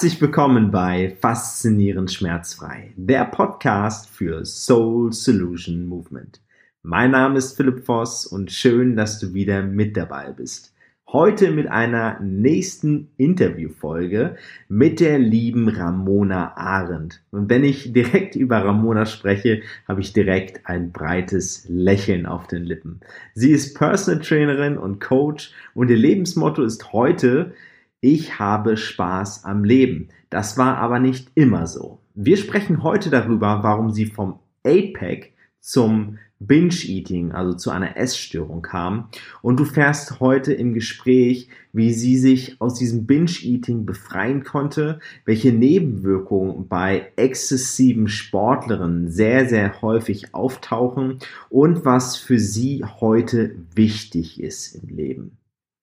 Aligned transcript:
Herzlich 0.00 0.22
willkommen 0.22 0.70
bei 0.70 1.14
Faszinierend 1.20 2.10
Schmerzfrei, 2.10 2.94
der 2.96 3.26
Podcast 3.26 4.08
für 4.08 4.46
Soul 4.46 5.12
Solution 5.12 5.84
Movement. 5.84 6.40
Mein 6.82 7.10
Name 7.10 7.36
ist 7.36 7.54
Philipp 7.54 7.84
Voss 7.84 8.24
und 8.24 8.50
schön, 8.50 8.96
dass 8.96 9.18
du 9.18 9.34
wieder 9.34 9.62
mit 9.62 9.98
dabei 9.98 10.32
bist. 10.32 10.72
Heute 11.06 11.50
mit 11.50 11.66
einer 11.66 12.18
nächsten 12.20 13.10
Interviewfolge 13.18 14.36
mit 14.70 15.00
der 15.00 15.18
lieben 15.18 15.68
Ramona 15.68 16.56
Arendt. 16.56 17.22
Und 17.30 17.50
wenn 17.50 17.62
ich 17.62 17.92
direkt 17.92 18.36
über 18.36 18.64
Ramona 18.64 19.04
spreche, 19.04 19.60
habe 19.86 20.00
ich 20.00 20.14
direkt 20.14 20.66
ein 20.66 20.92
breites 20.92 21.66
Lächeln 21.68 22.24
auf 22.24 22.46
den 22.46 22.64
Lippen. 22.64 23.00
Sie 23.34 23.50
ist 23.50 23.76
Personal 23.76 24.22
Trainerin 24.22 24.78
und 24.78 24.98
Coach 24.98 25.52
und 25.74 25.90
ihr 25.90 25.98
Lebensmotto 25.98 26.62
ist 26.62 26.94
heute, 26.94 27.52
ich 28.00 28.38
habe 28.38 28.76
Spaß 28.76 29.44
am 29.44 29.64
Leben. 29.64 30.08
Das 30.30 30.56
war 30.56 30.78
aber 30.78 30.98
nicht 30.98 31.30
immer 31.34 31.66
so. 31.66 31.98
Wir 32.14 32.36
sprechen 32.36 32.82
heute 32.82 33.10
darüber, 33.10 33.62
warum 33.62 33.90
sie 33.90 34.06
vom 34.06 34.38
APEC 34.64 35.32
zum 35.60 36.18
Binge-Eating, 36.42 37.32
also 37.32 37.52
zu 37.52 37.70
einer 37.70 37.98
Essstörung 37.98 38.62
kam. 38.62 39.08
Und 39.42 39.60
du 39.60 39.66
fährst 39.66 40.20
heute 40.20 40.54
im 40.54 40.72
Gespräch, 40.72 41.48
wie 41.74 41.92
sie 41.92 42.16
sich 42.16 42.58
aus 42.60 42.74
diesem 42.74 43.06
Binge-Eating 43.06 43.84
befreien 43.84 44.42
konnte, 44.42 45.00
welche 45.26 45.52
Nebenwirkungen 45.52 46.66
bei 46.66 47.12
exzessiven 47.16 48.08
Sportlerinnen 48.08 49.10
sehr, 49.10 49.48
sehr 49.48 49.82
häufig 49.82 50.34
auftauchen 50.34 51.18
und 51.50 51.84
was 51.84 52.16
für 52.16 52.38
sie 52.38 52.84
heute 53.00 53.54
wichtig 53.74 54.42
ist 54.42 54.74
im 54.76 54.96
Leben. 54.96 55.39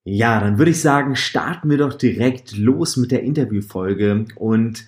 Ja, 0.10 0.40
dann 0.40 0.58
würde 0.58 0.72
ich 0.72 0.82
sagen, 0.82 1.18
starten 1.18 1.70
wir 1.70 1.80
doch 1.80 1.94
direkt 1.94 2.56
los 2.56 2.96
mit 2.96 3.12
der 3.12 3.24
Interviewfolge 3.24 4.24
und 4.38 4.86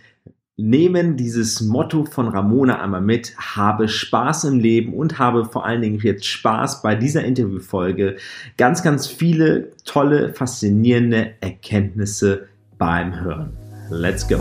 nehmen 0.56 1.18
dieses 1.18 1.60
Motto 1.60 2.06
von 2.06 2.30
Ramona 2.30 2.82
einmal 2.82 3.02
mit, 3.02 3.36
habe 3.38 3.90
Spaß 3.90 4.46
im 4.46 4.62
Leben 4.62 4.94
und 4.94 5.20
habe 5.20 5.44
vor 5.44 5.66
allen 5.66 5.82
Dingen 5.82 6.00
jetzt 6.00 6.26
Spaß 6.26 6.82
bei 6.82 6.96
dieser 6.96 7.26
Interviewfolge. 7.26 8.16
Ganz, 8.56 8.82
ganz 8.82 9.08
viele 9.08 9.72
tolle, 9.84 10.34
faszinierende 10.34 11.34
Erkenntnisse 11.42 12.48
beim 12.78 13.20
Hören. 13.20 13.52
Let's 13.90 14.26
go! 14.26 14.40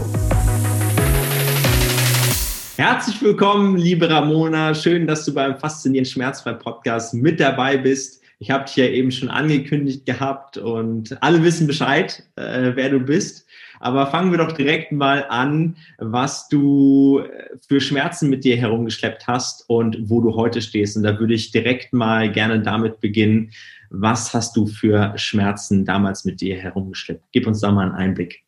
Herzlich 2.76 3.20
willkommen, 3.20 3.76
liebe 3.76 4.08
Ramona. 4.08 4.72
Schön, 4.76 5.08
dass 5.08 5.24
du 5.24 5.34
beim 5.34 5.56
Faszinierend 5.56 6.06
Schmerzfrei 6.06 6.52
Podcast 6.52 7.14
mit 7.14 7.40
dabei 7.40 7.78
bist. 7.78 8.17
Ich 8.40 8.50
habe 8.50 8.64
dich 8.64 8.76
ja 8.76 8.86
eben 8.86 9.10
schon 9.10 9.30
angekündigt 9.30 10.06
gehabt 10.06 10.58
und 10.58 11.20
alle 11.22 11.42
wissen 11.42 11.66
Bescheid, 11.66 12.22
äh, 12.36 12.72
wer 12.74 12.90
du 12.90 13.00
bist. 13.00 13.48
Aber 13.80 14.06
fangen 14.08 14.30
wir 14.30 14.38
doch 14.38 14.52
direkt 14.52 14.92
mal 14.92 15.26
an, 15.28 15.76
was 15.98 16.48
du 16.48 17.20
äh, 17.20 17.56
für 17.66 17.80
Schmerzen 17.80 18.30
mit 18.30 18.44
dir 18.44 18.56
herumgeschleppt 18.56 19.26
hast 19.26 19.68
und 19.68 20.08
wo 20.08 20.20
du 20.20 20.34
heute 20.36 20.62
stehst. 20.62 20.96
Und 20.96 21.02
da 21.02 21.18
würde 21.18 21.34
ich 21.34 21.50
direkt 21.50 21.92
mal 21.92 22.30
gerne 22.30 22.60
damit 22.60 23.00
beginnen. 23.00 23.50
Was 23.90 24.34
hast 24.34 24.56
du 24.56 24.66
für 24.66 25.16
Schmerzen 25.16 25.84
damals 25.84 26.24
mit 26.24 26.40
dir 26.40 26.56
herumgeschleppt? 26.56 27.24
Gib 27.32 27.46
uns 27.46 27.60
da 27.60 27.72
mal 27.72 27.86
einen 27.86 27.94
Einblick. 27.94 28.44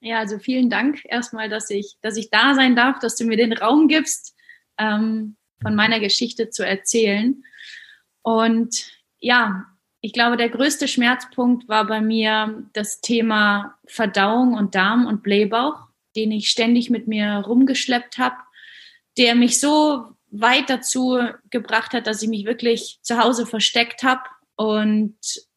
Ja, 0.00 0.20
also 0.20 0.38
vielen 0.38 0.70
Dank 0.70 1.00
erstmal, 1.04 1.48
dass 1.48 1.68
ich, 1.70 1.96
dass 2.02 2.16
ich 2.16 2.30
da 2.30 2.54
sein 2.54 2.76
darf, 2.76 2.98
dass 3.00 3.16
du 3.16 3.24
mir 3.24 3.36
den 3.36 3.52
Raum 3.52 3.88
gibst, 3.88 4.34
ähm, 4.78 5.36
von 5.60 5.74
meiner 5.74 5.98
Geschichte 5.98 6.50
zu 6.50 6.64
erzählen. 6.64 7.42
Und 8.22 8.97
ja, 9.20 9.64
ich 10.00 10.12
glaube, 10.12 10.36
der 10.36 10.48
größte 10.48 10.86
Schmerzpunkt 10.86 11.68
war 11.68 11.86
bei 11.86 12.00
mir 12.00 12.64
das 12.72 13.00
Thema 13.00 13.78
Verdauung 13.86 14.54
und 14.54 14.74
Darm 14.74 15.06
und 15.06 15.22
Blähbauch, 15.22 15.88
den 16.14 16.30
ich 16.30 16.50
ständig 16.50 16.88
mit 16.88 17.08
mir 17.08 17.42
rumgeschleppt 17.46 18.18
habe, 18.18 18.36
der 19.16 19.34
mich 19.34 19.58
so 19.58 20.04
weit 20.30 20.70
dazu 20.70 21.18
gebracht 21.50 21.94
hat, 21.94 22.06
dass 22.06 22.22
ich 22.22 22.28
mich 22.28 22.44
wirklich 22.44 22.98
zu 23.02 23.18
Hause 23.18 23.46
versteckt 23.46 24.02
habe 24.02 24.22
und 24.56 25.16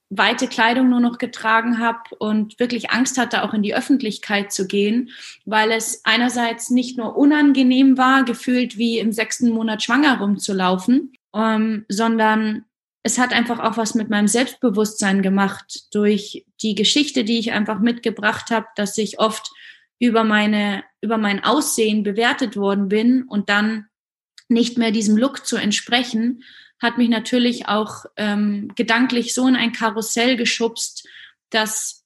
weite 0.10 0.48
Kleidung 0.48 0.90
nur 0.90 1.00
noch 1.00 1.18
getragen 1.18 1.80
habe 1.80 2.00
und 2.20 2.60
wirklich 2.60 2.92
Angst 2.92 3.18
hatte, 3.18 3.44
auch 3.44 3.54
in 3.54 3.64
die 3.64 3.76
Öffentlichkeit 3.76 4.52
zu 4.52 4.68
gehen, 4.68 5.10
weil 5.46 5.72
es 5.72 6.02
einerseits 6.04 6.70
nicht 6.70 6.98
nur 6.98 7.16
unangenehm 7.16 7.98
war, 7.98 8.24
gefühlt 8.24 8.78
wie 8.78 9.00
im 9.00 9.14
sechsten 9.14 9.52
Monat 9.52 9.84
schwanger 9.84 10.20
rumzulaufen, 10.20 11.14
ähm, 11.34 11.86
sondern 11.88 12.66
es 13.04 13.18
hat 13.18 13.34
einfach 13.34 13.60
auch 13.60 13.78
was 13.78 13.96
mit 13.96 14.10
meinem 14.10 14.28
Selbstbewusstsein 14.28 15.22
gemacht 15.22 15.94
durch 15.94 16.46
die 16.62 16.76
Geschichte, 16.76 17.24
die 17.24 17.40
ich 17.40 17.52
einfach 17.52 17.80
mitgebracht 17.80 18.52
habe, 18.52 18.68
dass 18.76 18.98
ich 18.98 19.20
oft 19.20 19.50
über 20.00 20.24
meine 20.24 20.84
über 21.02 21.18
mein 21.18 21.44
Aussehen 21.44 22.04
bewertet 22.04 22.56
worden 22.58 22.90
bin 22.90 23.24
und 23.24 23.50
dann 23.50 23.88
nicht 24.50 24.78
mehr 24.78 24.92
diesem 24.92 25.18
Look 25.18 25.46
zu 25.46 25.58
entsprechen, 25.58 26.44
hat 26.80 26.98
mich 26.98 27.10
natürlich 27.10 27.68
auch 27.68 28.06
ähm, 28.18 28.72
gedanklich 28.76 29.34
so 29.34 29.48
in 29.48 29.56
ein 29.56 29.72
Karussell 29.72 30.36
geschubst, 30.36 31.08
dass 31.50 32.04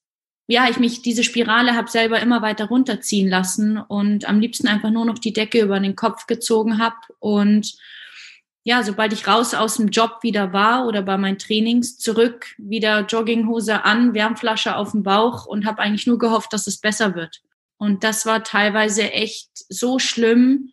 ja 0.48 0.70
ich 0.70 0.78
mich 0.78 1.02
diese 1.02 1.24
Spirale 1.24 1.76
habe 1.76 1.90
selber 1.90 2.20
immer 2.20 2.42
weiter 2.42 2.66
runterziehen 2.66 3.28
lassen 3.28 3.78
und 3.78 4.26
am 4.30 4.40
liebsten 4.40 4.68
einfach 4.68 4.92
nur 4.92 5.06
noch 5.06 5.20
die 5.20 5.34
Decke 5.34 5.62
über 5.62 5.80
den 5.80 5.96
Kopf 5.96 6.28
gezogen 6.28 6.78
habe 6.78 6.98
und 7.20 7.76
ja, 8.68 8.82
sobald 8.82 9.14
ich 9.14 9.28
raus 9.28 9.54
aus 9.54 9.78
dem 9.78 9.90
Job 9.90 10.18
wieder 10.24 10.52
war 10.52 10.88
oder 10.88 11.04
bei 11.04 11.18
meinen 11.18 11.38
Trainings 11.38 12.00
zurück, 12.00 12.48
wieder 12.58 13.02
Jogginghose 13.02 13.86
an, 13.86 14.16
Wärmflasche 14.16 14.76
auf 14.76 14.92
dem 14.92 15.04
Bauch 15.04 15.46
und 15.46 15.68
habe 15.68 15.84
eigentlich 15.84 16.08
nur 16.08 16.18
gehofft, 16.18 16.52
dass 16.52 16.66
es 16.66 16.80
besser 16.80 17.14
wird. 17.14 17.42
Und 17.78 18.04
das 18.04 18.26
war 18.26 18.44
teilweise 18.44 19.12
echt 19.12 19.50
so 19.70 20.00
schlimm, 20.00 20.72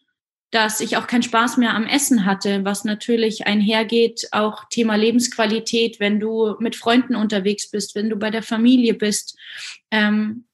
dass 0.50 0.80
ich 0.80 0.96
auch 0.96 1.06
keinen 1.06 1.22
Spaß 1.22 1.58
mehr 1.58 1.74
am 1.74 1.86
Essen 1.86 2.24
hatte, 2.24 2.64
was 2.64 2.84
natürlich 2.84 3.46
einhergeht, 3.46 4.28
auch 4.32 4.64
Thema 4.70 4.96
Lebensqualität, 4.96 6.00
wenn 6.00 6.18
du 6.18 6.56
mit 6.60 6.76
Freunden 6.76 7.14
unterwegs 7.14 7.70
bist, 7.70 7.94
wenn 7.94 8.08
du 8.08 8.16
bei 8.16 8.30
der 8.30 8.42
Familie 8.42 8.94
bist. 8.94 9.36
Ähm, 9.90 10.46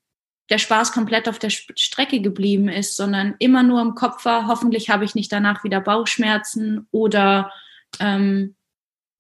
der 0.50 0.58
Spaß 0.58 0.92
komplett 0.92 1.28
auf 1.28 1.38
der 1.38 1.50
Strecke 1.50 2.20
geblieben 2.20 2.68
ist, 2.68 2.96
sondern 2.96 3.34
immer 3.38 3.62
nur 3.62 3.82
im 3.82 3.94
Kopf 3.94 4.24
war, 4.24 4.46
hoffentlich 4.46 4.88
habe 4.88 5.04
ich 5.04 5.14
nicht 5.14 5.30
danach 5.30 5.62
wieder 5.62 5.80
Bauchschmerzen 5.80 6.86
oder 6.90 7.52
ähm, 8.00 8.56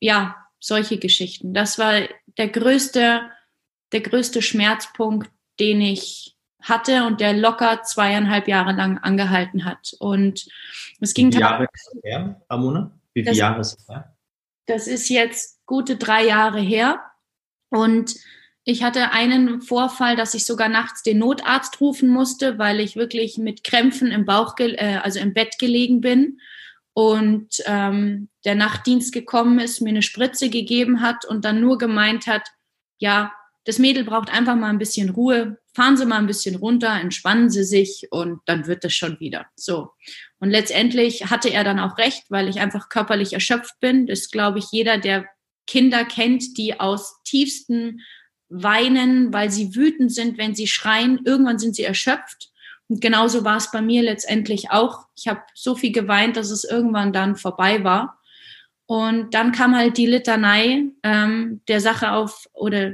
ja, 0.00 0.36
solche 0.60 0.98
Geschichten. 0.98 1.54
Das 1.54 1.78
war 1.78 2.00
der 2.38 2.48
größte, 2.48 3.22
der 3.92 4.00
größte 4.00 4.42
Schmerzpunkt, 4.42 5.30
den 5.60 5.80
ich 5.80 6.36
hatte 6.62 7.04
und 7.04 7.20
der 7.20 7.34
locker 7.34 7.82
zweieinhalb 7.82 8.48
Jahre 8.48 8.72
lang 8.72 8.98
angehalten 8.98 9.64
hat. 9.64 9.94
Und 10.00 10.48
es 11.00 11.14
ging 11.14 11.28
Wie 11.28 11.32
viele 11.32 11.44
Jahre 11.44 11.64
ist 11.64 11.90
das 11.92 12.02
her, 12.02 12.42
Ramona? 12.50 12.98
Wie 13.12 13.22
viele 13.22 13.36
Jahre 13.36 13.60
ist 13.60 13.76
das 13.76 13.88
her? 13.88 14.16
Das 14.66 14.86
ist 14.86 15.08
jetzt 15.08 15.64
gute 15.66 15.96
drei 15.96 16.26
Jahre 16.26 16.60
her. 16.60 17.00
Und 17.70 18.14
ich 18.70 18.82
hatte 18.82 19.12
einen 19.12 19.62
Vorfall, 19.62 20.14
dass 20.14 20.34
ich 20.34 20.44
sogar 20.44 20.68
nachts 20.68 21.02
den 21.02 21.16
Notarzt 21.16 21.80
rufen 21.80 22.10
musste, 22.10 22.58
weil 22.58 22.80
ich 22.80 22.96
wirklich 22.96 23.38
mit 23.38 23.64
Krämpfen 23.64 24.08
im 24.08 24.26
Bauch, 24.26 24.56
äh, 24.58 24.98
also 25.02 25.20
im 25.20 25.32
Bett 25.32 25.58
gelegen 25.58 26.02
bin 26.02 26.38
und 26.92 27.48
ähm, 27.64 28.28
der 28.44 28.56
Nachtdienst 28.56 29.14
gekommen 29.14 29.58
ist, 29.58 29.80
mir 29.80 29.88
eine 29.88 30.02
Spritze 30.02 30.50
gegeben 30.50 31.00
hat 31.00 31.24
und 31.24 31.46
dann 31.46 31.62
nur 31.62 31.78
gemeint 31.78 32.26
hat, 32.26 32.42
ja, 32.98 33.32
das 33.64 33.78
Mädel 33.78 34.04
braucht 34.04 34.30
einfach 34.30 34.54
mal 34.54 34.68
ein 34.68 34.78
bisschen 34.78 35.08
Ruhe, 35.08 35.56
fahren 35.72 35.96
Sie 35.96 36.04
mal 36.04 36.18
ein 36.18 36.26
bisschen 36.26 36.56
runter, 36.56 36.92
entspannen 36.92 37.48
Sie 37.48 37.64
sich 37.64 38.08
und 38.10 38.40
dann 38.44 38.66
wird 38.66 38.84
es 38.84 38.94
schon 38.94 39.18
wieder. 39.18 39.46
So. 39.56 39.92
Und 40.40 40.50
letztendlich 40.50 41.30
hatte 41.30 41.48
er 41.48 41.64
dann 41.64 41.80
auch 41.80 41.96
recht, 41.96 42.24
weil 42.28 42.48
ich 42.48 42.60
einfach 42.60 42.90
körperlich 42.90 43.32
erschöpft 43.32 43.80
bin. 43.80 44.06
Das 44.06 44.30
glaube 44.30 44.58
ich 44.58 44.66
jeder, 44.72 44.98
der 44.98 45.24
Kinder 45.66 46.04
kennt, 46.04 46.58
die 46.58 46.78
aus 46.78 47.22
tiefsten 47.24 48.00
weinen, 48.48 49.32
weil 49.32 49.50
sie 49.50 49.74
wütend 49.74 50.12
sind, 50.12 50.38
wenn 50.38 50.54
sie 50.54 50.66
schreien. 50.66 51.20
Irgendwann 51.24 51.58
sind 51.58 51.76
sie 51.76 51.84
erschöpft. 51.84 52.50
Und 52.88 53.00
genauso 53.00 53.44
war 53.44 53.58
es 53.58 53.70
bei 53.70 53.82
mir 53.82 54.02
letztendlich 54.02 54.70
auch. 54.70 55.06
Ich 55.16 55.28
habe 55.28 55.42
so 55.54 55.74
viel 55.74 55.92
geweint, 55.92 56.36
dass 56.36 56.50
es 56.50 56.64
irgendwann 56.64 57.12
dann 57.12 57.36
vorbei 57.36 57.84
war. 57.84 58.18
Und 58.86 59.34
dann 59.34 59.52
kam 59.52 59.76
halt 59.76 59.98
die 59.98 60.06
Litanei 60.06 60.84
ähm, 61.02 61.60
der 61.68 61.80
Sache 61.80 62.12
auf 62.12 62.48
oder 62.54 62.92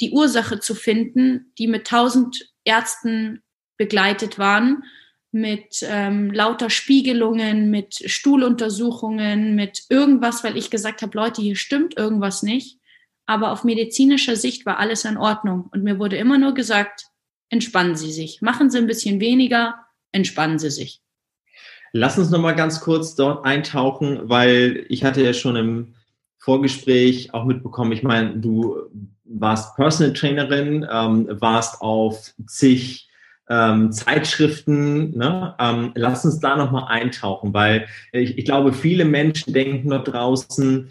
die 0.00 0.12
Ursache 0.12 0.60
zu 0.60 0.74
finden, 0.74 1.52
die 1.58 1.66
mit 1.66 1.86
tausend 1.86 2.50
Ärzten 2.64 3.42
begleitet 3.76 4.38
waren, 4.38 4.84
mit 5.30 5.84
ähm, 5.86 6.30
lauter 6.30 6.70
Spiegelungen, 6.70 7.70
mit 7.70 7.96
Stuhluntersuchungen, 8.10 9.54
mit 9.54 9.82
irgendwas, 9.90 10.42
weil 10.42 10.56
ich 10.56 10.70
gesagt 10.70 11.02
habe, 11.02 11.18
Leute, 11.18 11.42
hier 11.42 11.56
stimmt 11.56 11.98
irgendwas 11.98 12.42
nicht 12.42 12.78
aber 13.26 13.52
auf 13.52 13.64
medizinischer 13.64 14.36
Sicht 14.36 14.66
war 14.66 14.78
alles 14.78 15.04
in 15.04 15.16
Ordnung. 15.16 15.68
Und 15.72 15.82
mir 15.82 15.98
wurde 15.98 16.16
immer 16.16 16.38
nur 16.38 16.54
gesagt, 16.54 17.06
entspannen 17.48 17.96
Sie 17.96 18.12
sich, 18.12 18.42
machen 18.42 18.70
Sie 18.70 18.78
ein 18.78 18.86
bisschen 18.86 19.20
weniger, 19.20 19.76
entspannen 20.12 20.58
Sie 20.58 20.70
sich. 20.70 21.00
Lass 21.92 22.18
uns 22.18 22.30
noch 22.30 22.40
mal 22.40 22.56
ganz 22.56 22.80
kurz 22.80 23.14
dort 23.14 23.44
eintauchen, 23.44 24.28
weil 24.28 24.84
ich 24.88 25.04
hatte 25.04 25.22
ja 25.22 25.32
schon 25.32 25.56
im 25.56 25.94
Vorgespräch 26.38 27.32
auch 27.32 27.44
mitbekommen, 27.44 27.92
ich 27.92 28.02
meine, 28.02 28.36
du 28.36 28.78
warst 29.24 29.76
Personal 29.76 30.12
Trainerin, 30.12 30.86
ähm, 30.90 31.28
warst 31.40 31.80
auf 31.80 32.34
zig 32.46 33.08
ähm, 33.48 33.92
Zeitschriften. 33.92 35.16
Ne? 35.16 35.54
Ähm, 35.58 35.92
lass 35.94 36.24
uns 36.24 36.40
da 36.40 36.56
nochmal 36.56 36.84
eintauchen, 36.88 37.54
weil 37.54 37.86
ich, 38.12 38.38
ich 38.38 38.44
glaube, 38.44 38.72
viele 38.72 39.04
Menschen 39.04 39.52
denken 39.52 39.90
dort 39.90 40.12
draußen, 40.12 40.90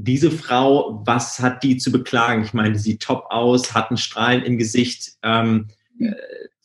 diese 0.00 0.30
Frau, 0.30 1.02
was 1.04 1.40
hat 1.40 1.64
die 1.64 1.76
zu 1.76 1.90
beklagen? 1.90 2.44
Ich 2.44 2.54
meine, 2.54 2.72
die 2.72 2.78
sieht 2.78 3.02
top 3.02 3.26
aus, 3.30 3.74
hat 3.74 3.90
einen 3.90 3.96
Strahlen 3.96 4.44
im 4.44 4.56
Gesicht. 4.56 5.12
Ähm, 5.24 5.68
äh, 5.98 6.12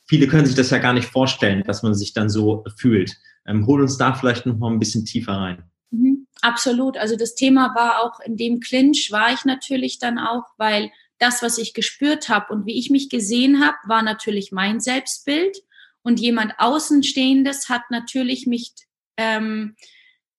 viele 0.05 0.27
können 0.27 0.45
sich 0.45 0.55
das 0.55 0.69
ja 0.69 0.77
gar 0.77 0.93
nicht 0.93 1.07
vorstellen, 1.07 1.63
dass 1.63 1.81
man 1.81 1.95
sich 1.95 2.13
dann 2.13 2.29
so 2.29 2.63
fühlt. 2.77 3.17
Ähm, 3.47 3.65
hol 3.65 3.81
uns 3.81 3.97
da 3.97 4.13
vielleicht 4.13 4.45
noch 4.45 4.57
mal 4.57 4.71
ein 4.71 4.77
bisschen 4.77 5.05
tiefer 5.05 5.33
rein. 5.33 5.63
Mhm, 5.89 6.27
absolut. 6.41 6.95
Also 6.95 7.15
das 7.15 7.33
Thema 7.33 7.73
war 7.75 8.03
auch 8.03 8.19
in 8.19 8.37
dem 8.37 8.59
Clinch 8.59 9.09
war 9.11 9.33
ich 9.33 9.45
natürlich 9.45 9.97
dann 9.97 10.19
auch, 10.19 10.43
weil 10.57 10.91
das, 11.17 11.41
was 11.41 11.57
ich 11.57 11.73
gespürt 11.73 12.29
habe 12.29 12.53
und 12.53 12.67
wie 12.67 12.77
ich 12.77 12.91
mich 12.91 13.09
gesehen 13.09 13.65
habe, 13.65 13.77
war 13.87 14.03
natürlich 14.03 14.51
mein 14.51 14.79
Selbstbild. 14.79 15.57
Und 16.03 16.19
jemand 16.19 16.53
Außenstehendes 16.59 17.69
hat 17.69 17.83
natürlich 17.89 18.45
mich 18.45 18.73
ähm, 19.17 19.75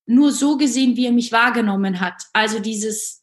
nur 0.06 0.32
so 0.32 0.56
gesehen, 0.56 0.96
wie 0.96 1.06
er 1.06 1.12
mich 1.12 1.32
wahrgenommen 1.32 2.00
hat. 2.00 2.22
Also 2.32 2.58
dieses 2.58 3.22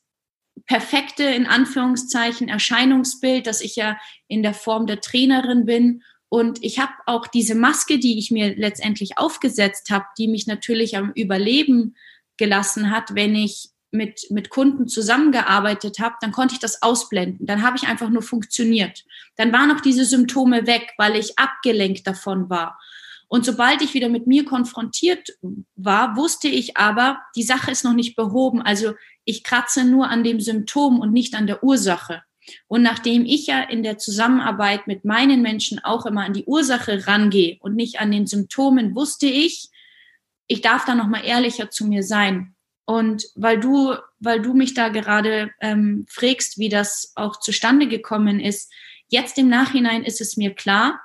perfekte, 0.65 1.23
in 1.23 1.47
Anführungszeichen, 1.47 2.49
Erscheinungsbild, 2.49 3.47
dass 3.47 3.61
ich 3.61 3.75
ja 3.75 3.97
in 4.27 4.43
der 4.43 4.53
Form 4.53 4.87
der 4.87 5.01
Trainerin 5.01 5.65
bin. 5.65 6.03
Und 6.29 6.63
ich 6.63 6.79
habe 6.79 6.93
auch 7.05 7.27
diese 7.27 7.55
Maske, 7.55 7.99
die 7.99 8.17
ich 8.17 8.31
mir 8.31 8.55
letztendlich 8.55 9.17
aufgesetzt 9.17 9.89
habe, 9.89 10.05
die 10.17 10.27
mich 10.27 10.47
natürlich 10.47 10.97
am 10.97 11.11
Überleben 11.13 11.95
gelassen 12.37 12.89
hat, 12.89 13.15
wenn 13.15 13.35
ich 13.35 13.69
mit, 13.91 14.27
mit 14.29 14.49
Kunden 14.49 14.87
zusammengearbeitet 14.87 15.99
habe, 15.99 16.15
dann 16.21 16.31
konnte 16.31 16.53
ich 16.53 16.59
das 16.59 16.81
ausblenden. 16.81 17.45
Dann 17.45 17.61
habe 17.61 17.75
ich 17.75 17.87
einfach 17.87 18.09
nur 18.09 18.21
funktioniert. 18.21 19.03
Dann 19.35 19.51
waren 19.51 19.71
auch 19.71 19.81
diese 19.81 20.05
Symptome 20.05 20.65
weg, 20.65 20.93
weil 20.97 21.17
ich 21.17 21.37
abgelenkt 21.37 22.07
davon 22.07 22.49
war. 22.49 22.79
Und 23.31 23.45
sobald 23.45 23.81
ich 23.81 23.93
wieder 23.93 24.09
mit 24.09 24.27
mir 24.27 24.43
konfrontiert 24.43 25.37
war, 25.77 26.17
wusste 26.17 26.49
ich 26.49 26.75
aber, 26.75 27.21
die 27.37 27.43
Sache 27.43 27.71
ist 27.71 27.85
noch 27.85 27.93
nicht 27.93 28.17
behoben. 28.17 28.61
Also 28.61 28.93
ich 29.23 29.45
kratze 29.45 29.85
nur 29.85 30.09
an 30.09 30.25
dem 30.25 30.41
Symptom 30.41 30.99
und 30.99 31.13
nicht 31.13 31.33
an 31.33 31.47
der 31.47 31.63
Ursache. 31.63 32.23
Und 32.67 32.81
nachdem 32.81 33.25
ich 33.25 33.47
ja 33.47 33.61
in 33.61 33.83
der 33.83 33.97
Zusammenarbeit 33.97 34.85
mit 34.85 35.05
meinen 35.05 35.41
Menschen 35.41 35.79
auch 35.79 36.05
immer 36.05 36.25
an 36.25 36.33
die 36.33 36.43
Ursache 36.43 37.07
rangehe 37.07 37.57
und 37.61 37.77
nicht 37.77 38.01
an 38.01 38.11
den 38.11 38.27
Symptomen, 38.27 38.95
wusste 38.95 39.27
ich, 39.27 39.69
ich 40.47 40.59
darf 40.59 40.83
da 40.83 40.93
noch 40.93 41.07
mal 41.07 41.23
ehrlicher 41.23 41.69
zu 41.69 41.87
mir 41.87 42.03
sein. 42.03 42.53
Und 42.83 43.23
weil 43.35 43.61
du, 43.61 43.95
weil 44.19 44.41
du 44.41 44.53
mich 44.53 44.73
da 44.73 44.89
gerade 44.89 45.51
ähm, 45.61 46.05
fragst, 46.09 46.57
wie 46.57 46.67
das 46.67 47.13
auch 47.15 47.39
zustande 47.39 47.87
gekommen 47.87 48.41
ist, 48.41 48.69
jetzt 49.07 49.37
im 49.37 49.47
Nachhinein 49.47 50.03
ist 50.03 50.19
es 50.19 50.35
mir 50.35 50.53
klar, 50.53 50.99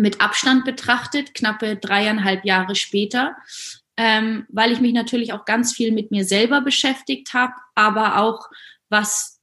mit 0.00 0.22
Abstand 0.22 0.64
betrachtet, 0.64 1.34
knappe 1.34 1.76
dreieinhalb 1.76 2.44
Jahre 2.46 2.74
später, 2.74 3.36
ähm, 3.98 4.46
weil 4.48 4.72
ich 4.72 4.80
mich 4.80 4.94
natürlich 4.94 5.34
auch 5.34 5.44
ganz 5.44 5.74
viel 5.74 5.92
mit 5.92 6.10
mir 6.10 6.24
selber 6.24 6.62
beschäftigt 6.62 7.34
habe, 7.34 7.52
aber 7.74 8.18
auch 8.18 8.48
was 8.88 9.40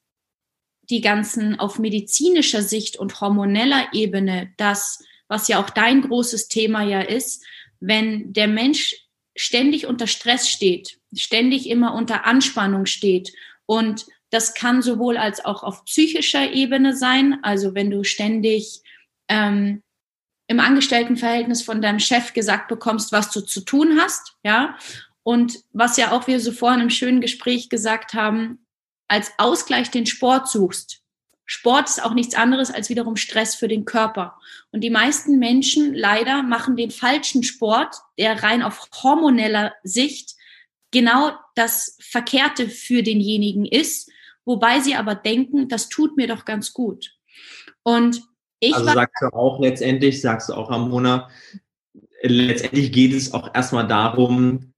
die 0.90 1.02
ganzen 1.02 1.60
auf 1.60 1.78
medizinischer 1.78 2.64
Sicht 2.64 2.98
und 2.98 3.22
hormoneller 3.22 3.90
Ebene, 3.94 4.52
das, 4.58 5.04
was 5.28 5.48
ja 5.48 5.62
auch 5.62 5.70
dein 5.70 6.02
großes 6.02 6.48
Thema 6.48 6.82
ja 6.82 7.02
ist, 7.02 7.46
wenn 7.80 8.34
der 8.34 8.48
Mensch 8.48 8.96
ständig 9.36 9.86
unter 9.86 10.08
Stress 10.08 10.50
steht, 10.50 10.98
ständig 11.16 11.70
immer 11.70 11.94
unter 11.94 12.26
Anspannung 12.26 12.88
steht 12.88 13.32
und 13.68 14.08
das 14.32 14.56
kann 14.56 14.82
sowohl 14.82 15.18
als 15.18 15.46
auch 15.46 15.62
auf 15.62 15.86
psychischer 15.86 16.52
Ebene 16.52 16.96
sein, 16.96 17.38
also 17.44 17.76
wenn 17.76 17.92
du 17.92 18.04
ständig 18.04 18.82
ähm, 19.30 19.84
im 20.48 20.60
Angestelltenverhältnis 20.60 21.62
von 21.62 21.82
deinem 21.82 22.00
Chef 22.00 22.34
gesagt 22.34 22.68
bekommst, 22.70 23.12
was 23.12 23.32
du 23.32 23.42
zu 23.42 23.62
tun 23.62 24.00
hast, 24.00 24.36
ja. 24.44 24.78
Und 25.24 25.60
was 25.74 25.98
ja 25.98 26.12
auch 26.12 26.28
wir 26.28 26.40
so 26.40 26.54
vorhin 26.54 26.80
im 26.80 26.90
schönen 26.90 27.20
Gespräch 27.20 27.68
gesagt 27.68 28.14
haben, 28.14 28.66
als 29.10 29.32
Ausgleich 29.38 29.92
den 29.92 30.06
Sport 30.06 30.48
suchst. 30.48 31.02
Sport 31.46 31.90
ist 31.90 32.04
auch 32.04 32.14
nichts 32.14 32.36
anderes 32.36 32.72
als 32.72 32.90
wiederum 32.90 33.16
Stress 33.16 33.56
für 33.56 33.68
den 33.68 33.86
Körper. 33.86 34.38
Und 34.72 34.82
die 34.82 34.90
meisten 34.90 35.40
Menschen 35.40 35.94
leider 35.94 36.44
machen 36.44 36.76
den 36.76 36.92
falschen 36.92 37.44
Sport, 37.44 37.96
der 38.18 38.44
rein 38.44 38.62
auf 38.62 38.90
hormoneller 39.02 39.74
Sicht 39.84 40.36
genau 40.92 41.32
das 41.56 41.98
Verkehrte 42.02 42.70
für 42.70 43.02
denjenigen 43.02 43.66
ist, 43.66 44.10
wobei 44.46 44.82
sie 44.82 44.96
aber 44.96 45.16
denken, 45.16 45.70
das 45.70 45.90
tut 45.90 46.18
mir 46.18 46.28
doch 46.28 46.46
ganz 46.46 46.74
gut. 46.74 47.14
Und 47.84 48.22
ich 48.60 48.74
also 48.74 48.86
sagst 48.86 49.22
du 49.22 49.28
auch 49.28 49.60
letztendlich, 49.60 50.22
sagst 50.22 50.50
du 50.50 50.54
auch, 50.54 50.70
Ramona, 50.70 51.30
letztendlich 52.22 52.92
geht 52.92 53.14
es 53.14 53.34
auch 53.34 53.54
erstmal 53.54 53.88
darum, 53.88 54.74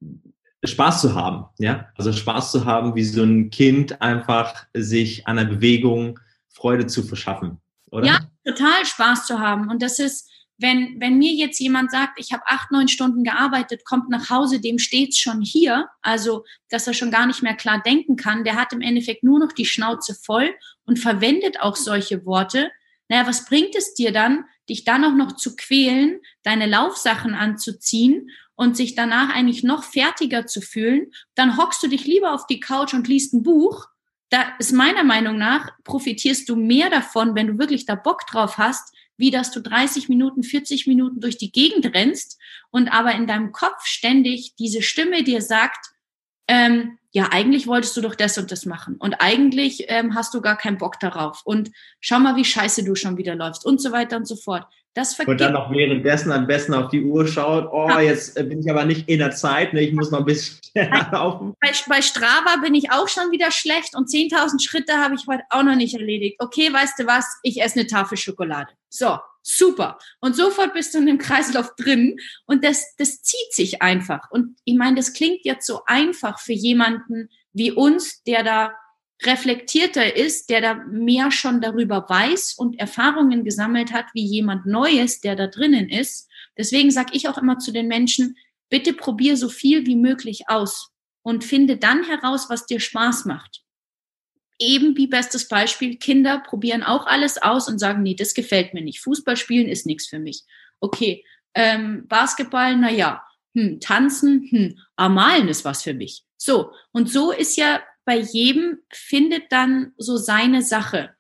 Spaß 0.64 1.02
zu 1.02 1.16
haben, 1.16 1.46
ja, 1.58 1.88
also 1.96 2.12
Spaß 2.12 2.52
zu 2.52 2.66
haben, 2.66 2.96
wie 2.96 3.04
so 3.04 3.24
ein 3.24 3.50
Kind 3.50 4.02
einfach 4.02 4.66
sich 4.74 5.26
an 5.28 5.38
der 5.38 5.46
Bewegung 5.46 6.20
Freude 6.50 6.88
zu 6.88 7.04
verschaffen, 7.04 7.62
oder? 7.92 8.06
Ja, 8.06 8.20
total 8.46 8.86
Spaß 8.86 9.26
zu 9.26 9.40
haben. 9.40 9.70
Und 9.70 9.82
das 9.82 10.00
ist, 10.00 10.30
wenn, 10.58 11.00
wenn 11.00 11.18
mir 11.18 11.32
jetzt 11.32 11.60
jemand 11.62 11.92
sagt, 11.92 12.20
ich 12.20 12.34
habe 12.34 12.44
acht, 12.46 12.72
neun 12.72 12.90
Stunden 12.90 13.24
gearbeitet, 13.24 13.86
kommt 13.86 14.10
nach 14.10 14.30
Hause, 14.30 14.60
dem 14.60 14.78
steht's 14.78 15.18
schon 15.18 15.42
hier, 15.42 15.88
also 16.02 16.44
dass 16.70 16.86
er 16.86 16.94
schon 16.94 17.12
gar 17.12 17.26
nicht 17.26 17.42
mehr 17.42 17.56
klar 17.56 17.82
denken 17.82 18.18
kann, 18.18 18.44
der 18.44 18.56
hat 18.56 18.74
im 18.74 18.82
Endeffekt 18.82 19.24
nur 19.24 19.40
noch 19.40 19.54
die 19.54 19.66
Schnauze 19.66 20.14
voll 20.14 20.50
und 20.86 21.00
verwendet 21.00 21.62
auch 21.62 21.78
solche 21.78 22.26
Worte, 22.26 22.70
naja, 23.10 23.28
was 23.28 23.46
bringt 23.46 23.76
es 23.76 23.94
dir 23.96 24.12
dann, 24.12 24.46
dich 24.70 24.86
dann 24.86 25.04
auch 25.04 25.16
noch 25.16 25.36
zu 25.36 25.56
quälen, 25.56 26.20
deine 26.44 26.68
Laufsachen 26.68 27.34
anzuziehen 27.34 28.30
und 28.56 28.78
sich 28.78 28.96
danach 28.96 29.34
eigentlich 29.34 29.64
noch 29.64 29.84
fertiger 29.84 30.46
zu 30.46 30.62
fühlen? 30.62 31.12
Dann 31.36 31.58
hockst 31.58 31.82
du 31.84 31.88
dich 31.88 32.06
lieber 32.06 32.34
auf 32.34 32.46
die 32.46 32.60
Couch 32.60 32.94
und 32.94 33.08
liest 33.08 33.34
ein 33.34 33.44
Buch. 33.44 33.88
Da 34.30 34.56
ist 34.60 34.72
meiner 34.72 35.04
Meinung 35.04 35.38
nach, 35.38 35.72
profitierst 35.84 36.48
du 36.48 36.56
mehr 36.56 36.92
davon, 36.92 37.34
wenn 37.34 37.48
du 37.48 37.58
wirklich 37.58 37.88
da 37.88 37.96
Bock 37.96 38.28
drauf 38.28 38.60
hast, 38.60 38.94
wie 39.18 39.32
dass 39.32 39.52
du 39.52 39.60
30 39.60 40.08
Minuten, 40.08 40.44
40 40.44 40.86
Minuten 40.86 41.20
durch 41.20 41.38
die 41.38 41.52
Gegend 41.52 41.94
rennst 41.94 42.40
und 42.70 42.90
aber 42.90 43.16
in 43.16 43.28
deinem 43.28 43.52
Kopf 43.52 43.86
ständig 43.86 44.56
diese 44.58 44.84
Stimme 44.84 45.24
dir 45.24 45.42
sagt, 45.42 45.94
ähm, 46.50 46.98
ja, 47.12 47.30
eigentlich 47.32 47.68
wolltest 47.68 47.96
du 47.96 48.02
doch 48.02 48.16
das 48.16 48.38
und 48.38 48.52
das 48.52 48.66
machen 48.66 48.98
und 48.98 49.16
eigentlich 49.20 49.86
ähm, 49.88 50.16
hast 50.16 50.34
du 50.34 50.42
gar 50.42 50.58
keinen 50.58 50.78
Bock 50.78 51.00
darauf 51.00 51.42
und 51.46 51.72
schau 52.02 52.20
mal, 52.20 52.36
wie 52.36 52.46
scheiße 52.46 52.84
du 52.84 52.96
schon 52.96 53.18
wieder 53.18 53.36
läufst 53.36 53.66
und 53.66 53.82
so 53.82 53.92
weiter 53.92 54.18
und 54.18 54.28
so 54.28 54.36
fort. 54.36 54.66
Das 54.96 55.18
und 55.20 55.40
dann 55.40 55.54
noch 55.54 55.72
währenddessen 55.72 56.32
am 56.32 56.48
besten 56.48 56.74
auf 56.74 56.90
die 56.90 57.04
Uhr 57.04 57.28
schaut, 57.28 57.70
oh, 57.72 57.88
ja. 57.88 58.02
jetzt 58.02 58.36
äh, 58.36 58.44
bin 58.44 58.60
ich 58.60 58.70
aber 58.70 58.86
nicht 58.86 59.08
in 59.08 59.20
der 59.20 59.32
Zeit, 59.32 59.72
ne, 59.74 59.82
ich 59.82 59.94
muss 59.94 60.10
noch 60.10 60.20
ein 60.20 60.26
bisschen 60.26 60.60
laufen. 61.12 61.54
Bei, 61.62 61.70
bei 61.88 62.02
Strava 62.02 62.58
bin 62.64 62.74
ich 62.74 62.92
auch 62.92 63.08
schon 63.08 63.32
wieder 63.32 63.52
schlecht 63.52 63.96
und 63.96 64.10
10.000 64.10 64.62
Schritte 64.62 64.94
habe 64.94 65.14
ich 65.14 65.28
heute 65.28 65.44
auch 65.52 65.64
noch 65.64 65.76
nicht 65.76 65.94
erledigt. 65.94 66.38
Okay, 66.40 66.74
weißt 66.74 66.98
du 66.98 67.06
was, 67.06 67.26
ich 67.44 67.62
esse 67.62 67.80
eine 67.80 67.88
Tafel 67.88 68.18
Schokolade. 68.18 68.72
So, 68.90 69.20
super. 69.56 69.98
Und 70.20 70.36
sofort 70.36 70.74
bist 70.74 70.94
du 70.94 71.00
in 71.00 71.06
dem 71.06 71.18
Kreislauf 71.18 71.76
drin 71.76 72.18
und 72.46 72.64
das, 72.64 72.96
das 72.98 73.22
zieht 73.22 73.54
sich 73.54 73.82
einfach. 73.82 74.30
Und 74.32 74.58
ich 74.66 74.76
meine, 74.76 74.96
das 74.96 75.14
klingt 75.14 75.46
jetzt 75.46 75.66
so 75.66 75.82
einfach 75.86 76.40
für 76.40 76.54
jemanden 76.54 77.30
wie 77.54 77.72
uns, 77.72 78.24
der 78.24 78.44
da 78.44 78.74
reflektierter 79.24 80.16
ist, 80.16 80.50
der 80.50 80.62
da 80.62 80.74
mehr 80.76 81.32
schon 81.32 81.62
darüber 81.62 82.06
weiß 82.08 82.54
und 82.58 82.80
Erfahrungen 82.80 83.44
gesammelt 83.44 83.92
hat, 83.92 84.06
wie 84.14 84.26
jemand 84.26 84.66
Neues, 84.66 85.20
der 85.20 85.36
da 85.36 85.48
drinnen 85.48 85.90
ist. 85.90 86.30
Deswegen 86.58 86.92
sage 86.92 87.12
ich 87.14 87.28
auch 87.28 87.38
immer 87.38 87.58
zu 87.58 87.72
den 87.72 87.88
Menschen, 87.88 88.38
bitte 88.70 88.94
probier 88.94 89.36
so 89.36 89.50
viel 89.50 89.86
wie 89.86 89.96
möglich 89.96 90.44
aus 90.48 90.92
und 91.22 91.44
finde 91.44 91.78
dann 91.78 92.04
heraus, 92.04 92.50
was 92.50 92.66
dir 92.66 92.80
Spaß 92.80 93.26
macht 93.26 93.64
eben 94.60 94.96
wie 94.98 95.08
bestes 95.08 95.48
Beispiel, 95.48 95.98
Kinder 95.98 96.40
probieren 96.40 96.84
auch 96.84 97.08
alles 97.08 97.42
aus 97.42 97.68
und 97.68 97.80
sagen, 97.80 98.04
nee, 98.04 98.16
das 98.16 98.34
gefällt 98.34 98.74
mir 98.74 98.82
nicht. 98.82 99.00
Fußball 99.00 99.38
spielen 99.38 99.68
ist 99.68 99.86
nichts 99.86 100.08
für 100.08 100.20
mich. 100.20 100.44
Okay, 100.80 101.26
ähm, 101.56 102.08
Basketball, 102.08 102.76
na 102.76 102.92
ja, 102.92 103.24
hm, 103.56 103.80
tanzen, 103.80 104.48
hm, 104.50 104.78
Amalen 104.96 105.48
ist 105.48 105.66
was 105.66 105.84
für 105.84 105.94
mich. 105.94 106.24
So, 106.38 106.72
und 106.92 107.10
so 107.10 107.32
ist 107.32 107.58
ja 107.58 107.82
bei 108.06 108.18
jedem, 108.18 108.80
findet 108.92 109.52
dann 109.52 109.94
so 109.98 110.18
seine 110.18 110.62
Sache. 110.62 111.16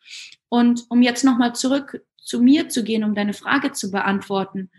Und 0.49 0.85
um 0.89 1.01
jetzt 1.01 1.23
nochmal 1.23 1.55
zurück 1.55 2.03
zu 2.17 2.41
mir 2.41 2.69
zu 2.69 2.83
gehen, 2.83 3.03
um 3.03 3.15
deine 3.15 3.33
Frage 3.33 3.71
zu 3.71 3.91
beantworten, 3.91 4.69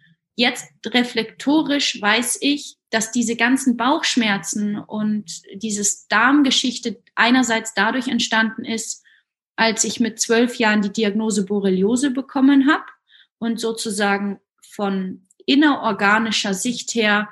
jetzt 0.40 0.72
reflektorisch 0.86 2.00
weiß 2.00 2.38
ich, 2.40 2.76
dass 2.88 3.12
diese 3.12 3.36
ganzen 3.36 3.76
Bauchschmerzen 3.76 4.78
und 4.78 5.42
dieses 5.54 6.08
Darmgeschichte 6.08 7.00
einerseits 7.14 7.74
dadurch 7.74 8.08
entstanden 8.08 8.64
ist, 8.64 9.04
als 9.54 9.84
ich 9.84 10.00
mit 10.00 10.18
zwölf 10.18 10.56
Jahren 10.56 10.80
die 10.80 10.92
Diagnose 10.92 11.44
Borreliose 11.44 12.10
bekommen 12.10 12.68
habe 12.72 12.86
und 13.38 13.60
sozusagen 13.60 14.40
von 14.62 15.26
innerorganischer 15.44 16.54
Sicht 16.54 16.94
her 16.94 17.28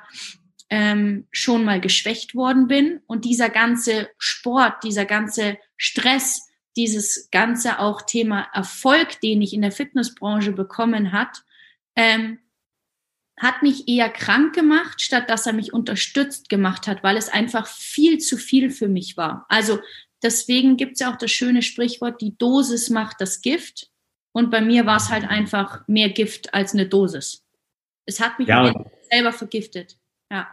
ähm, 0.69 1.27
schon 1.31 1.65
mal 1.65 1.81
geschwächt 1.81 2.35
worden 2.35 2.67
bin. 2.67 3.01
Und 3.07 3.25
dieser 3.25 3.49
ganze 3.49 4.09
Sport, 4.19 4.83
dieser 4.83 5.05
ganze 5.05 5.57
Stress, 5.77 6.47
dieses 6.77 7.29
ganze 7.31 7.79
auch 7.79 8.03
Thema 8.03 8.47
Erfolg, 8.53 9.19
den 9.21 9.41
ich 9.41 9.53
in 9.53 9.63
der 9.63 9.71
Fitnessbranche 9.71 10.51
bekommen 10.51 11.11
hat, 11.11 11.43
ähm, 11.95 12.37
hat 13.39 13.63
mich 13.63 13.87
eher 13.87 14.09
krank 14.09 14.53
gemacht, 14.53 15.01
statt 15.01 15.29
dass 15.29 15.47
er 15.47 15.53
mich 15.53 15.73
unterstützt 15.73 16.49
gemacht 16.49 16.87
hat, 16.87 17.03
weil 17.03 17.17
es 17.17 17.29
einfach 17.29 17.67
viel 17.67 18.19
zu 18.19 18.37
viel 18.37 18.69
für 18.69 18.89
mich 18.89 19.17
war. 19.17 19.45
Also 19.49 19.79
deswegen 20.21 20.77
gibt 20.77 20.93
es 20.93 20.99
ja 20.99 21.11
auch 21.11 21.17
das 21.17 21.31
schöne 21.31 21.61
Sprichwort, 21.61 22.21
die 22.21 22.37
Dosis 22.37 22.89
macht 22.89 23.21
das 23.21 23.41
Gift. 23.41 23.89
Und 24.31 24.51
bei 24.51 24.61
mir 24.61 24.85
war 24.85 24.97
es 24.97 25.09
halt 25.09 25.27
einfach 25.27 25.87
mehr 25.87 26.09
Gift 26.09 26.53
als 26.53 26.73
eine 26.73 26.85
Dosis. 26.85 27.43
Es 28.05 28.19
hat 28.19 28.37
mich 28.39 28.47
ja. 28.47 28.73
selber 29.09 29.31
vergiftet. 29.31 29.97
Ja. 30.31 30.47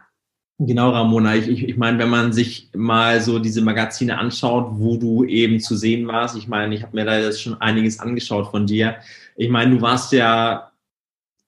Genau, 0.59 0.91
Ramona. 0.91 1.37
Ich, 1.37 1.49
ich, 1.49 1.69
ich 1.69 1.77
meine, 1.77 1.99
wenn 1.99 2.09
man 2.09 2.33
sich 2.33 2.71
mal 2.75 3.21
so 3.21 3.39
diese 3.39 3.61
Magazine 3.61 4.17
anschaut, 4.17 4.69
wo 4.79 4.97
du 4.97 5.25
eben 5.25 5.61
zu 5.61 5.77
sehen 5.77 6.07
warst, 6.07 6.37
ich 6.37 6.49
meine, 6.49 6.75
ich 6.75 6.83
habe 6.83 6.97
mir 6.97 7.05
da 7.05 7.19
jetzt 7.19 7.43
schon 7.43 7.61
einiges 7.61 8.01
angeschaut 8.01 8.51
von 8.51 8.67
dir. 8.67 8.97
Ich 9.37 9.51
meine, 9.51 9.75
du 9.75 9.83
warst 9.83 10.13
ja 10.13 10.73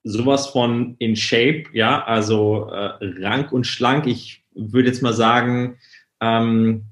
sowas 0.04 0.48
von 0.48 0.96
in 0.98 1.16
Shape, 1.16 1.64
ja, 1.72 2.04
also 2.04 2.70
äh, 2.70 2.96
rank 3.20 3.52
und 3.52 3.66
schlank. 3.66 4.06
Ich 4.06 4.44
würde 4.54 4.88
jetzt 4.88 5.02
mal 5.02 5.12
sagen, 5.12 5.78
ähm, 6.20 6.84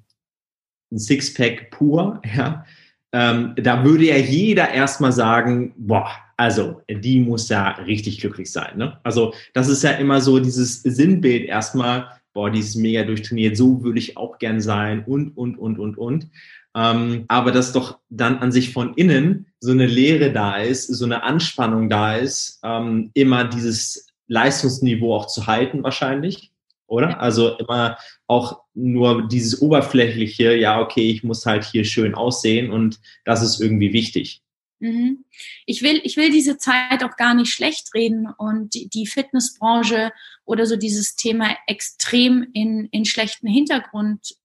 ein 0.92 0.98
Sixpack 0.98 1.70
pur, 1.70 2.20
ja. 2.36 2.64
Ähm, 3.12 3.54
da 3.56 3.84
würde 3.84 4.06
ja 4.06 4.16
jeder 4.16 4.68
erstmal 4.70 5.12
sagen, 5.12 5.72
boah, 5.76 6.10
also 6.36 6.82
die 6.90 7.20
muss 7.20 7.48
ja 7.48 7.70
richtig 7.70 8.20
glücklich 8.20 8.50
sein. 8.52 8.76
Ne? 8.76 8.98
Also 9.04 9.32
das 9.54 9.68
ist 9.68 9.82
ja 9.82 9.92
immer 9.92 10.20
so 10.20 10.38
dieses 10.38 10.82
Sinnbild 10.82 11.46
erstmal, 11.46 12.10
boah, 12.34 12.50
die 12.50 12.58
ist 12.58 12.74
mega 12.74 13.04
durchtrainiert, 13.04 13.56
so 13.56 13.82
würde 13.82 13.98
ich 13.98 14.16
auch 14.18 14.38
gern 14.38 14.60
sein 14.60 15.04
und, 15.04 15.36
und, 15.36 15.56
und, 15.56 15.78
und, 15.78 15.96
und. 15.96 16.28
Ähm, 16.76 17.24
aber 17.28 17.52
dass 17.52 17.72
doch 17.72 17.98
dann 18.10 18.38
an 18.38 18.52
sich 18.52 18.74
von 18.74 18.92
innen 18.94 19.46
so 19.60 19.72
eine 19.72 19.86
Leere 19.86 20.30
da 20.30 20.58
ist, 20.58 20.88
so 20.88 21.06
eine 21.06 21.22
Anspannung 21.22 21.88
da 21.88 22.16
ist, 22.16 22.60
ähm, 22.62 23.10
immer 23.14 23.44
dieses 23.44 24.08
Leistungsniveau 24.28 25.14
auch 25.14 25.26
zu 25.26 25.46
halten 25.46 25.82
wahrscheinlich, 25.82 26.52
oder? 26.86 27.18
Also 27.20 27.56
immer 27.56 27.96
auch 28.26 28.60
nur 28.74 29.26
dieses 29.26 29.62
oberflächliche, 29.62 30.54
ja, 30.54 30.78
okay, 30.78 31.10
ich 31.10 31.24
muss 31.24 31.46
halt 31.46 31.64
hier 31.64 31.84
schön 31.84 32.14
aussehen 32.14 32.70
und 32.70 33.00
das 33.24 33.42
ist 33.42 33.58
irgendwie 33.58 33.94
wichtig. 33.94 34.42
Mhm. 34.78 35.24
Ich 35.64 35.80
will, 35.82 36.02
ich 36.04 36.18
will 36.18 36.30
diese 36.30 36.58
Zeit 36.58 37.02
auch 37.02 37.16
gar 37.16 37.34
nicht 37.34 37.54
schlecht 37.54 37.94
reden 37.94 38.28
und 38.36 38.74
die, 38.74 38.88
die 38.90 39.06
Fitnessbranche 39.06 40.12
oder 40.44 40.66
so 40.66 40.76
dieses 40.76 41.16
Thema 41.16 41.56
extrem 41.66 42.46
in, 42.52 42.86
in 42.90 43.06
schlechten 43.06 43.46
Hintergrund 43.46 44.36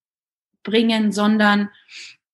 bringen, 0.63 1.11
sondern 1.11 1.69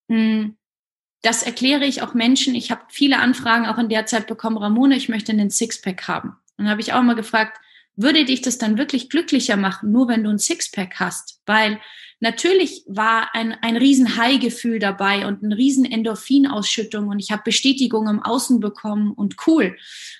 das 0.08 1.44
erkläre 1.44 1.86
ich 1.86 2.02
auch 2.02 2.14
Menschen. 2.14 2.56
Ich 2.56 2.72
habe 2.72 2.84
viele 2.90 3.20
Anfragen 3.20 3.66
auch 3.66 3.78
in 3.78 3.90
der 3.90 4.06
Zeit 4.06 4.28
bekommen, 4.28 4.58
Ramona, 4.58 4.96
ich 4.96 5.10
möchte 5.10 5.32
einen 5.32 5.50
Sixpack 5.50 6.08
haben. 6.08 6.30
Und 6.58 6.66
dann 6.66 6.70
habe 6.70 6.82
ich 6.82 6.94
auch 6.94 7.02
mal 7.02 7.16
gefragt, 7.16 7.60
würde 7.96 8.26
dich 8.26 8.42
das 8.42 8.60
dann 8.60 8.78
wirklich 8.78 9.10
glücklicher 9.10 9.58
machen, 9.58 9.92
nur 9.92 10.08
wenn 10.08 10.24
du 10.24 10.30
ein 10.30 10.38
Sixpack 10.38 11.00
hast? 11.00 11.42
Weil 11.48 11.82
natürlich 12.20 12.84
war 12.88 13.34
ein, 13.34 13.54
ein 13.62 13.76
riesen 13.76 14.18
High-Gefühl 14.18 14.78
dabei 14.80 15.26
und 15.26 15.42
ein 15.42 15.52
riesen 15.52 15.84
Endorphinausschüttung 15.84 17.08
und 17.08 17.20
ich 17.20 17.32
habe 17.32 17.42
Bestätigung 17.44 18.08
im 18.08 18.22
Außen 18.22 18.60
bekommen 18.60 19.12
und 19.12 19.36
cool. 19.48 19.76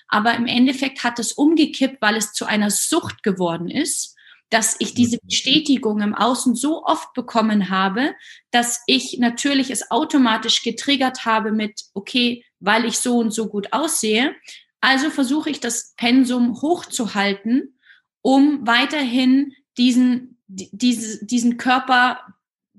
Aber 0.08 0.36
im 0.36 0.48
Endeffekt 0.48 1.04
hat 1.04 1.20
es 1.20 1.34
umgekippt, 1.34 2.02
weil 2.02 2.16
es 2.16 2.34
zu 2.34 2.46
einer 2.46 2.72
Sucht 2.72 3.22
geworden 3.22 3.70
ist 3.70 4.17
dass 4.50 4.76
ich 4.80 4.94
diese 4.94 5.18
mhm. 5.18 5.28
Bestätigung 5.28 6.02
im 6.02 6.16
Außen 6.16 6.56
so 6.56 6.84
oft 6.84 7.14
bekommen 7.14 7.70
habe, 7.70 8.14
dass 8.52 8.82
ich 8.88 9.18
natürlich 9.20 9.70
es 9.72 9.92
automatisch 9.92 10.64
getriggert 10.64 11.26
habe 11.26 11.52
mit, 11.52 11.82
okay, 11.94 12.44
weil 12.60 12.86
ich 12.86 12.98
so 13.00 13.18
und 13.18 13.32
so 13.32 13.48
gut 13.48 13.74
aussehe. 13.74 14.36
Also 14.80 15.10
versuche 15.10 15.50
ich 15.50 15.60
das 15.60 15.94
Pensum 15.96 16.62
hochzuhalten, 16.62 17.78
um 18.22 18.66
weiterhin 18.66 19.54
diesen, 19.78 20.40
diese, 20.48 21.26
diesen 21.26 21.58
Körper 21.58 22.20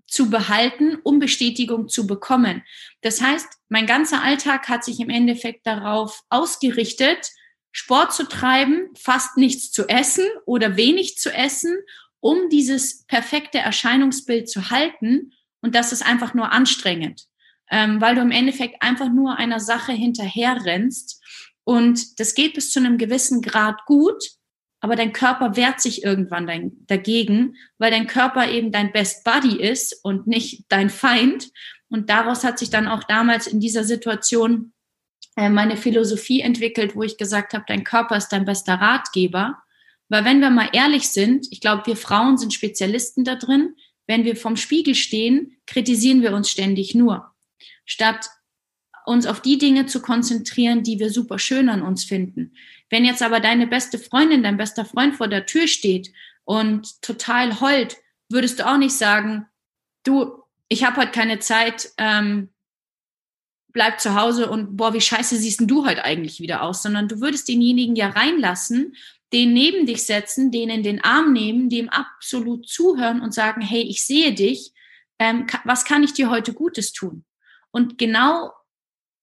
zu 0.07 0.31
behalten, 0.31 0.97
um 1.03 1.19
Bestätigung 1.19 1.89
zu 1.89 2.07
bekommen. 2.07 2.63
Das 3.03 3.21
heißt, 3.21 3.47
mein 3.69 3.87
ganzer 3.87 4.23
Alltag 4.23 4.69
hat 4.69 4.85
sich 4.85 5.01
im 5.01 5.11
Endeffekt 5.11 5.67
darauf 5.67 6.23
ausgerichtet, 6.31 7.31
Sport 7.79 8.13
zu 8.13 8.27
treiben, 8.27 8.89
fast 8.97 9.37
nichts 9.37 9.71
zu 9.71 9.89
essen 9.89 10.25
oder 10.47 10.77
wenig 10.77 11.17
zu 11.17 11.33
essen, 11.33 11.79
um 12.19 12.49
dieses 12.51 13.05
perfekte 13.05 13.59
Erscheinungsbild 13.59 14.51
zu 14.51 14.71
halten. 14.71 15.33
Und 15.61 15.77
das 15.77 15.93
ist 15.93 16.05
einfach 16.05 16.35
nur 16.35 16.51
anstrengend, 16.51 17.27
ähm, 17.71 18.01
weil 18.01 18.17
du 18.17 18.21
im 18.23 18.33
Endeffekt 18.33 18.83
einfach 18.83 19.09
nur 19.11 19.37
einer 19.37 19.61
Sache 19.61 19.93
hinterher 19.93 20.65
rennst. 20.65 21.23
Und 21.63 22.19
das 22.19 22.35
geht 22.35 22.55
bis 22.55 22.73
zu 22.73 22.81
einem 22.81 22.99
gewissen 22.99 23.43
Grad 23.43 23.85
gut, 23.87 24.25
aber 24.81 24.97
dein 24.97 25.13
Körper 25.13 25.55
wehrt 25.55 25.81
sich 25.81 26.03
irgendwann 26.03 26.49
dein, 26.49 26.73
dagegen, 26.89 27.55
weil 27.79 27.93
dein 27.93 28.09
Körper 28.09 28.51
eben 28.51 28.73
dein 28.73 28.91
Best 28.91 29.23
Buddy 29.23 29.63
ist 29.63 30.01
und 30.03 30.27
nicht 30.27 30.65
dein 30.69 30.91
Feind. 30.91 31.53
Und 31.89 32.11
daraus 32.11 32.43
hat 32.43 32.59
sich 32.59 32.71
dann 32.71 32.89
auch 32.89 33.05
damals 33.05 33.47
in 33.47 33.61
dieser 33.61 33.85
Situation 33.85 34.73
meine 35.37 35.77
Philosophie 35.77 36.41
entwickelt, 36.41 36.97
wo 36.97 37.03
ich 37.03 37.17
gesagt 37.17 37.55
habe, 37.55 37.65
dein 37.69 37.85
Körper 37.85 38.17
ist 38.17 38.29
dein 38.29 38.45
bester 38.45 38.75
Ratgeber. 38.75 39.63
Weil 40.09 40.25
wenn 40.25 40.41
wir 40.41 40.51
mal 40.51 40.71
ehrlich 40.73 41.09
sind, 41.09 41.47
ich 41.51 41.61
glaube, 41.61 41.87
wir 41.87 41.97
Frauen 41.97 42.39
sind 42.39 42.55
Spezialisten 42.55 43.25
da 43.25 43.37
drin, 43.37 43.75
wenn 44.07 44.25
wir 44.25 44.37
vom 44.37 44.57
Spiegel 44.57 44.95
stehen, 44.95 45.59
kritisieren 45.67 46.23
wir 46.23 46.33
uns 46.33 46.51
ständig 46.51 46.95
nur. 46.95 47.31
Statt 47.85 48.29
uns 49.05 49.27
auf 49.27 49.41
die 49.41 49.59
Dinge 49.59 49.87
zu 49.87 50.03
konzentrieren, 50.03 50.83
die 50.83 50.99
wir 50.99 51.11
super 51.11 51.39
schön 51.39 51.69
an 51.69 51.83
uns 51.83 52.05
finden. 52.05 52.53
Wenn 52.91 53.05
jetzt 53.05 53.23
aber 53.23 53.41
deine 53.41 53.67
beste 53.67 53.99
Freundin, 53.99 54.43
dein 54.43 54.57
bester 54.57 54.85
Freund 54.85 55.17
vor 55.17 55.29
der 55.29 55.47
Tür 55.47 55.67
steht 55.67 56.13
und 56.45 57.01
total 57.03 57.61
heult, 57.61 57.97
würdest 58.29 58.59
du 58.59 58.67
auch 58.67 58.77
nicht 58.77 58.95
sagen, 58.95 59.47
du, 60.05 60.43
ich 60.69 60.85
habe 60.85 61.01
heute 61.01 61.13
keine 61.13 61.39
Zeit, 61.39 61.91
ähm, 61.97 62.51
bleib 63.79 64.01
zu 64.01 64.17
Hause 64.17 64.51
und 64.51 64.77
boah, 64.77 64.93
wie 64.93 65.01
scheiße 65.01 65.37
siehst 65.37 65.61
du 65.63 65.87
heute 65.87 66.05
eigentlich 66.05 66.41
wieder 66.41 66.63
aus, 66.63 66.83
sondern 66.83 67.07
du 67.07 67.21
würdest 67.21 67.47
denjenigen 67.47 67.95
ja 67.95 68.09
reinlassen, 68.09 68.97
den 69.33 69.53
neben 69.53 69.87
dich 69.87 70.03
setzen, 70.03 70.51
den 70.51 70.69
in 70.69 70.83
den 70.83 71.05
Arm 71.05 71.33
nehmen, 71.33 71.69
dem 71.69 71.89
absolut 71.89 72.69
zuhören 72.69 73.21
und 73.21 73.33
sagen, 73.33 73.61
hey, 73.61 73.83
ich 73.83 74.05
sehe 74.05 74.35
dich, 74.35 74.73
ähm, 75.21 75.47
was 75.63 75.85
kann 75.85 76.03
ich 76.03 76.13
dir 76.13 76.29
heute 76.29 76.55
Gutes 76.55 76.93
tun? 76.93 77.25
Und 77.71 77.99
genau 77.99 78.51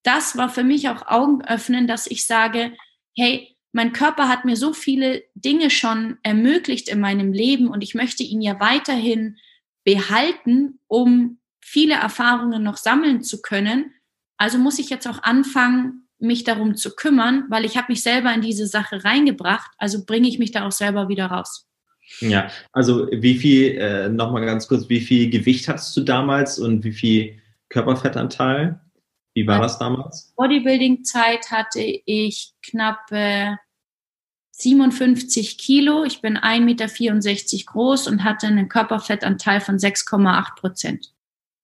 das 0.03 0.37
war 0.37 0.47
für 0.47 0.63
mich 0.63 0.87
auch 0.87 1.05
Augen 1.05 1.43
öffnen, 1.43 1.85
dass 1.85 2.07
ich 2.07 2.25
sage, 2.25 2.71
hey, 3.13 3.57
mein 3.73 3.91
Körper 3.91 4.29
hat 4.29 4.45
mir 4.45 4.55
so 4.55 4.71
viele 4.71 5.25
Dinge 5.33 5.69
schon 5.69 6.17
ermöglicht 6.23 6.87
in 6.87 7.01
meinem 7.01 7.33
Leben 7.33 7.67
und 7.67 7.83
ich 7.83 7.93
möchte 7.93 8.23
ihn 8.23 8.41
ja 8.41 8.57
weiterhin 8.61 9.35
behalten, 9.83 10.79
um 10.87 11.39
viele 11.59 11.95
Erfahrungen 11.95 12.63
noch 12.63 12.77
sammeln 12.77 13.21
zu 13.21 13.41
können. 13.41 13.91
Also 14.37 14.57
muss 14.57 14.79
ich 14.79 14.89
jetzt 14.89 15.07
auch 15.07 15.23
anfangen, 15.23 16.07
mich 16.19 16.43
darum 16.43 16.75
zu 16.75 16.95
kümmern, 16.95 17.45
weil 17.49 17.65
ich 17.65 17.77
habe 17.77 17.87
mich 17.89 18.03
selber 18.03 18.33
in 18.33 18.41
diese 18.41 18.67
Sache 18.67 19.03
reingebracht. 19.03 19.71
Also 19.77 20.05
bringe 20.05 20.27
ich 20.27 20.39
mich 20.39 20.51
da 20.51 20.65
auch 20.65 20.71
selber 20.71 21.09
wieder 21.09 21.27
raus. 21.27 21.67
Ja, 22.19 22.49
also 22.71 23.07
wie 23.11 23.35
viel, 23.35 23.77
äh, 23.77 24.09
nochmal 24.09 24.45
ganz 24.45 24.67
kurz, 24.67 24.89
wie 24.89 25.01
viel 25.01 25.29
Gewicht 25.29 25.67
hast 25.67 25.95
du 25.97 26.01
damals 26.01 26.59
und 26.59 26.83
wie 26.83 26.91
viel 26.91 27.41
Körperfettanteil? 27.69 28.79
Wie 29.33 29.47
war 29.47 29.59
das 29.59 29.77
damals? 29.79 30.33
Bodybuilding-Zeit 30.37 31.51
hatte 31.51 31.81
ich 31.81 32.53
knapp 32.61 33.11
äh, 33.11 33.55
57 34.51 35.57
Kilo. 35.57 36.05
Ich 36.05 36.21
bin 36.21 36.37
1,64 36.37 36.61
Meter 36.61 37.65
groß 37.65 38.07
und 38.07 38.23
hatte 38.23 38.47
einen 38.47 38.69
Körperfettanteil 38.69 39.59
von 39.59 39.77
6,8 39.77 40.55
Prozent. 40.55 41.14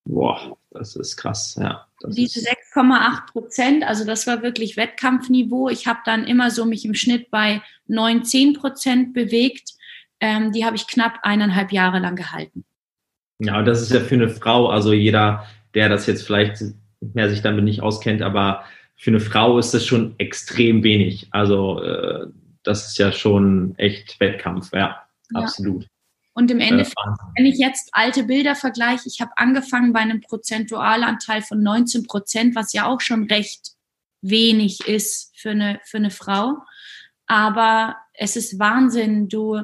Boah, 0.05 0.57
das 0.71 0.95
ist 0.95 1.17
krass, 1.17 1.57
ja. 1.61 1.87
Diese 2.07 2.39
6,8 2.39 3.31
Prozent, 3.31 3.83
also 3.83 4.05
das 4.05 4.25
war 4.25 4.41
wirklich 4.41 4.75
Wettkampfniveau. 4.75 5.69
Ich 5.69 5.85
habe 5.85 5.99
dann 6.05 6.25
immer 6.25 6.49
so 6.49 6.65
mich 6.65 6.85
im 6.85 6.95
Schnitt 6.95 7.29
bei 7.29 7.61
9, 7.87 8.23
10 8.23 8.53
Prozent 8.53 9.13
bewegt. 9.13 9.73
Ähm, 10.19 10.51
die 10.51 10.65
habe 10.65 10.75
ich 10.75 10.87
knapp 10.87 11.19
eineinhalb 11.23 11.71
Jahre 11.71 11.99
lang 11.99 12.15
gehalten. 12.15 12.63
Ja, 13.39 13.59
und 13.59 13.65
das 13.65 13.81
ist 13.81 13.91
ja 13.91 13.99
für 13.99 14.15
eine 14.15 14.29
Frau, 14.29 14.67
also 14.69 14.93
jeder, 14.93 15.45
der 15.73 15.89
das 15.89 16.05
jetzt 16.05 16.23
vielleicht 16.23 16.63
mehr 16.99 17.29
sich 17.29 17.41
damit 17.41 17.63
nicht 17.63 17.81
auskennt, 17.81 18.21
aber 18.21 18.63
für 18.95 19.09
eine 19.09 19.19
Frau 19.19 19.57
ist 19.57 19.73
das 19.73 19.85
schon 19.85 20.13
extrem 20.19 20.83
wenig. 20.83 21.27
Also 21.31 21.81
äh, 21.81 22.27
das 22.63 22.87
ist 22.87 22.97
ja 22.99 23.11
schon 23.11 23.73
echt 23.77 24.19
Wettkampf, 24.19 24.71
ja, 24.73 24.79
ja. 24.79 25.05
absolut. 25.31 25.87
Und 26.33 26.49
im 26.49 26.59
Endeffekt, 26.59 26.95
wenn 27.35 27.45
ich 27.45 27.57
jetzt 27.57 27.89
alte 27.91 28.23
Bilder 28.23 28.55
vergleiche, 28.55 29.07
ich 29.07 29.19
habe 29.19 29.31
angefangen 29.35 29.91
bei 29.91 29.99
einem 29.99 30.21
Prozentualanteil 30.21 31.41
von 31.41 31.61
19 31.61 32.03
Prozent, 32.07 32.55
was 32.55 32.73
ja 32.73 32.85
auch 32.85 33.01
schon 33.01 33.25
recht 33.25 33.71
wenig 34.21 34.87
ist 34.87 35.31
für 35.35 35.51
eine, 35.51 35.79
für 35.83 35.97
eine 35.97 36.11
Frau. 36.11 36.57
Aber 37.27 37.97
es 38.13 38.35
ist 38.35 38.59
Wahnsinn, 38.59 39.27
du, 39.27 39.61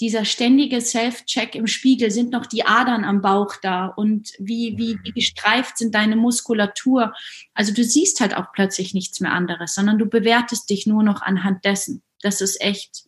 dieser 0.00 0.24
ständige 0.24 0.80
Self-Check 0.80 1.54
im 1.54 1.66
Spiegel, 1.66 2.10
sind 2.10 2.32
noch 2.32 2.46
die 2.46 2.64
Adern 2.64 3.04
am 3.04 3.20
Bauch 3.22 3.56
da 3.62 3.86
und 3.86 4.32
wie, 4.38 4.76
wie, 4.76 4.98
wie 5.02 5.12
gestreift 5.12 5.78
sind 5.78 5.94
deine 5.94 6.16
Muskulatur. 6.16 7.14
Also 7.54 7.72
du 7.72 7.84
siehst 7.84 8.20
halt 8.20 8.36
auch 8.36 8.52
plötzlich 8.52 8.94
nichts 8.94 9.20
mehr 9.20 9.32
anderes, 9.32 9.74
sondern 9.74 9.98
du 9.98 10.06
bewertest 10.06 10.68
dich 10.70 10.86
nur 10.86 11.02
noch 11.02 11.22
anhand 11.22 11.64
dessen. 11.64 12.02
Das 12.22 12.40
ist 12.40 12.60
echt 12.60 13.04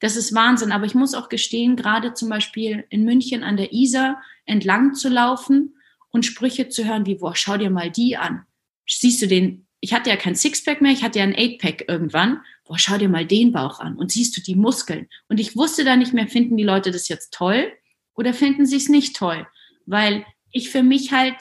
das 0.00 0.16
ist 0.16 0.34
Wahnsinn. 0.34 0.72
Aber 0.72 0.86
ich 0.86 0.94
muss 0.94 1.14
auch 1.14 1.28
gestehen, 1.28 1.76
gerade 1.76 2.14
zum 2.14 2.28
Beispiel 2.28 2.84
in 2.90 3.04
München 3.04 3.44
an 3.44 3.56
der 3.56 3.72
Isar 3.72 4.20
entlang 4.46 4.94
zu 4.94 5.08
laufen 5.08 5.76
und 6.10 6.26
Sprüche 6.26 6.68
zu 6.68 6.84
hören 6.84 7.06
wie, 7.06 7.16
boah, 7.16 7.36
schau 7.36 7.56
dir 7.56 7.70
mal 7.70 7.90
die 7.90 8.16
an. 8.16 8.44
Siehst 8.88 9.22
du 9.22 9.28
den, 9.28 9.66
ich 9.80 9.92
hatte 9.92 10.10
ja 10.10 10.16
kein 10.16 10.34
Sixpack 10.34 10.80
mehr, 10.80 10.92
ich 10.92 11.04
hatte 11.04 11.20
ja 11.20 11.24
ein 11.24 11.36
Eightpack 11.36 11.84
irgendwann. 11.88 12.40
Boah, 12.64 12.78
schau 12.78 12.98
dir 12.98 13.08
mal 13.08 13.26
den 13.26 13.52
Bauch 13.52 13.78
an 13.80 13.96
und 13.96 14.10
siehst 14.10 14.36
du 14.36 14.40
die 14.40 14.56
Muskeln. 14.56 15.08
Und 15.28 15.38
ich 15.38 15.56
wusste 15.56 15.84
da 15.84 15.96
nicht 15.96 16.12
mehr, 16.12 16.26
finden 16.26 16.56
die 16.56 16.64
Leute 16.64 16.90
das 16.90 17.08
jetzt 17.08 17.32
toll 17.32 17.72
oder 18.14 18.34
finden 18.34 18.66
sie 18.66 18.76
es 18.76 18.88
nicht 18.88 19.16
toll? 19.16 19.46
Weil 19.86 20.24
ich 20.50 20.70
für 20.70 20.82
mich 20.82 21.12
halt 21.12 21.36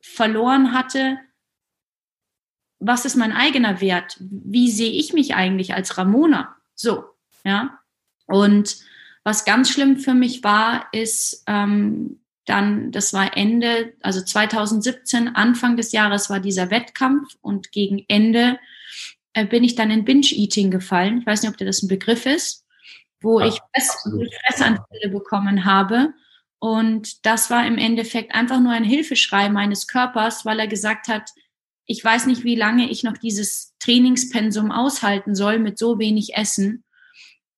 verloren 0.00 0.72
hatte, 0.72 1.18
was 2.78 3.04
ist 3.04 3.16
mein 3.16 3.32
eigener 3.32 3.80
Wert? 3.80 4.16
Wie 4.20 4.70
sehe 4.70 4.90
ich 4.90 5.12
mich 5.12 5.34
eigentlich 5.34 5.74
als 5.74 5.98
Ramona? 5.98 6.56
So, 6.74 7.04
ja. 7.44 7.78
Und 8.26 8.78
was 9.24 9.44
ganz 9.44 9.70
schlimm 9.70 9.98
für 9.98 10.14
mich 10.14 10.42
war, 10.44 10.86
ist 10.92 11.42
ähm, 11.46 12.20
dann, 12.46 12.90
das 12.90 13.12
war 13.12 13.36
Ende, 13.36 13.94
also 14.02 14.20
2017, 14.22 15.34
Anfang 15.34 15.76
des 15.76 15.92
Jahres 15.92 16.30
war 16.30 16.40
dieser 16.40 16.70
Wettkampf 16.70 17.36
und 17.42 17.70
gegen 17.70 18.04
Ende 18.08 18.58
äh, 19.34 19.46
bin 19.46 19.62
ich 19.62 19.74
dann 19.74 19.90
in 19.90 20.04
Binge-Eating 20.04 20.70
gefallen. 20.70 21.18
Ich 21.20 21.26
weiß 21.26 21.42
nicht, 21.42 21.50
ob 21.50 21.56
dir 21.56 21.66
das 21.66 21.82
ein 21.82 21.88
Begriff 21.88 22.26
ist, 22.26 22.64
wo 23.20 23.40
ja, 23.40 23.46
ich 23.46 23.60
Fressanfälle 23.72 25.10
bekommen 25.10 25.64
habe. 25.64 26.12
Und 26.58 27.24
das 27.24 27.50
war 27.50 27.66
im 27.66 27.78
Endeffekt 27.78 28.34
einfach 28.34 28.60
nur 28.60 28.72
ein 28.72 28.84
Hilfeschrei 28.84 29.48
meines 29.48 29.86
Körpers, 29.86 30.44
weil 30.44 30.60
er 30.60 30.66
gesagt 30.66 31.08
hat, 31.08 31.30
ich 31.86 32.04
weiß 32.04 32.26
nicht, 32.26 32.44
wie 32.44 32.54
lange 32.54 32.90
ich 32.90 33.02
noch 33.02 33.16
dieses 33.16 33.74
Trainingspensum 33.78 34.70
aushalten 34.70 35.34
soll 35.34 35.58
mit 35.58 35.78
so 35.78 35.98
wenig 35.98 36.34
Essen. 36.34 36.84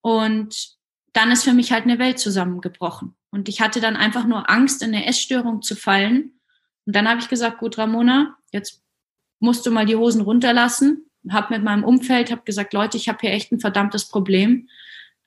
Und 0.03 0.75
dann 1.13 1.31
ist 1.31 1.45
für 1.45 1.53
mich 1.53 1.71
halt 1.71 1.85
eine 1.85 1.97
Welt 1.97 2.19
zusammengebrochen. 2.19 3.15
Und 3.31 3.47
ich 3.47 3.61
hatte 3.61 3.79
dann 3.79 3.95
einfach 3.95 4.25
nur 4.25 4.49
Angst, 4.49 4.83
in 4.83 4.93
eine 4.93 5.05
Essstörung 5.05 5.61
zu 5.61 5.75
fallen. 5.75 6.39
Und 6.85 6.95
dann 6.95 7.07
habe 7.07 7.21
ich 7.21 7.29
gesagt, 7.29 7.59
gut, 7.59 7.77
Ramona, 7.77 8.35
jetzt 8.51 8.83
musst 9.39 9.65
du 9.65 9.71
mal 9.71 9.85
die 9.85 9.95
Hosen 9.95 10.21
runterlassen. 10.21 11.09
Habe 11.29 11.53
mit 11.53 11.63
meinem 11.63 11.85
Umfeld, 11.85 12.31
habe 12.31 12.41
gesagt, 12.43 12.73
Leute, 12.73 12.97
ich 12.97 13.07
habe 13.07 13.19
hier 13.21 13.31
echt 13.31 13.51
ein 13.53 13.61
verdammtes 13.61 14.09
Problem. 14.09 14.67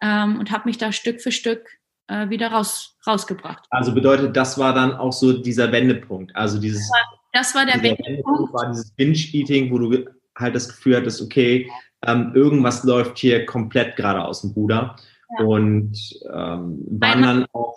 Ähm, 0.02 0.38
und 0.38 0.50
habe 0.50 0.68
mich 0.68 0.76
da 0.76 0.92
Stück 0.92 1.22
für 1.22 1.32
Stück 1.32 1.66
äh, 2.08 2.28
wieder 2.28 2.48
raus, 2.48 2.98
rausgebracht. 3.06 3.64
Also 3.70 3.94
bedeutet, 3.94 4.36
das 4.36 4.58
war 4.58 4.74
dann 4.74 4.92
auch 4.92 5.12
so 5.12 5.32
dieser 5.32 5.72
Wendepunkt. 5.72 6.36
Also 6.36 6.60
dieses 6.60 6.90
das 7.32 7.54
war 7.54 7.64
der 7.64 7.82
Wendepunkt. 7.82 8.52
war 8.52 8.68
dieses 8.68 8.90
Binge-Eating, 8.90 9.70
wo 9.70 9.78
du 9.78 10.04
halt 10.36 10.54
das 10.54 10.68
Gefühl 10.68 10.96
hattest, 10.96 11.22
okay, 11.22 11.70
ähm, 12.04 12.32
irgendwas 12.34 12.84
läuft 12.84 13.18
hier 13.18 13.46
komplett 13.46 13.96
gerade 13.96 14.24
aus 14.24 14.42
dem 14.42 14.50
Ruder. 14.50 14.96
Ja. 15.38 15.44
Und 15.44 15.98
ähm, 16.32 16.84
waren 16.88 17.22
dann 17.22 17.46
auch, 17.52 17.76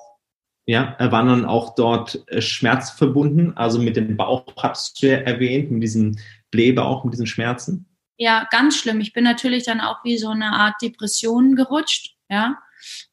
ja, 0.65 0.95
äh, 0.99 1.11
waren 1.11 1.27
dann 1.27 1.45
auch 1.45 1.75
dort 1.75 2.23
äh, 2.27 2.41
Schmerz 2.41 2.91
verbunden, 2.91 3.53
also 3.55 3.79
mit 3.79 3.95
dem 3.95 4.17
Bauch 4.17 4.45
hast 4.57 5.01
du 5.01 5.07
ja 5.07 5.17
erwähnt, 5.17 5.71
mit 5.71 5.83
diesem 5.83 6.17
Blähbauch, 6.51 7.03
mit 7.03 7.13
diesen 7.13 7.27
Schmerzen. 7.27 7.85
Ja, 8.17 8.47
ganz 8.51 8.77
schlimm. 8.77 8.99
Ich 8.99 9.13
bin 9.13 9.23
natürlich 9.23 9.63
dann 9.63 9.79
auch 9.81 10.03
wie 10.03 10.17
so 10.17 10.29
eine 10.29 10.51
Art 10.51 10.75
Depression 10.81 11.55
gerutscht, 11.55 12.15
ja, 12.29 12.57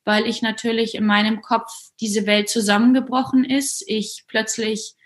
weil 0.05 0.27
ich 0.27 0.43
natürlich 0.43 0.95
in 0.95 1.07
meinem 1.07 1.41
Kopf 1.41 1.71
diese 2.01 2.27
Welt 2.27 2.49
zusammengebrochen 2.49 3.45
ist. 3.45 3.85
Ich 3.87 4.25
plötzlich 4.27 4.97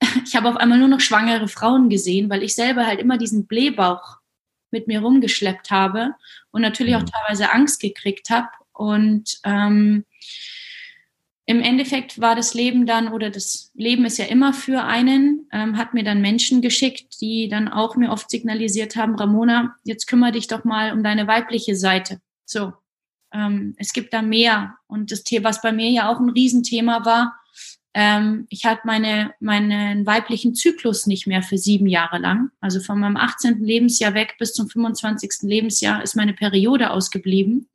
ich 0.24 0.36
habe 0.36 0.48
auf 0.48 0.56
einmal 0.56 0.78
nur 0.78 0.88
noch 0.88 1.00
schwangere 1.00 1.48
Frauen 1.48 1.88
gesehen, 1.88 2.30
weil 2.30 2.42
ich 2.42 2.54
selber 2.54 2.86
halt 2.86 3.00
immer 3.00 3.18
diesen 3.18 3.46
Blähbauch 3.46 4.18
mit 4.76 4.86
mir 4.86 5.00
rumgeschleppt 5.00 5.70
habe 5.70 6.14
und 6.50 6.62
natürlich 6.62 6.94
auch 6.96 7.02
mhm. 7.02 7.10
teilweise 7.10 7.52
Angst 7.52 7.80
gekriegt 7.80 8.30
habe. 8.30 8.48
Und 8.72 9.38
ähm, 9.44 10.04
im 11.46 11.60
Endeffekt 11.62 12.20
war 12.20 12.34
das 12.34 12.54
Leben 12.54 12.86
dann, 12.86 13.08
oder 13.12 13.30
das 13.30 13.70
Leben 13.74 14.04
ist 14.04 14.18
ja 14.18 14.26
immer 14.26 14.52
für 14.52 14.82
einen, 14.82 15.48
ähm, 15.52 15.78
hat 15.78 15.94
mir 15.94 16.04
dann 16.04 16.20
Menschen 16.20 16.60
geschickt, 16.60 17.20
die 17.20 17.48
dann 17.48 17.68
auch 17.68 17.96
mir 17.96 18.10
oft 18.10 18.28
signalisiert 18.28 18.96
haben, 18.96 19.14
Ramona, 19.14 19.76
jetzt 19.84 20.06
kümmere 20.06 20.32
dich 20.32 20.48
doch 20.48 20.64
mal 20.64 20.92
um 20.92 21.02
deine 21.04 21.26
weibliche 21.26 21.76
Seite. 21.76 22.20
So, 22.44 22.72
ähm, 23.32 23.74
es 23.78 23.92
gibt 23.92 24.12
da 24.12 24.22
mehr. 24.22 24.74
Und 24.88 25.12
das 25.12 25.22
Thema, 25.22 25.48
was 25.48 25.62
bei 25.62 25.72
mir 25.72 25.88
ja 25.88 26.10
auch 26.10 26.18
ein 26.18 26.30
Riesenthema 26.30 27.04
war, 27.04 27.36
ähm, 27.98 28.46
ich 28.50 28.66
hatte 28.66 28.82
meine, 28.84 29.32
meinen 29.40 30.04
weiblichen 30.04 30.54
Zyklus 30.54 31.06
nicht 31.06 31.26
mehr 31.26 31.42
für 31.42 31.56
sieben 31.56 31.86
Jahre 31.86 32.18
lang. 32.18 32.50
Also 32.60 32.78
von 32.80 33.00
meinem 33.00 33.16
18. 33.16 33.64
Lebensjahr 33.64 34.12
weg 34.12 34.36
bis 34.38 34.52
zum 34.52 34.68
25. 34.68 35.30
Lebensjahr 35.40 36.02
ist 36.02 36.14
meine 36.14 36.34
Periode 36.34 36.90
ausgeblieben. 36.90 37.70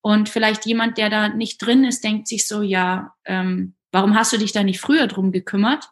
Und 0.00 0.28
vielleicht 0.28 0.64
jemand, 0.64 0.96
der 0.96 1.10
da 1.10 1.28
nicht 1.28 1.58
drin 1.58 1.82
ist, 1.82 2.04
denkt 2.04 2.28
sich 2.28 2.46
so, 2.46 2.62
ja, 2.62 3.16
ähm, 3.24 3.74
warum 3.90 4.14
hast 4.14 4.32
du 4.32 4.38
dich 4.38 4.52
da 4.52 4.62
nicht 4.62 4.78
früher 4.78 5.08
drum 5.08 5.32
gekümmert? 5.32 5.90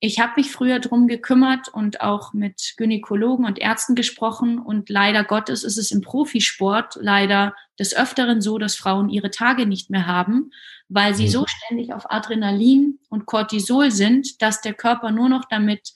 Ich 0.00 0.20
habe 0.20 0.34
mich 0.36 0.52
früher 0.52 0.78
drum 0.78 1.08
gekümmert 1.08 1.68
und 1.68 2.00
auch 2.00 2.32
mit 2.32 2.74
Gynäkologen 2.76 3.44
und 3.44 3.58
Ärzten 3.58 3.96
gesprochen. 3.96 4.58
Und 4.58 4.88
leider 4.88 5.24
Gottes 5.24 5.64
ist 5.64 5.76
es 5.76 5.90
im 5.90 6.02
Profisport 6.02 6.96
leider 7.00 7.54
des 7.80 7.96
Öfteren 7.96 8.40
so, 8.40 8.58
dass 8.58 8.76
Frauen 8.76 9.08
ihre 9.08 9.30
Tage 9.30 9.66
nicht 9.66 9.90
mehr 9.90 10.06
haben, 10.06 10.52
weil 10.88 11.14
sie 11.14 11.24
mhm. 11.24 11.30
so 11.30 11.46
ständig 11.48 11.92
auf 11.92 12.10
Adrenalin 12.10 13.00
und 13.08 13.26
Cortisol 13.26 13.90
sind, 13.90 14.40
dass 14.40 14.60
der 14.60 14.74
Körper 14.74 15.10
nur 15.10 15.28
noch 15.28 15.46
damit 15.46 15.92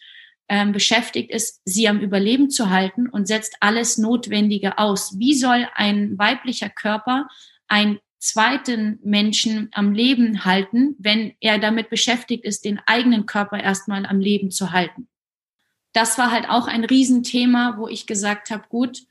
ähm, 0.49 0.73
beschäftigt 0.73 1.31
ist, 1.31 1.61
sie 1.65 1.89
am 1.89 2.01
Überleben 2.01 2.51
zu 2.51 2.71
halten 2.71 3.09
und 3.09 3.29
setzt 3.29 3.57
alles 3.61 3.99
Notwendige 3.99 4.79
aus. 4.79 5.17
Wie 5.19 5.35
soll 5.35 5.69
ein 5.75 6.19
weiblicher 6.19 6.69
Körper 6.69 7.29
einen 7.69 8.01
zweiten 8.23 9.01
Menschen 9.03 9.69
am 9.73 9.93
Leben 9.93 10.45
halten, 10.45 10.95
wenn 10.99 11.35
er 11.41 11.59
damit 11.59 11.91
beschäftigt 11.91 12.45
ist, 12.45 12.65
den 12.65 12.81
eigenen 12.87 13.27
Körper 13.27 13.61
erstmal 13.61 14.07
am 14.07 14.21
Leben 14.21 14.51
zu 14.51 14.71
halten? 14.71 15.09
Das 15.93 16.19
war 16.19 16.31
halt 16.31 16.49
auch 16.49 16.69
ein 16.69 16.85
Riesenthema, 16.85 17.75
wo 17.79 17.89
ich 17.89 18.07
gesagt 18.07 18.51
habe, 18.51 18.65
gut, 18.69 19.03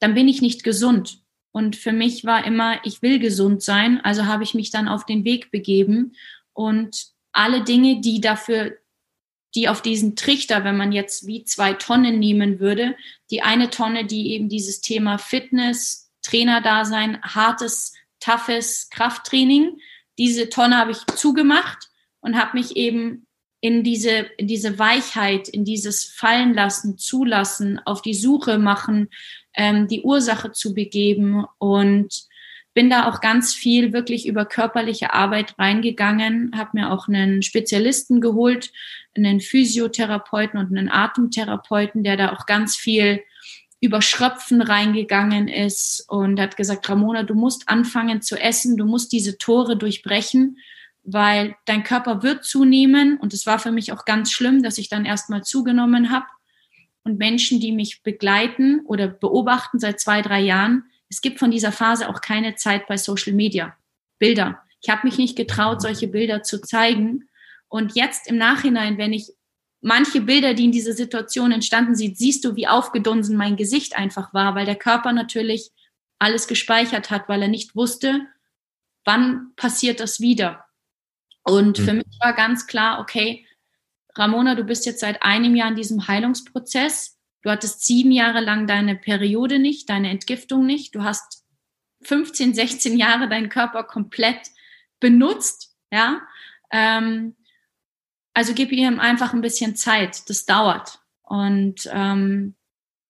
dann 0.00 0.14
bin 0.14 0.28
ich 0.28 0.42
nicht 0.42 0.64
gesund. 0.64 1.22
Und 1.50 1.76
für 1.76 1.92
mich 1.92 2.24
war 2.24 2.46
immer, 2.46 2.84
ich 2.84 3.00
will 3.00 3.18
gesund 3.18 3.62
sein, 3.62 4.00
also 4.02 4.26
habe 4.26 4.44
ich 4.44 4.52
mich 4.52 4.70
dann 4.70 4.86
auf 4.86 5.06
den 5.06 5.24
Weg 5.24 5.50
begeben 5.50 6.14
und 6.52 7.06
alle 7.32 7.64
Dinge, 7.64 8.00
die 8.00 8.20
dafür, 8.20 8.76
die 9.54 9.68
auf 9.68 9.80
diesen 9.80 10.14
Trichter, 10.14 10.64
wenn 10.64 10.76
man 10.76 10.92
jetzt 10.92 11.26
wie 11.26 11.44
zwei 11.44 11.72
Tonnen 11.72 12.18
nehmen 12.18 12.60
würde, 12.60 12.96
die 13.30 13.42
eine 13.42 13.70
Tonne, 13.70 14.04
die 14.04 14.32
eben 14.32 14.48
dieses 14.48 14.82
Thema 14.82 15.18
Fitness, 15.18 16.10
Trainerdasein, 16.22 17.20
hartes, 17.22 17.94
toughes 18.22 18.88
Krafttraining, 18.90 19.78
diese 20.18 20.48
Tonne 20.48 20.78
habe 20.78 20.92
ich 20.92 21.04
zugemacht 21.16 21.88
und 22.20 22.38
habe 22.38 22.58
mich 22.58 22.76
eben 22.76 23.26
in 23.60 23.84
diese, 23.84 24.26
in 24.36 24.48
diese 24.48 24.78
Weichheit, 24.78 25.48
in 25.48 25.64
dieses 25.64 26.04
Fallenlassen, 26.04 26.98
Zulassen, 26.98 27.80
auf 27.84 28.02
die 28.02 28.14
Suche 28.14 28.58
machen, 28.58 29.08
ähm, 29.54 29.86
die 29.86 30.02
Ursache 30.02 30.52
zu 30.52 30.74
begeben 30.74 31.44
und 31.58 32.26
bin 32.74 32.90
da 32.90 33.08
auch 33.08 33.20
ganz 33.20 33.54
viel 33.54 33.92
wirklich 33.92 34.26
über 34.26 34.46
körperliche 34.46 35.12
Arbeit 35.12 35.58
reingegangen, 35.58 36.52
habe 36.56 36.70
mir 36.74 36.90
auch 36.90 37.06
einen 37.06 37.42
Spezialisten 37.42 38.20
geholt, 38.20 38.72
einen 39.14 39.40
Physiotherapeuten 39.40 40.58
und 40.58 40.76
einen 40.76 40.90
Atemtherapeuten, 40.90 42.02
der 42.02 42.16
da 42.16 42.32
auch 42.32 42.46
ganz 42.46 42.76
viel 42.76 43.22
über 43.82 44.00
Schröpfen 44.00 44.62
reingegangen 44.62 45.48
ist 45.48 46.04
und 46.08 46.40
hat 46.40 46.56
gesagt, 46.56 46.88
Ramona, 46.88 47.24
du 47.24 47.34
musst 47.34 47.68
anfangen 47.68 48.22
zu 48.22 48.36
essen, 48.36 48.76
du 48.76 48.86
musst 48.86 49.10
diese 49.10 49.38
Tore 49.38 49.76
durchbrechen, 49.76 50.56
weil 51.02 51.56
dein 51.64 51.82
Körper 51.82 52.22
wird 52.22 52.44
zunehmen 52.44 53.18
und 53.18 53.34
es 53.34 53.44
war 53.44 53.58
für 53.58 53.72
mich 53.72 53.92
auch 53.92 54.04
ganz 54.04 54.30
schlimm, 54.30 54.62
dass 54.62 54.78
ich 54.78 54.88
dann 54.88 55.04
erstmal 55.04 55.42
zugenommen 55.42 56.12
habe 56.12 56.26
und 57.02 57.18
Menschen, 57.18 57.58
die 57.58 57.72
mich 57.72 58.04
begleiten 58.04 58.82
oder 58.86 59.08
beobachten 59.08 59.80
seit 59.80 59.98
zwei, 59.98 60.22
drei 60.22 60.40
Jahren, 60.40 60.84
es 61.08 61.20
gibt 61.20 61.40
von 61.40 61.50
dieser 61.50 61.72
Phase 61.72 62.08
auch 62.08 62.20
keine 62.20 62.54
Zeit 62.54 62.86
bei 62.86 62.96
Social 62.96 63.32
Media. 63.32 63.76
Bilder. 64.20 64.62
Ich 64.80 64.88
habe 64.88 65.00
mich 65.04 65.18
nicht 65.18 65.36
getraut, 65.36 65.82
solche 65.82 66.06
Bilder 66.06 66.44
zu 66.44 66.60
zeigen. 66.60 67.28
Und 67.66 67.96
jetzt 67.96 68.30
im 68.30 68.38
Nachhinein, 68.38 68.96
wenn 68.96 69.12
ich 69.12 69.32
manche 69.82 70.22
Bilder, 70.22 70.54
die 70.54 70.64
in 70.64 70.72
dieser 70.72 70.94
Situation 70.94 71.52
entstanden 71.52 71.94
sind, 71.94 72.16
siehst 72.16 72.44
du, 72.44 72.56
wie 72.56 72.68
aufgedunsen 72.68 73.36
mein 73.36 73.56
Gesicht 73.56 73.96
einfach 73.96 74.32
war, 74.32 74.54
weil 74.54 74.64
der 74.64 74.76
Körper 74.76 75.12
natürlich 75.12 75.70
alles 76.18 76.46
gespeichert 76.46 77.10
hat, 77.10 77.28
weil 77.28 77.42
er 77.42 77.48
nicht 77.48 77.76
wusste, 77.76 78.26
wann 79.04 79.52
passiert 79.56 80.00
das 80.00 80.20
wieder. 80.20 80.64
Und 81.42 81.80
mhm. 81.80 81.84
für 81.84 81.92
mich 81.94 82.18
war 82.20 82.32
ganz 82.32 82.66
klar, 82.66 83.00
okay, 83.00 83.44
Ramona, 84.14 84.54
du 84.54 84.64
bist 84.64 84.86
jetzt 84.86 85.00
seit 85.00 85.22
einem 85.22 85.56
Jahr 85.56 85.68
in 85.68 85.76
diesem 85.76 86.06
Heilungsprozess. 86.06 87.18
Du 87.42 87.50
hattest 87.50 87.84
sieben 87.84 88.12
Jahre 88.12 88.40
lang 88.40 88.68
deine 88.68 88.94
Periode 88.94 89.58
nicht, 89.58 89.88
deine 89.90 90.10
Entgiftung 90.10 90.64
nicht. 90.64 90.94
Du 90.94 91.02
hast 91.02 91.44
15, 92.02 92.54
16 92.54 92.96
Jahre 92.96 93.28
deinen 93.28 93.48
Körper 93.48 93.82
komplett 93.82 94.48
benutzt, 95.00 95.74
ja. 95.90 96.22
Ähm, 96.70 97.36
also 98.34 98.54
gib 98.54 98.72
ihm 98.72 99.00
einfach 99.00 99.32
ein 99.32 99.40
bisschen 99.40 99.76
Zeit. 99.76 100.28
Das 100.28 100.46
dauert. 100.46 101.00
Und 101.22 101.88
ähm, 101.92 102.54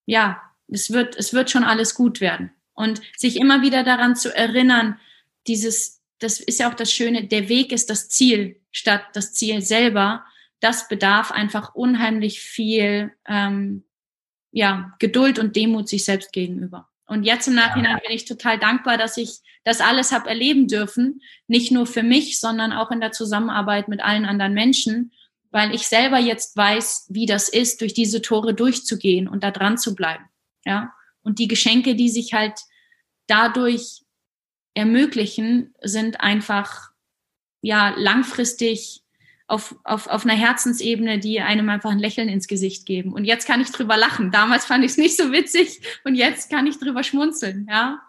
ja, 0.06 0.42
es 0.68 0.90
wird, 0.90 1.16
es 1.16 1.32
wird 1.32 1.50
schon 1.50 1.64
alles 1.64 1.94
gut 1.94 2.20
werden. 2.20 2.52
Und 2.74 3.00
sich 3.16 3.37
immer 3.37 3.62
wieder 3.62 3.85
daran 3.85 4.16
zu 4.16 4.35
erinnern, 4.35 4.98
dieses, 5.46 6.02
das 6.18 6.40
ist 6.40 6.61
ja 6.61 6.70
auch 6.70 6.74
das 6.74 6.92
Schöne, 6.92 7.24
der 7.24 7.48
Weg 7.48 7.72
ist 7.72 7.90
das 7.90 8.08
Ziel 8.08 8.61
statt 8.70 9.04
das 9.12 9.35
Ziel 9.35 9.61
selber. 9.61 10.24
Das 10.61 10.88
bedarf 10.88 11.30
einfach 11.30 11.74
unheimlich 11.74 12.40
viel 12.40 13.12
ähm, 13.26 13.85
ja, 14.50 14.94
Geduld 14.98 15.38
und 15.38 15.56
Demut 15.56 15.88
sich 15.88 16.04
selbst 16.04 16.32
gegenüber. 16.32 16.88
Und 17.12 17.25
jetzt 17.25 17.46
im 17.46 17.55
Nachhinein 17.55 18.01
bin 18.03 18.16
ich 18.16 18.25
total 18.25 18.59
dankbar, 18.59 18.96
dass 18.96 19.18
ich 19.18 19.40
das 19.64 19.83
alles 19.83 20.12
habe 20.12 20.31
erleben 20.31 20.66
dürfen. 20.66 21.20
Nicht 21.46 21.70
nur 21.70 21.85
für 21.85 22.03
mich, 22.03 22.40
sondern 22.40 22.72
auch 22.72 22.90
in 22.90 23.03
der 23.03 23.12
Zusammenarbeit 23.12 23.87
mit 23.87 24.03
allen 24.03 24.25
anderen 24.25 24.55
Menschen, 24.55 25.12
weil 25.51 25.75
ich 25.75 25.87
selber 25.88 26.18
jetzt 26.18 26.57
weiß, 26.57 27.09
wie 27.11 27.27
das 27.27 27.51
ist, 27.51 27.83
durch 27.83 27.92
diese 27.92 28.22
Tore 28.22 28.55
durchzugehen 28.55 29.29
und 29.29 29.44
da 29.44 29.51
dran 29.51 29.77
zu 29.77 29.94
bleiben. 29.94 30.25
Ja. 30.64 30.94
Und 31.22 31.38
die 31.38 31.48
Geschenke, 31.48 31.96
die 31.96 32.09
sich 32.09 32.33
halt 32.33 32.59
dadurch 33.27 34.07
ermöglichen, 34.72 35.75
sind 35.83 36.18
einfach, 36.22 36.92
ja, 37.61 37.92
langfristig 37.94 39.02
auf, 39.46 39.74
auf, 39.85 40.07
auf 40.07 40.24
einer 40.24 40.35
Herzensebene, 40.35 41.18
die 41.18 41.40
einem 41.40 41.68
einfach 41.68 41.90
ein 41.90 41.98
Lächeln 41.98 42.28
ins 42.28 42.46
Gesicht 42.46 42.87
geben. 42.87 43.12
Und 43.12 43.24
jetzt 43.24 43.46
kann 43.46 43.61
ich 43.61 43.70
drüber 43.70 43.96
lachen. 43.96 44.31
Damals 44.31 44.64
fand 44.64 44.85
ich 44.85 44.92
es 44.92 44.98
nicht 44.98 45.16
so 45.16 45.33
witzig 45.33 45.81
und 46.05 46.14
jetzt 46.14 46.50
kann 46.50 46.66
ich 46.66 46.78
drüber 46.78 47.02
schmunzeln, 47.02 47.66
ja. 47.70 48.00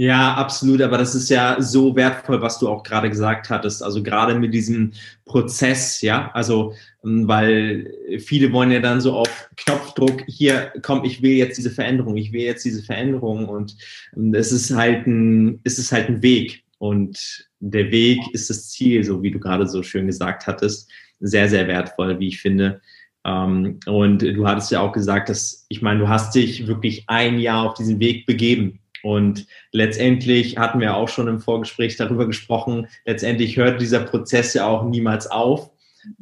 Ja, 0.00 0.34
absolut. 0.34 0.80
Aber 0.80 0.96
das 0.96 1.16
ist 1.16 1.28
ja 1.28 1.60
so 1.60 1.96
wertvoll, 1.96 2.40
was 2.40 2.60
du 2.60 2.68
auch 2.68 2.84
gerade 2.84 3.10
gesagt 3.10 3.50
hattest. 3.50 3.82
Also 3.82 4.00
gerade 4.00 4.38
mit 4.38 4.54
diesem 4.54 4.92
Prozess, 5.24 6.00
ja. 6.02 6.30
Also, 6.34 6.72
ähm, 7.04 7.26
weil 7.26 7.92
viele 8.20 8.52
wollen 8.52 8.70
ja 8.70 8.78
dann 8.78 9.00
so 9.00 9.14
auf 9.14 9.50
Knopfdruck, 9.56 10.22
hier, 10.28 10.72
komm, 10.82 11.02
ich 11.02 11.20
will 11.20 11.32
jetzt 11.32 11.58
diese 11.58 11.72
Veränderung, 11.72 12.16
ich 12.16 12.32
will 12.32 12.42
jetzt 12.42 12.64
diese 12.64 12.84
Veränderung. 12.84 13.48
Und 13.48 13.76
ähm, 14.16 14.32
es 14.34 14.52
ist 14.52 14.72
halt 14.72 15.04
ein, 15.08 15.60
es 15.64 15.80
ist 15.80 15.90
halt 15.90 16.08
ein 16.08 16.22
Weg. 16.22 16.62
Und 16.78 17.48
der 17.60 17.90
Weg 17.90 18.20
ist 18.32 18.50
das 18.50 18.70
Ziel, 18.70 19.04
so 19.04 19.22
wie 19.22 19.30
du 19.30 19.40
gerade 19.40 19.66
so 19.66 19.82
schön 19.82 20.06
gesagt 20.06 20.46
hattest. 20.46 20.90
Sehr, 21.20 21.48
sehr 21.48 21.66
wertvoll, 21.66 22.18
wie 22.20 22.28
ich 22.28 22.40
finde. 22.40 22.80
Ähm, 23.24 23.80
und 23.86 24.22
du 24.22 24.46
hattest 24.46 24.70
ja 24.70 24.80
auch 24.80 24.92
gesagt, 24.92 25.28
dass, 25.28 25.66
ich 25.68 25.82
meine, 25.82 26.00
du 26.00 26.08
hast 26.08 26.34
dich 26.34 26.66
wirklich 26.66 27.04
ein 27.08 27.38
Jahr 27.38 27.68
auf 27.68 27.74
diesen 27.74 28.00
Weg 28.00 28.26
begeben. 28.26 28.80
Und 29.02 29.46
letztendlich 29.72 30.58
hatten 30.58 30.80
wir 30.80 30.96
auch 30.96 31.08
schon 31.08 31.28
im 31.28 31.40
Vorgespräch 31.40 31.96
darüber 31.96 32.26
gesprochen, 32.26 32.88
letztendlich 33.04 33.56
hört 33.56 33.80
dieser 33.80 34.00
Prozess 34.00 34.54
ja 34.54 34.66
auch 34.66 34.84
niemals 34.84 35.30
auf. 35.30 35.70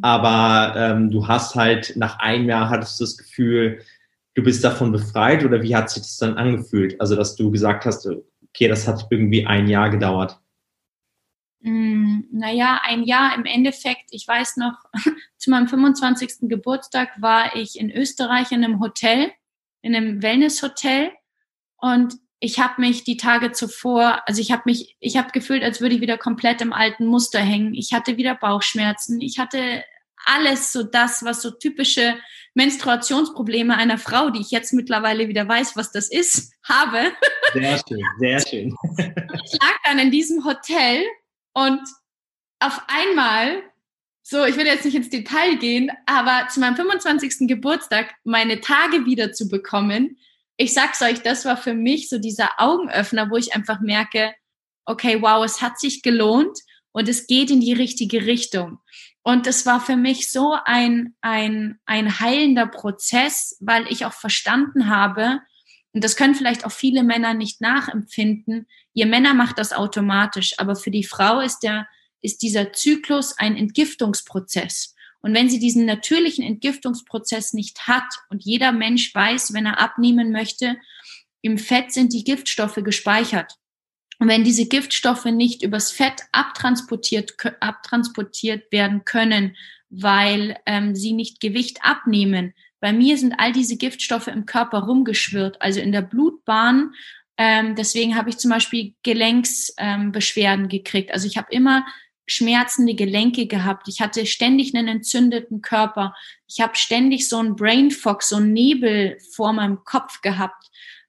Aber 0.03 0.75
ähm, 0.77 1.11
du 1.11 1.27
hast 1.27 1.55
halt 1.55 1.95
nach 1.97 2.19
einem 2.19 2.49
Jahr 2.49 2.71
hattest 2.71 2.99
du 2.99 3.05
das 3.05 3.17
Gefühl, 3.17 3.81
du 4.35 4.43
bist 4.43 4.65
davon 4.65 4.93
befreit 4.93 5.45
oder 5.45 5.63
wie 5.63 5.77
hat 5.77 5.91
sich 5.91 6.03
das 6.03 6.17
dann 6.19 6.37
angefühlt? 6.37 7.01
Also, 7.01 7.15
dass 7.15 7.37
du 7.37 7.51
gesagt 7.51 7.87
hast, 7.87 8.07
okay, 8.07 8.69
das 8.69 8.89
hat 8.89 9.07
irgendwie 9.11 9.47
ein 9.47 9.69
Jahr 9.69 9.91
gedauert. 9.91 10.39
Mm, 11.67 12.29
naja, 12.31 12.81
ein 12.85 13.03
Jahr 13.03 13.35
im 13.35 13.45
Endeffekt, 13.45 14.05
ich 14.11 14.27
weiß 14.27 14.57
noch, 14.57 14.75
zu 15.37 15.51
meinem 15.51 15.67
25. 15.67 16.49
Geburtstag 16.49 17.21
war 17.21 17.57
ich 17.57 17.81
in 17.81 17.91
Österreich 17.91 18.53
in 18.53 18.63
einem 18.63 18.79
Hotel, 18.79 19.33
in 19.83 19.97
einem 19.97 20.23
Wellnesshotel 20.23 21.11
und 21.79 22.15
ich 22.39 22.61
habe 22.61 22.81
mich 22.81 23.03
die 23.03 23.17
Tage 23.17 23.51
zuvor, 23.51 24.23
also 24.29 24.41
ich 24.41 24.53
habe 24.53 24.63
mich, 24.67 24.97
ich 25.01 25.17
habe 25.17 25.33
gefühlt, 25.33 25.65
als 25.65 25.81
würde 25.81 25.97
ich 25.97 26.01
wieder 26.01 26.19
komplett 26.19 26.61
im 26.61 26.73
alten 26.73 27.07
Muster 27.07 27.41
hängen. 27.41 27.75
Ich 27.75 27.93
hatte 27.93 28.17
wieder 28.17 28.37
Bauchschmerzen, 28.37 29.21
ich 29.21 29.41
hatte 29.41 29.83
alles 30.25 30.73
so 30.73 30.85
das, 30.85 31.25
was 31.25 31.43
so 31.43 31.51
typische 31.51 32.15
Menstruationsprobleme 32.55 33.77
einer 33.77 33.99
Frau, 33.99 34.31
die 34.31 34.41
ich 34.41 34.53
jetzt 34.53 34.73
mittlerweile 34.73 35.27
wieder 35.27 35.49
weiß, 35.49 35.75
was 35.75 35.91
das 35.91 36.09
ist, 36.09 36.53
habe. 36.63 37.13
Sehr 37.55 37.81
schön, 37.89 38.05
sehr 38.21 38.41
schön. 38.47 38.77
Ich 38.99 39.53
lag 39.61 39.77
dann 39.85 39.99
in 39.99 40.13
diesem 40.13 40.45
Hotel 40.45 41.03
und 41.57 41.81
auf 42.61 42.83
einmal, 42.87 43.63
so, 44.23 44.45
ich 44.45 44.57
will 44.57 44.67
jetzt 44.67 44.85
nicht 44.85 44.95
ins 44.95 45.09
Detail 45.09 45.57
gehen, 45.57 45.91
aber 46.05 46.49
zu 46.49 46.61
meinem 46.61 46.77
25. 46.77 47.49
Geburtstag 47.49 48.15
meine 48.25 48.61
Tage 48.61 49.07
wieder 49.07 49.33
zu 49.33 49.49
bekommen, 49.49 50.19
ich 50.59 50.75
sag's 50.75 51.01
euch, 51.01 51.23
das 51.23 51.47
war 51.47 51.57
für 51.57 51.73
mich 51.73 52.11
so 52.11 52.19
dieser 52.19 52.51
Augenöffner, 52.59 53.31
wo 53.31 53.39
ich 53.39 53.55
einfach 53.55 53.81
merke, 53.81 54.35
okay, 54.85 55.23
wow, 55.23 55.43
es 55.47 55.63
hat 55.63 55.81
sich 55.81 56.03
gelohnt 56.03 56.59
und 56.93 57.09
es 57.09 57.27
geht 57.27 57.51
in 57.51 57.61
die 57.61 57.73
richtige 57.73 58.27
Richtung. 58.27 58.79
Und 59.23 59.47
es 59.47 59.65
war 59.65 59.81
für 59.81 59.97
mich 59.97 60.31
so 60.31 60.59
ein, 60.67 61.15
ein, 61.23 61.81
ein 61.87 62.21
heilender 62.21 62.67
Prozess, 62.67 63.57
weil 63.61 63.91
ich 63.91 64.05
auch 64.05 64.13
verstanden 64.13 64.91
habe, 64.91 65.41
und 65.97 66.05
das 66.05 66.15
können 66.15 66.35
vielleicht 66.35 66.67
auch 66.67 66.73
viele 66.73 67.03
Männer 67.03 67.33
nicht 67.33 67.63
nachempfinden. 67.63 68.67
Ihr 68.93 69.07
Männer 69.07 69.33
macht 69.33 69.57
das 69.57 69.73
automatisch, 69.73 70.53
aber 70.59 70.77
für 70.77 70.91
die 70.91 71.05
Frau 71.05 71.41
ist 71.41 71.61
der, 71.61 71.89
ist 72.21 72.43
dieser 72.43 72.75
Zyklus 72.75 73.39
ein 73.39 73.57
Entgiftungsprozess. 73.57 74.95
Und 75.23 75.33
wenn 75.33 75.49
sie 75.49 75.59
diesen 75.59 75.87
natürlichen 75.87 76.45
Entgiftungsprozess 76.45 77.55
nicht 77.55 77.89
hat 77.89 78.05
und 78.29 78.45
jeder 78.45 78.73
Mensch 78.73 79.15
weiß, 79.15 79.55
wenn 79.55 79.65
er 79.65 79.81
abnehmen 79.81 80.33
möchte, 80.33 80.77
im 81.41 81.57
Fett 81.57 81.93
sind 81.93 82.13
die 82.13 82.25
Giftstoffe 82.25 82.83
gespeichert. 82.85 83.55
Und 84.19 84.29
wenn 84.29 84.45
diese 84.45 84.67
Giftstoffe 84.67 85.25
nicht 85.25 85.63
übers 85.63 85.93
Fett 85.93 86.25
abtransportiert, 86.31 87.37
abtransportiert 87.61 88.71
werden 88.71 89.07
können, 89.07 89.57
weil 89.89 90.59
ähm, 90.67 90.95
sie 90.95 91.15
nicht 91.15 91.41
Gewicht 91.41 91.79
abnehmen, 91.87 92.53
bei 92.81 92.93
mir 92.93 93.17
sind 93.17 93.35
all 93.39 93.53
diese 93.53 93.77
Giftstoffe 93.77 94.29
im 94.29 94.47
Körper 94.47 94.81
rumgeschwirrt, 94.81 95.61
also 95.61 95.81
in 95.81 95.93
der 95.93 96.03
Blutbahn. 96.03 96.93
Ähm, 97.39 97.75
deswegen 97.75 98.17
habe 98.17 98.31
ich 98.31 98.39
zum 98.39 98.51
Beispiel 98.51 98.95
Gelenksbeschwerden 99.03 100.65
ähm, 100.65 100.69
gekriegt. 100.69 101.13
Also 101.13 101.27
ich 101.27 101.37
habe 101.37 101.49
immer 101.51 101.87
schmerzende 102.27 102.95
Gelenke 102.95 103.47
gehabt. 103.47 103.89
Ich 103.89 104.01
hatte 104.01 104.27
ständig 104.27 104.75
einen 104.75 104.89
entzündeten 104.89 105.63
Körper. 105.63 106.15
Ich 106.49 106.61
habe 106.61 106.75
ständig 106.75 107.29
so 107.29 107.39
einen 107.39 107.57
Brain 107.57 107.91
Fog, 107.91 108.23
so 108.23 108.37
einen 108.37 108.53
Nebel 108.53 109.19
vor 109.35 109.53
meinem 109.53 109.85
Kopf 109.85 110.21
gehabt. 110.23 110.69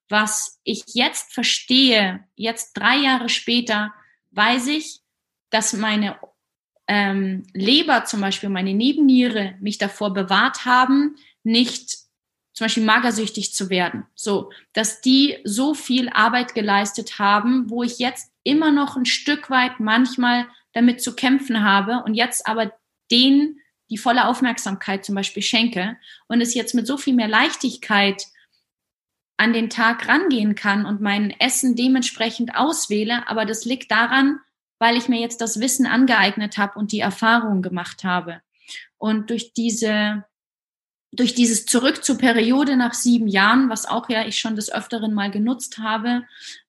Was 0.10 0.60
ich 0.64 0.84
jetzt 0.94 1.34
verstehe, 1.34 2.24
jetzt 2.36 2.74
drei 2.74 2.98
Jahre 2.98 3.30
später, 3.30 3.94
weiß 4.32 4.68
ich, 4.68 5.00
dass 5.50 5.74
meine 5.74 6.18
ähm, 6.88 7.44
Leber 7.54 8.06
zum 8.06 8.22
Beispiel, 8.22 8.50
meine 8.50 8.74
Nebenniere 8.74 9.56
mich 9.60 9.78
davor 9.78 10.14
bewahrt 10.14 10.66
haben, 10.66 11.16
nicht 11.48 11.98
zum 12.54 12.66
Beispiel 12.66 12.86
magersüchtig 12.86 13.54
zu 13.54 13.70
werden. 13.70 14.06
So, 14.16 14.52
dass 14.74 15.02
die 15.02 15.38
so 15.44 15.74
viel 15.74 16.10
Arbeit 16.10 16.56
geleistet 16.56 17.20
haben, 17.20 17.70
wo 17.70 17.84
ich 17.84 18.00
jetzt 18.00 18.32
immer 18.44 18.72
noch 18.72 18.96
ein 18.96 19.06
Stück 19.06 19.50
weit 19.50 19.80
manchmal 19.80 20.48
damit 20.74 21.02
zu 21.02 21.16
kämpfen 21.16 21.64
habe 21.64 22.04
und 22.04 22.14
jetzt 22.14 22.48
aber 22.48 22.72
denen 23.12 23.60
die 23.90 23.98
volle 23.98 24.28
Aufmerksamkeit 24.28 25.06
zum 25.06 25.16
Beispiel 25.16 25.44
schenke 25.44 25.98
und 26.28 26.42
es 26.42 26.54
jetzt 26.54 26.74
mit 26.74 26.88
so 26.88 26.98
viel 26.98 27.14
mehr 27.14 27.28
Leichtigkeit 27.28 28.26
an 29.38 29.54
den 29.54 29.70
Tag 29.70 30.08
rangehen 30.08 30.56
kann 30.56 30.86
und 30.86 31.00
mein 31.00 31.32
Essen 31.40 31.76
dementsprechend 31.76 32.56
auswähle. 32.56 33.28
Aber 33.28 33.46
das 33.46 33.66
liegt 33.66 33.92
daran, 33.92 34.40
weil 34.80 34.98
ich 34.98 35.08
mir 35.08 35.20
jetzt 35.20 35.42
das 35.42 35.60
Wissen 35.60 35.86
angeeignet 35.86 36.58
habe 36.58 36.78
und 36.78 36.92
die 36.92 37.00
Erfahrung 37.00 37.62
gemacht 37.62 38.04
habe. 38.04 38.42
Und 38.98 39.30
durch 39.30 39.54
diese 39.54 40.26
durch 41.18 41.34
dieses 41.34 41.66
Zurück 41.66 42.04
zur 42.04 42.18
Periode 42.18 42.78
nach 42.78 42.94
sieben 42.94 43.28
Jahren, 43.28 43.70
was 43.70 43.86
auch 43.86 44.10
ja 44.10 44.26
ich 44.26 44.40
schon 44.40 44.56
des 44.56 44.72
Öfteren 44.72 45.14
mal 45.14 45.32
genutzt 45.32 45.80
habe, 45.80 46.24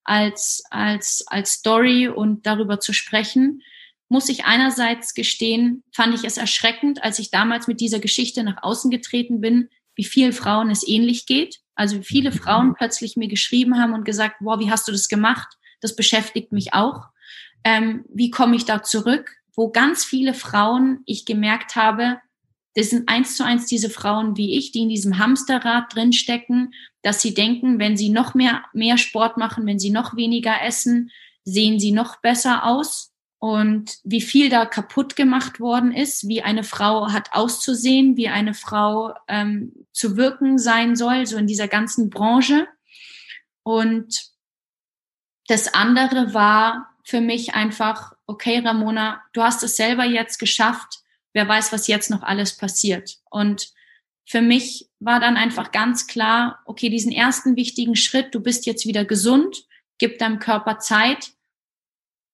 als, 0.04 0.64
als, 0.70 1.24
als 1.28 1.52
Story 1.52 2.08
und 2.08 2.46
darüber 2.46 2.80
zu 2.80 2.92
sprechen, 2.92 3.62
muss 4.08 4.28
ich 4.30 4.46
einerseits 4.46 5.12
gestehen, 5.12 5.84
fand 5.92 6.14
ich 6.14 6.24
es 6.24 6.38
erschreckend, 6.38 7.04
als 7.04 7.18
ich 7.18 7.30
damals 7.30 7.68
mit 7.68 7.80
dieser 7.80 7.98
Geschichte 8.00 8.42
nach 8.42 8.62
außen 8.62 8.90
getreten 8.90 9.40
bin, 9.40 9.68
wie 9.94 10.04
vielen 10.04 10.32
Frauen 10.32 10.70
es 10.70 10.86
ähnlich 10.86 11.26
geht. 11.26 11.58
Also 11.74 11.98
wie 11.98 12.04
viele 12.04 12.32
Frauen 12.32 12.74
plötzlich 12.74 13.16
mir 13.16 13.28
geschrieben 13.28 13.78
haben 13.78 13.92
und 13.92 14.04
gesagt, 14.04 14.36
wow, 14.40 14.58
wie 14.58 14.70
hast 14.70 14.88
du 14.88 14.92
das 14.92 15.08
gemacht? 15.08 15.58
Das 15.80 15.94
beschäftigt 15.94 16.52
mich 16.52 16.72
auch. 16.72 17.08
Ähm, 17.64 18.04
wie 18.08 18.30
komme 18.30 18.56
ich 18.56 18.64
da 18.64 18.82
zurück? 18.82 19.36
Wo 19.54 19.70
ganz 19.70 20.04
viele 20.04 20.34
Frauen, 20.34 21.02
ich 21.04 21.26
gemerkt 21.26 21.76
habe, 21.76 22.18
das 22.74 22.90
sind 22.90 23.08
eins 23.08 23.36
zu 23.36 23.44
eins 23.44 23.66
diese 23.66 23.90
Frauen 23.90 24.36
wie 24.36 24.56
ich, 24.56 24.72
die 24.72 24.82
in 24.82 24.88
diesem 24.88 25.18
Hamsterrad 25.18 25.94
drinstecken, 25.94 26.74
dass 27.02 27.22
sie 27.22 27.34
denken, 27.34 27.78
wenn 27.78 27.96
sie 27.96 28.10
noch 28.10 28.34
mehr, 28.34 28.64
mehr 28.72 28.98
Sport 28.98 29.36
machen, 29.36 29.66
wenn 29.66 29.78
sie 29.78 29.90
noch 29.90 30.16
weniger 30.16 30.62
essen, 30.62 31.10
sehen 31.44 31.80
sie 31.80 31.92
noch 31.92 32.20
besser 32.20 32.64
aus. 32.64 33.12
Und 33.40 33.98
wie 34.02 34.20
viel 34.20 34.48
da 34.48 34.66
kaputt 34.66 35.14
gemacht 35.14 35.60
worden 35.60 35.92
ist, 35.92 36.26
wie 36.26 36.42
eine 36.42 36.64
Frau 36.64 37.12
hat 37.12 37.32
auszusehen, 37.32 38.16
wie 38.16 38.28
eine 38.28 38.52
Frau 38.52 39.14
ähm, 39.28 39.86
zu 39.92 40.16
wirken 40.16 40.58
sein 40.58 40.96
soll, 40.96 41.24
so 41.26 41.36
in 41.36 41.46
dieser 41.46 41.68
ganzen 41.68 42.10
Branche. 42.10 42.66
Und 43.62 44.32
das 45.46 45.72
andere 45.72 46.34
war 46.34 46.90
für 47.04 47.20
mich 47.20 47.54
einfach, 47.54 48.12
okay, 48.26 48.58
Ramona, 48.58 49.22
du 49.32 49.42
hast 49.42 49.62
es 49.62 49.76
selber 49.76 50.04
jetzt 50.04 50.38
geschafft, 50.38 51.00
wer 51.38 51.46
weiß, 51.46 51.72
was 51.72 51.86
jetzt 51.86 52.10
noch 52.10 52.24
alles 52.24 52.56
passiert. 52.56 53.18
Und 53.30 53.72
für 54.26 54.42
mich 54.42 54.88
war 54.98 55.20
dann 55.20 55.36
einfach 55.36 55.70
ganz 55.70 56.08
klar, 56.08 56.58
okay, 56.64 56.88
diesen 56.88 57.12
ersten 57.12 57.54
wichtigen 57.54 57.94
Schritt, 57.94 58.34
du 58.34 58.40
bist 58.40 58.66
jetzt 58.66 58.86
wieder 58.86 59.04
gesund, 59.04 59.64
gib 59.98 60.18
deinem 60.18 60.40
Körper 60.40 60.80
Zeit. 60.80 61.30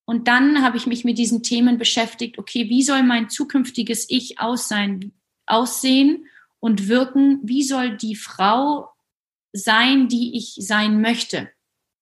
Und 0.07 0.27
dann 0.27 0.62
habe 0.62 0.79
ich 0.79 0.87
mich 0.87 1.05
mit 1.05 1.19
diesen 1.19 1.43
Themen 1.43 1.77
beschäftigt, 1.77 2.38
okay, 2.38 2.71
wie 2.71 2.83
soll 2.83 3.03
mein 3.03 3.29
zukünftiges 3.29 4.07
Ich 4.09 4.40
aussehen, 4.40 5.12
aussehen 5.45 6.27
und 6.59 6.88
wirken? 6.88 7.40
Wie 7.43 7.62
soll 7.62 7.99
die 7.99 8.17
Frau 8.17 8.88
sein, 9.53 10.09
die 10.09 10.35
ich 10.35 10.57
sein 10.61 11.03
möchte? 11.03 11.51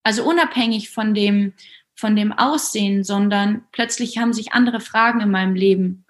Also 0.04 0.22
unabhängig 0.22 0.90
von 0.90 1.14
dem, 1.14 1.54
von 1.96 2.14
dem 2.14 2.32
Aussehen, 2.32 3.02
sondern 3.02 3.64
plötzlich 3.72 4.18
haben 4.18 4.32
sich 4.32 4.52
andere 4.52 4.78
Fragen 4.78 5.20
in 5.20 5.32
meinem 5.32 5.56
Leben 5.56 6.01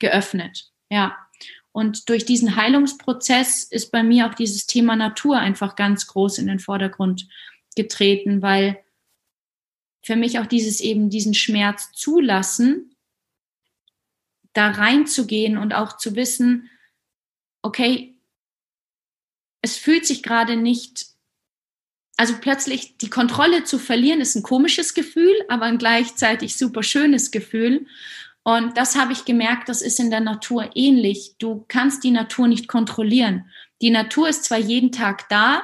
geöffnet. 0.00 0.70
Ja. 0.90 1.16
Und 1.72 2.08
durch 2.08 2.24
diesen 2.24 2.56
Heilungsprozess 2.56 3.62
ist 3.64 3.92
bei 3.92 4.02
mir 4.02 4.28
auch 4.28 4.34
dieses 4.34 4.66
Thema 4.66 4.96
Natur 4.96 5.38
einfach 5.38 5.76
ganz 5.76 6.08
groß 6.08 6.38
in 6.38 6.48
den 6.48 6.58
Vordergrund 6.58 7.28
getreten, 7.76 8.42
weil 8.42 8.82
für 10.02 10.16
mich 10.16 10.38
auch 10.38 10.46
dieses 10.46 10.80
eben 10.80 11.10
diesen 11.10 11.34
Schmerz 11.34 11.92
zulassen, 11.92 12.96
da 14.52 14.70
reinzugehen 14.70 15.58
und 15.58 15.74
auch 15.74 15.96
zu 15.96 16.16
wissen, 16.16 16.68
okay, 17.62 18.16
es 19.62 19.76
fühlt 19.76 20.06
sich 20.06 20.22
gerade 20.22 20.56
nicht, 20.56 21.06
also 22.16 22.34
plötzlich 22.40 22.96
die 22.98 23.10
Kontrolle 23.10 23.64
zu 23.64 23.78
verlieren, 23.78 24.20
ist 24.20 24.34
ein 24.34 24.42
komisches 24.42 24.94
Gefühl, 24.94 25.34
aber 25.48 25.66
ein 25.66 25.78
gleichzeitig 25.78 26.56
super 26.56 26.82
schönes 26.82 27.30
Gefühl. 27.30 27.86
Und 28.42 28.76
das 28.76 28.96
habe 28.96 29.12
ich 29.12 29.24
gemerkt, 29.24 29.68
das 29.68 29.82
ist 29.82 30.00
in 30.00 30.10
der 30.10 30.20
Natur 30.20 30.70
ähnlich. 30.74 31.34
Du 31.38 31.64
kannst 31.68 32.04
die 32.04 32.10
Natur 32.10 32.48
nicht 32.48 32.68
kontrollieren. 32.68 33.50
Die 33.82 33.90
Natur 33.90 34.28
ist 34.28 34.44
zwar 34.44 34.58
jeden 34.58 34.92
Tag 34.92 35.28
da, 35.28 35.62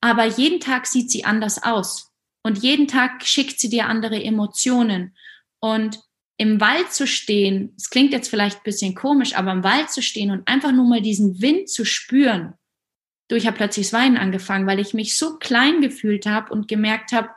aber 0.00 0.24
jeden 0.24 0.60
Tag 0.60 0.86
sieht 0.86 1.10
sie 1.10 1.24
anders 1.24 1.62
aus. 1.62 2.12
Und 2.42 2.58
jeden 2.58 2.88
Tag 2.88 3.24
schickt 3.24 3.60
sie 3.60 3.68
dir 3.68 3.86
andere 3.86 4.22
Emotionen. 4.22 5.14
Und 5.60 6.00
im 6.36 6.60
Wald 6.60 6.92
zu 6.92 7.06
stehen, 7.06 7.74
es 7.76 7.90
klingt 7.90 8.12
jetzt 8.12 8.28
vielleicht 8.28 8.58
ein 8.58 8.64
bisschen 8.64 8.94
komisch, 8.94 9.34
aber 9.34 9.52
im 9.52 9.62
Wald 9.62 9.90
zu 9.90 10.00
stehen 10.00 10.30
und 10.30 10.48
einfach 10.48 10.72
nur 10.72 10.88
mal 10.88 11.02
diesen 11.02 11.42
Wind 11.42 11.68
zu 11.68 11.84
spüren. 11.84 12.54
Du, 13.28 13.36
ich 13.36 13.46
habe 13.46 13.58
plötzlich 13.58 13.90
das 13.90 13.92
Weinen 13.92 14.16
angefangen, 14.16 14.66
weil 14.66 14.80
ich 14.80 14.94
mich 14.94 15.16
so 15.16 15.38
klein 15.38 15.82
gefühlt 15.82 16.24
habe 16.26 16.50
und 16.52 16.66
gemerkt 16.66 17.12
habe, 17.12 17.28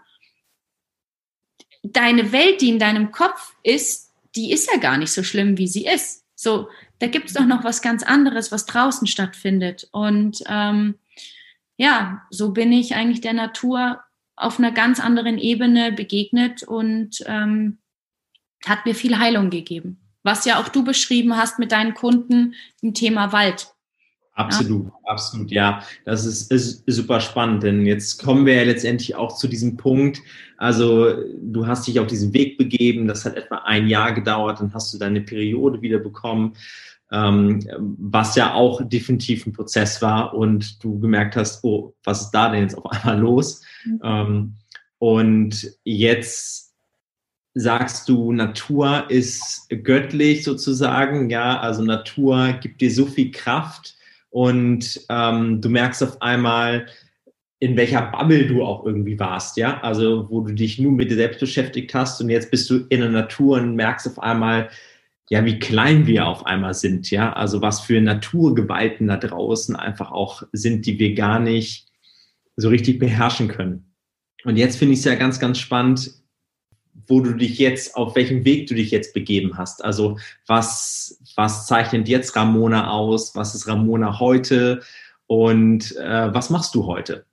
deine 1.83 2.31
Welt, 2.31 2.62
die 2.62 2.69
in 2.69 2.79
deinem 2.79 3.12
Kopf 3.12 3.53
ist, 3.62 4.03
die 4.36 4.52
ist 4.52 4.69
ja 4.72 4.80
gar 4.80 4.98
nicht 4.98 5.12
so 5.12 5.24
schlimm, 5.24 5.58
wie 5.58 5.67
sie 5.67 5.86
ist. 5.86 6.24
So, 6.36 6.69
da 7.00 7.08
gibt 7.08 7.28
es 7.28 7.34
doch 7.34 7.46
noch 7.46 7.63
was 7.63 7.82
ganz 7.82 8.04
anderes, 8.04 8.52
was 8.52 8.65
draußen 8.65 9.08
stattfindet. 9.08 9.88
Und 9.91 10.43
ähm, 10.48 10.96
ja, 11.78 12.24
so 12.30 12.52
bin 12.52 12.72
ich 12.72 12.96
eigentlich 12.96 13.22
der 13.22 13.34
Natur 13.34 14.02
auf 14.36 14.60
einer 14.60 14.72
ganz 14.72 15.00
anderen 15.00 15.38
Ebene 15.38 15.91
begegnet 15.91 16.63
und 16.63 17.24
ähm, 17.28 17.78
hat 18.65 18.86
mir 18.86 18.96
viel 18.96 19.19
Heilung 19.19 19.50
gegeben. 19.50 20.00
Was 20.24 20.46
ja 20.46 20.60
auch 20.60 20.69
du 20.69 20.84
beschrieben 20.84 21.36
hast 21.38 21.60
mit 21.60 21.72
deinen 21.72 21.93
Kunden 21.93 22.56
im 22.82 22.93
Thema 22.93 23.32
Wald. 23.32 23.67
Absolut, 24.36 24.88
ja. 24.88 24.91
absolut, 25.06 25.52
ja. 25.52 25.84
Das 26.06 26.26
ist, 26.26 26.52
ist 26.52 26.84
super 26.88 27.19
spannend, 27.19 27.62
denn 27.63 27.86
jetzt 27.86 28.24
kommen 28.24 28.46
wir 28.48 28.56
ja 28.56 28.63
letztendlich 28.63 29.15
auch 29.15 29.36
zu 29.36 29.48
diesem 29.48 29.78
Punkt. 29.78 30.22
Also, 30.58 31.13
du 31.39 31.67
hast 31.67 31.88
dich 31.88 32.00
auf 32.00 32.08
diesen 32.08 32.34
Weg 32.34 32.58
begeben, 32.58 33.08
das 33.08 33.26
hat 33.26 33.36
etwa 33.36 33.58
ein 33.65 33.88
Jahr 33.88 34.12
gedauert, 34.13 34.60
dann 34.60 34.74
hast 34.74 34.91
du 34.93 34.98
deine 34.98 35.22
Periode 35.22 35.82
wieder 35.84 36.00
bekommen, 36.00 36.54
ähm, 37.12 37.60
was 38.00 38.36
ja 38.36 38.54
auch 38.56 38.82
definitiv 38.84 39.46
ein 39.46 39.54
Prozess 39.54 40.02
war 40.02 40.34
und 40.34 40.84
du 40.84 41.00
gemerkt 41.00 41.36
hast, 41.36 41.63
oh, 41.63 41.93
was 42.04 42.22
ist 42.22 42.32
da 42.32 42.50
denn 42.50 42.63
jetzt 42.63 42.76
auf 42.76 42.88
einmal 42.91 43.19
los? 43.19 43.62
Mhm. 43.86 44.00
Ähm, 44.04 44.54
und 44.98 45.78
jetzt 45.84 46.74
sagst 47.54 48.10
du, 48.10 48.32
Natur 48.32 49.06
ist 49.10 49.69
göttlich 49.84 50.43
sozusagen, 50.43 51.30
ja, 51.30 51.60
also 51.60 51.84
Natur 51.84 52.54
gibt 52.54 52.82
dir 52.82 52.89
so 52.89 53.06
viel 53.06 53.30
Kraft 53.30 53.96
und 54.34 55.00
ähm, 55.10 55.62
du 55.62 55.69
merkst 55.69 56.02
auf 56.02 56.19
einmal, 56.24 56.88
in 57.60 57.78
welcher 57.78 58.02
Bubble 58.02 58.48
du 58.48 58.63
auch 58.63 58.84
irgendwie 58.84 59.19
warst, 59.19 59.58
ja, 59.58 59.80
also 59.82 60.28
wo 60.32 60.41
du 60.41 60.56
dich 60.56 60.80
nur 60.80 60.91
mit 60.91 61.12
dir 61.12 61.17
selbst 61.17 61.39
beschäftigt 61.39 61.93
hast 61.93 62.19
und 62.19 62.32
jetzt 62.32 62.50
bist 62.50 62.67
du 62.72 62.88
in 62.89 63.02
der 63.02 63.12
Natur 63.12 63.58
und 63.58 63.76
merkst 63.76 64.08
auf 64.08 64.17
einmal, 64.17 64.69
ja, 65.30 65.46
wie 65.46 65.60
klein 65.60 66.08
wir 66.08 66.26
auf 66.26 66.48
einmal 66.48 66.74
sind, 66.74 67.12
ja, 67.12 67.32
also 67.32 67.62
was 67.62 67.82
für 67.82 68.02
Naturgewalten 68.02 69.08
da 69.08 69.17
draußen 69.17 69.76
einfach 69.76 70.12
auch 70.12 70.41
sind, 70.52 70.88
die 70.88 70.98
wir 70.98 71.13
gar 71.13 71.39
nicht 71.39 71.86
so 72.56 72.69
richtig 72.69 72.98
beherrschen 72.98 73.50
können. 73.50 73.93
Und 74.46 74.58
jetzt 74.58 74.78
finde 74.78 74.93
ich 74.93 75.00
es 75.00 75.06
ja 75.06 75.13
ganz, 75.13 75.39
ganz 75.39 75.60
spannend, 75.60 76.12
wo 77.08 77.19
du 77.19 77.34
dich 77.34 77.60
jetzt, 77.60 77.96
auf 77.96 78.15
welchem 78.15 78.46
Weg 78.46 78.65
du 78.65 78.74
dich 78.74 78.89
jetzt 78.89 79.13
begeben 79.13 79.60
hast. 79.60 79.86
Also 79.86 80.17
was, 80.48 81.22
was 81.36 81.67
zeichnet 81.67 82.08
jetzt 82.08 82.36
Ramona 82.36 82.89
aus? 82.89 83.36
Was 83.36 83.56
ist 83.56 83.67
Ramona 83.67 84.19
heute? 84.19 84.82
Und 85.28 85.96
äh, 85.98 86.34
was 86.34 86.50
machst 86.50 86.76
du 86.76 86.86
heute? 86.86 87.26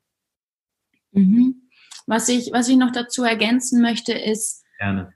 Mhm. 1.12 1.68
Was, 2.06 2.28
ich, 2.28 2.52
was 2.52 2.68
ich 2.68 2.76
noch 2.76 2.92
dazu 2.92 3.24
ergänzen 3.24 3.82
möchte, 3.82 4.12
ist, 4.12 4.64
Gerne. 4.78 5.12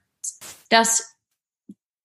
dass 0.69 1.17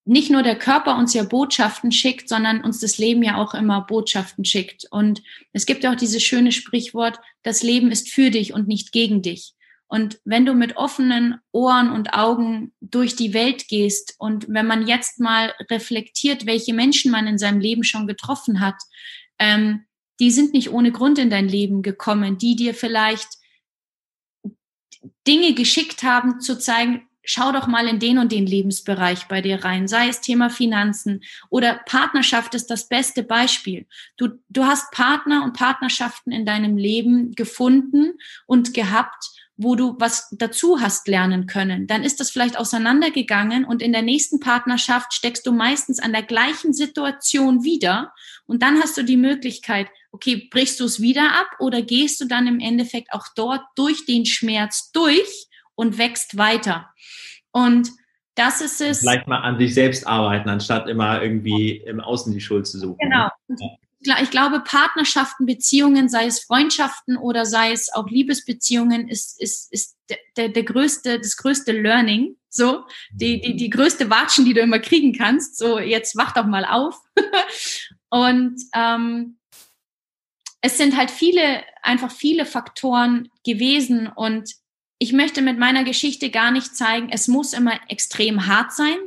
nicht 0.05 0.31
nur 0.31 0.41
der 0.41 0.57
Körper 0.57 0.97
uns 0.97 1.13
ja 1.13 1.23
Botschaften 1.23 1.91
schickt, 1.91 2.29
sondern 2.29 2.63
uns 2.63 2.79
das 2.79 2.97
Leben 2.97 3.21
ja 3.21 3.37
auch 3.37 3.53
immer 3.53 3.81
Botschaften 3.81 4.43
schickt. 4.43 4.87
Und 4.89 5.21
es 5.53 5.67
gibt 5.67 5.83
ja 5.83 5.91
auch 5.91 5.95
dieses 5.95 6.23
schöne 6.23 6.51
Sprichwort, 6.51 7.19
das 7.43 7.61
Leben 7.61 7.91
ist 7.91 8.09
für 8.09 8.31
dich 8.31 8.53
und 8.53 8.67
nicht 8.67 8.91
gegen 8.91 9.21
dich. 9.21 9.53
Und 9.89 10.19
wenn 10.23 10.45
du 10.45 10.53
mit 10.53 10.77
offenen 10.77 11.39
Ohren 11.51 11.91
und 11.91 12.13
Augen 12.13 12.71
durch 12.79 13.15
die 13.15 13.33
Welt 13.33 13.67
gehst 13.67 14.15
und 14.19 14.45
wenn 14.47 14.67
man 14.67 14.87
jetzt 14.87 15.19
mal 15.19 15.53
reflektiert, 15.69 16.45
welche 16.45 16.75
Menschen 16.75 17.11
man 17.11 17.25
in 17.25 17.39
seinem 17.39 17.59
Leben 17.59 17.83
schon 17.83 18.05
getroffen 18.05 18.59
hat, 18.59 18.75
ähm, 19.39 19.85
die 20.19 20.29
sind 20.29 20.53
nicht 20.53 20.71
ohne 20.71 20.91
Grund 20.91 21.17
in 21.17 21.31
dein 21.31 21.47
Leben 21.47 21.81
gekommen, 21.81 22.37
die 22.37 22.55
dir 22.55 22.75
vielleicht 22.75 23.27
Dinge 25.25 25.53
geschickt 25.53 26.03
haben, 26.03 26.39
zu 26.39 26.59
zeigen, 26.59 27.09
schau 27.23 27.51
doch 27.51 27.67
mal 27.67 27.87
in 27.87 27.99
den 27.99 28.17
und 28.17 28.31
den 28.31 28.45
Lebensbereich 28.45 29.27
bei 29.27 29.41
dir 29.41 29.63
rein, 29.63 29.87
sei 29.87 30.07
es 30.07 30.21
Thema 30.21 30.49
Finanzen 30.49 31.21
oder 31.49 31.79
Partnerschaft 31.85 32.55
ist 32.55 32.67
das 32.67 32.87
beste 32.87 33.23
Beispiel. 33.23 33.87
Du, 34.17 34.29
du 34.49 34.65
hast 34.65 34.91
Partner 34.91 35.43
und 35.43 35.53
Partnerschaften 35.53 36.31
in 36.31 36.45
deinem 36.45 36.77
Leben 36.77 37.33
gefunden 37.33 38.13
und 38.45 38.73
gehabt, 38.73 39.38
wo 39.61 39.75
du 39.75 39.95
was 39.99 40.29
dazu 40.31 40.79
hast 40.79 41.09
lernen 41.09 41.45
können, 41.45 41.85
dann 41.85 42.03
ist 42.03 42.21
das 42.21 42.31
vielleicht 42.31 42.57
auseinandergegangen 42.57 43.65
und 43.65 43.81
in 43.81 43.91
der 43.91 44.01
nächsten 44.01 44.39
Partnerschaft 44.39 45.13
steckst 45.13 45.45
du 45.45 45.51
meistens 45.51 45.99
an 45.99 46.13
der 46.13 46.23
gleichen 46.23 46.71
Situation 46.71 47.65
wieder 47.65 48.13
und 48.45 48.63
dann 48.63 48.81
hast 48.81 48.97
du 48.97 49.03
die 49.03 49.17
Möglichkeit, 49.17 49.87
okay, 50.13 50.47
brichst 50.49 50.79
du 50.79 50.85
es 50.85 51.01
wieder 51.01 51.33
ab 51.33 51.47
oder 51.59 51.81
gehst 51.81 52.21
du 52.21 52.25
dann 52.25 52.47
im 52.47 52.61
Endeffekt 52.61 53.11
auch 53.11 53.25
dort 53.35 53.61
durch 53.75 54.05
den 54.05 54.25
Schmerz 54.25 54.91
durch 54.93 55.47
und 55.75 55.97
wächst 55.97 56.37
weiter. 56.37 56.89
Und 57.51 57.89
das 58.35 58.61
ist 58.61 58.79
es. 58.79 58.99
Vielleicht 58.99 59.27
mal 59.27 59.41
an 59.41 59.59
sich 59.59 59.73
selbst 59.73 60.07
arbeiten, 60.07 60.47
anstatt 60.47 60.87
immer 60.87 61.21
irgendwie 61.21 61.77
im 61.85 61.99
Außen 61.99 62.31
die 62.31 62.39
Schuld 62.39 62.65
zu 62.65 62.79
suchen. 62.79 62.97
Genau. 62.97 63.27
Ich 64.01 64.31
glaube, 64.31 64.61
Partnerschaften, 64.61 65.45
Beziehungen, 65.45 66.07
sei 66.07 66.25
es 66.25 66.39
Freundschaften 66.39 67.17
oder 67.17 67.45
sei 67.45 67.71
es 67.71 67.91
auch 67.93 68.07
Liebesbeziehungen, 68.07 69.09
ist, 69.09 69.39
ist, 69.41 69.71
ist 69.73 69.97
der, 70.37 70.49
der 70.49 70.63
größte, 70.63 71.19
das 71.19 71.35
größte 71.35 71.73
Learning. 71.73 72.35
So, 72.49 72.85
die, 73.11 73.41
die, 73.41 73.55
die 73.55 73.69
größte 73.69 74.09
Watschen, 74.09 74.45
die 74.45 74.53
du 74.53 74.61
immer 74.61 74.79
kriegen 74.79 75.13
kannst. 75.13 75.57
So, 75.57 75.79
jetzt 75.79 76.15
wach 76.15 76.33
doch 76.33 76.45
mal 76.45 76.65
auf. 76.65 76.99
Und 78.09 78.59
ähm, 78.73 79.37
es 80.61 80.77
sind 80.77 80.97
halt 80.97 81.11
viele, 81.11 81.63
einfach 81.83 82.11
viele 82.11 82.45
Faktoren 82.45 83.29
gewesen. 83.45 84.07
Und 84.07 84.55
ich 84.97 85.13
möchte 85.13 85.41
mit 85.41 85.59
meiner 85.59 85.83
Geschichte 85.83 86.31
gar 86.31 86.51
nicht 86.51 86.75
zeigen, 86.75 87.09
es 87.11 87.27
muss 87.27 87.53
immer 87.53 87.79
extrem 87.89 88.47
hart 88.47 88.73
sein 88.73 88.97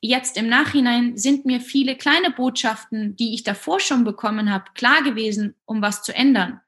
jetzt 0.00 0.36
im 0.36 0.48
Nachhinein 0.48 1.16
sind 1.16 1.44
mir 1.44 1.60
viele 1.60 1.96
kleine 1.96 2.30
Botschaften, 2.30 3.16
die 3.16 3.34
ich 3.34 3.42
davor 3.42 3.80
schon 3.80 4.04
bekommen 4.04 4.50
habe, 4.50 4.64
klar 4.74 5.02
gewesen, 5.02 5.54
um 5.64 5.82
was 5.82 6.02
zu 6.02 6.14
ändern. 6.14 6.60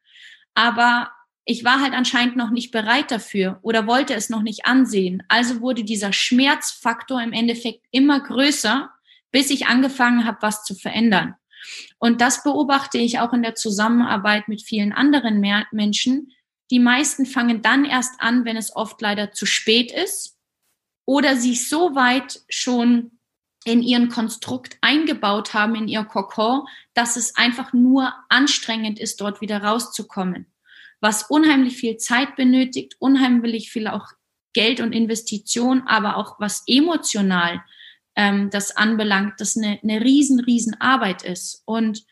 Aber 0.54 1.10
ich 1.44 1.64
war 1.64 1.80
halt 1.80 1.92
anscheinend 1.92 2.36
noch 2.36 2.50
nicht 2.50 2.70
bereit 2.70 3.10
dafür 3.10 3.58
oder 3.62 3.86
wollte 3.86 4.14
es 4.14 4.30
noch 4.30 4.42
nicht 4.42 4.66
ansehen. 4.66 5.22
Also 5.28 5.60
wurde 5.60 5.84
dieser 5.84 6.12
Schmerzfaktor 6.12 7.22
im 7.22 7.32
Endeffekt 7.32 7.84
immer 7.90 8.20
größer, 8.20 8.90
bis 9.30 9.50
ich 9.50 9.66
angefangen 9.66 10.24
habe, 10.24 10.38
was 10.40 10.64
zu 10.64 10.74
verändern. 10.74 11.34
Und 11.98 12.20
das 12.20 12.42
beobachte 12.42 12.98
ich 12.98 13.18
auch 13.18 13.32
in 13.32 13.42
der 13.42 13.54
Zusammenarbeit 13.54 14.48
mit 14.48 14.62
vielen 14.62 14.92
anderen 14.92 15.40
Menschen. 15.72 16.32
Die 16.70 16.78
meisten 16.78 17.26
fangen 17.26 17.62
dann 17.62 17.84
erst 17.84 18.20
an, 18.20 18.44
wenn 18.44 18.56
es 18.56 18.74
oft 18.74 19.00
leider 19.00 19.32
zu 19.32 19.44
spät 19.44 19.92
ist 19.92 20.33
oder 21.06 21.36
sich 21.36 21.68
so 21.68 21.94
weit 21.94 22.40
schon 22.48 23.12
in 23.64 23.82
ihren 23.82 24.08
Konstrukt 24.08 24.76
eingebaut 24.80 25.54
haben, 25.54 25.74
in 25.74 25.88
ihr 25.88 26.04
Kokon, 26.04 26.66
dass 26.92 27.16
es 27.16 27.36
einfach 27.36 27.72
nur 27.72 28.12
anstrengend 28.28 28.98
ist, 28.98 29.20
dort 29.20 29.40
wieder 29.40 29.62
rauszukommen. 29.62 30.46
Was 31.00 31.24
unheimlich 31.24 31.76
viel 31.76 31.96
Zeit 31.96 32.36
benötigt, 32.36 32.96
unheimlich 32.98 33.70
viel 33.70 33.88
auch 33.88 34.08
Geld 34.52 34.80
und 34.80 34.92
Investition, 34.92 35.82
aber 35.86 36.16
auch 36.16 36.38
was 36.38 36.62
emotional 36.66 37.62
ähm, 38.16 38.50
das 38.50 38.76
anbelangt, 38.76 39.34
das 39.38 39.56
eine, 39.56 39.80
eine 39.82 40.00
riesen, 40.02 40.40
riesen 40.40 40.80
Arbeit 40.80 41.22
ist. 41.22 41.62
Und 41.64 42.04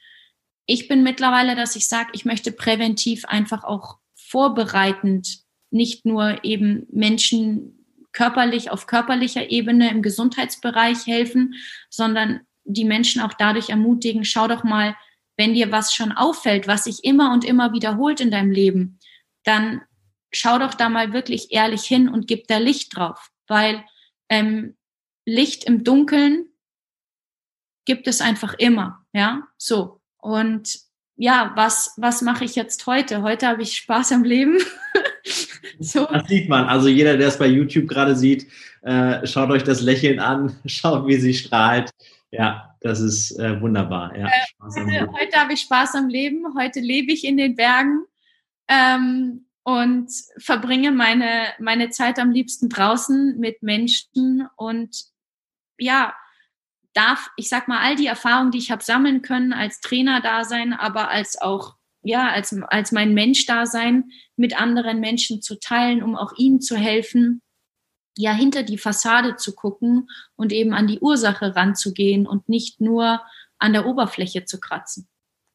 ich 0.67 0.89
bin 0.89 1.03
mittlerweile, 1.03 1.55
dass 1.55 1.77
ich 1.77 1.87
sage, 1.87 2.11
ich 2.13 2.25
möchte 2.25 2.51
präventiv 2.53 3.25
einfach 3.27 3.65
auch 3.65 3.99
vorbereitend 4.15 5.43
nicht 5.71 6.05
nur 6.05 6.45
eben 6.45 6.87
Menschen 6.91 7.82
körperlich 8.13 8.71
auf 8.71 8.87
körperlicher 8.87 9.51
Ebene 9.51 9.91
im 9.91 10.03
Gesundheitsbereich 10.03 11.07
helfen, 11.07 11.55
sondern 11.91 12.41
die 12.65 12.85
Menschen 12.85 13.23
auch 13.23 13.33
dadurch 13.33 13.71
ermutigen, 13.71 14.25
schau 14.25 14.49
doch 14.49 14.65
mal, 14.65 14.97
wenn 15.37 15.55
dir 15.55 15.73
was 15.73 15.95
schon 15.95 16.13
auffällt, 16.13 16.69
was 16.69 16.85
sich 16.85 17.05
immer 17.05 17.33
und 17.33 17.45
immer 17.45 17.73
wiederholt 17.73 18.21
in 18.21 18.31
deinem 18.31 18.51
Leben, 18.51 18.99
dann 19.45 19.83
schau 20.31 20.59
doch 20.59 20.75
da 20.75 20.89
mal 20.89 21.13
wirklich 21.13 21.53
ehrlich 21.53 21.85
hin 21.85 22.09
und 22.09 22.27
gib 22.27 22.47
da 22.47 22.59
Licht 22.59 22.97
drauf, 22.97 23.31
weil 23.49 23.85
ähm, 24.29 24.77
Licht 25.25 25.65
im 25.65 25.85
Dunkeln 25.85 26.47
gibt 27.85 28.07
es 28.07 28.21
einfach 28.21 28.55
immer, 28.55 29.05
ja, 29.13 29.43
so. 29.57 30.01
Und 30.19 30.79
ja, 31.17 31.53
was, 31.57 31.95
was 31.97 32.23
mache 32.23 32.45
ich 32.45 32.55
jetzt 32.55 32.87
heute? 32.87 33.23
Heute 33.23 33.49
habe 33.49 33.63
ich 33.63 33.77
Spaß 33.77 34.13
am 34.13 34.25
Leben. 34.25 34.59
so. 35.79 36.07
Das 36.07 36.29
sieht 36.29 36.49
man. 36.49 36.67
Also 36.67 36.89
jeder, 36.89 37.17
der 37.17 37.29
es 37.29 37.39
bei 37.39 37.47
YouTube 37.47 37.89
gerade 37.89 38.17
sieht, 38.17 38.47
äh, 38.83 39.27
schaut 39.27 39.51
euch 39.51 39.65
das 39.65 39.81
Lächeln 39.81 40.19
an, 40.19 40.57
schaut, 40.67 41.07
wie 41.07 41.17
sie 41.17 41.35
strahlt. 41.35 41.91
Ja, 42.31 42.75
das 42.81 43.01
ist 43.01 43.39
äh, 43.39 43.61
wunderbar. 43.61 44.17
Ja, 44.17 44.27
äh, 44.27 45.07
heute, 45.07 45.37
habe 45.37 45.53
ich 45.53 45.61
Spaß 45.61 45.95
am 45.97 46.09
Leben. 46.09 46.47
Heute 46.59 46.81
lebe 46.81 47.13
ich 47.13 47.25
in 47.25 47.37
den 47.37 47.55
Bergen. 47.55 48.05
Ähm, 48.69 49.47
und 49.65 50.11
verbringe 50.39 50.91
meine, 50.91 51.47
meine 51.61 51.91
Zeit 51.91 52.19
am 52.19 52.33
liebsten 52.33 52.69
draußen 52.69 53.39
mit 53.39 53.63
Menschen 53.63 54.49
und 54.57 55.05
ja, 55.79 56.15
darf, 56.95 57.31
ich 57.37 57.49
sag 57.49 57.69
mal, 57.69 57.81
all 57.81 57.97
die 57.97 58.07
Erfahrungen, 58.07 58.51
die 58.51 58.59
ich 58.59 58.71
habe 58.71 58.83
sammeln 58.83 59.23
können, 59.23 59.53
als 59.53 59.81
Trainer 59.81 60.21
da 60.21 60.45
sein, 60.45 60.73
aber 60.73 61.09
als 61.09 61.41
auch, 61.41 61.77
ja, 62.03 62.31
als, 62.31 62.55
als 62.69 62.93
mein 62.93 63.15
Mensch 63.15 63.47
da 63.47 63.67
sein, 63.67 64.11
mit 64.37 64.61
anderen 64.61 65.01
Menschen 65.01 65.41
zu 65.41 65.59
teilen, 65.59 66.03
um 66.03 66.17
auch 66.17 66.33
ihnen 66.37 66.61
zu 66.61 66.77
helfen, 66.77 67.43
ja, 68.17 68.33
hinter 68.33 68.63
die 68.63 68.79
Fassade 68.79 69.37
zu 69.37 69.55
gucken 69.55 70.09
und 70.37 70.53
eben 70.53 70.75
an 70.75 70.87
die 70.87 71.01
Ursache 71.01 71.57
ranzugehen 71.57 72.27
und 72.27 72.49
nicht 72.49 72.81
nur 72.81 73.23
an 73.59 73.73
der 73.73 73.87
Oberfläche 73.87 74.45
zu 74.45 74.61
kratzen. 74.61 75.09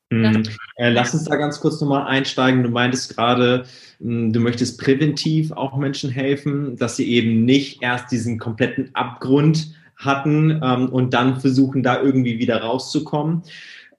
Mhm. 0.10 0.44
Äh, 0.78 0.90
lass 0.90 1.14
uns 1.14 1.26
da 1.26 1.36
ganz 1.36 1.60
kurz 1.60 1.82
nochmal 1.82 2.08
einsteigen. 2.08 2.64
Du 2.64 2.70
meintest 2.70 3.16
gerade, 3.16 3.66
hm, 4.00 4.32
du 4.32 4.40
möchtest 4.40 4.80
präventiv 4.80 5.52
auch 5.52 5.76
Menschen 5.76 6.10
helfen, 6.10 6.78
dass 6.78 6.96
sie 6.96 7.10
eben 7.12 7.44
nicht 7.44 7.84
erst 7.84 8.12
diesen 8.12 8.40
kompletten 8.40 8.96
Abgrund 8.96 9.74
hatten 9.98 10.62
ähm, 10.64 10.90
und 10.90 11.14
dann 11.14 11.42
versuchen, 11.42 11.84
da 11.84 12.02
irgendwie 12.02 12.40
wieder 12.40 12.62
rauszukommen. 12.62 13.44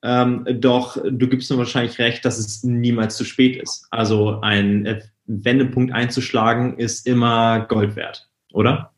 Ähm, 0.03 0.47
doch 0.61 0.97
du 1.03 1.29
gibst 1.29 1.51
mir 1.51 1.59
wahrscheinlich 1.59 1.99
recht, 1.99 2.25
dass 2.25 2.39
es 2.39 2.63
niemals 2.63 3.17
zu 3.17 3.25
spät 3.25 3.61
ist. 3.61 3.87
Also 3.91 4.41
ein 4.41 4.87
äh, 4.87 5.03
Wendepunkt 5.27 5.93
einzuschlagen 5.93 6.79
ist 6.79 7.07
immer 7.07 7.67
Gold 7.69 7.97
wert, 7.97 8.29
oder? 8.53 8.93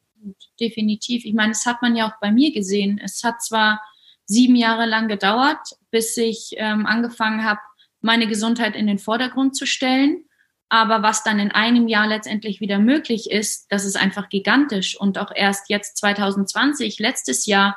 Definitiv. 0.61 1.25
Ich 1.25 1.35
meine, 1.35 1.53
das 1.53 1.65
hat 1.65 1.81
man 1.81 1.97
ja 1.97 2.07
auch 2.07 2.21
bei 2.21 2.31
mir 2.31 2.53
gesehen. 2.53 3.01
Es 3.03 3.25
hat 3.25 3.43
zwar 3.43 3.81
sieben 4.27 4.55
Jahre 4.57 4.87
lang 4.87 5.09
gedauert, 5.09 5.77
bis 5.91 6.17
ich 6.17 6.53
ähm, 6.57 6.87
angefangen 6.87 7.45
habe, 7.45 7.61
meine 8.01 8.29
Gesundheit 8.29 8.77
in 8.77 8.87
den 8.87 8.99
Vordergrund 8.99 9.57
zu 9.57 9.67
stellen. 9.67 10.25
Aber 10.73 11.03
was 11.03 11.25
dann 11.25 11.41
in 11.41 11.51
einem 11.51 11.89
Jahr 11.89 12.07
letztendlich 12.07 12.61
wieder 12.61 12.79
möglich 12.79 13.29
ist, 13.31 13.67
das 13.71 13.85
ist 13.85 13.97
einfach 13.97 14.29
gigantisch. 14.29 14.99
Und 14.99 15.19
auch 15.19 15.33
erst 15.35 15.69
jetzt 15.69 15.97
2020, 15.99 17.01
letztes 17.01 17.45
Jahr, 17.47 17.77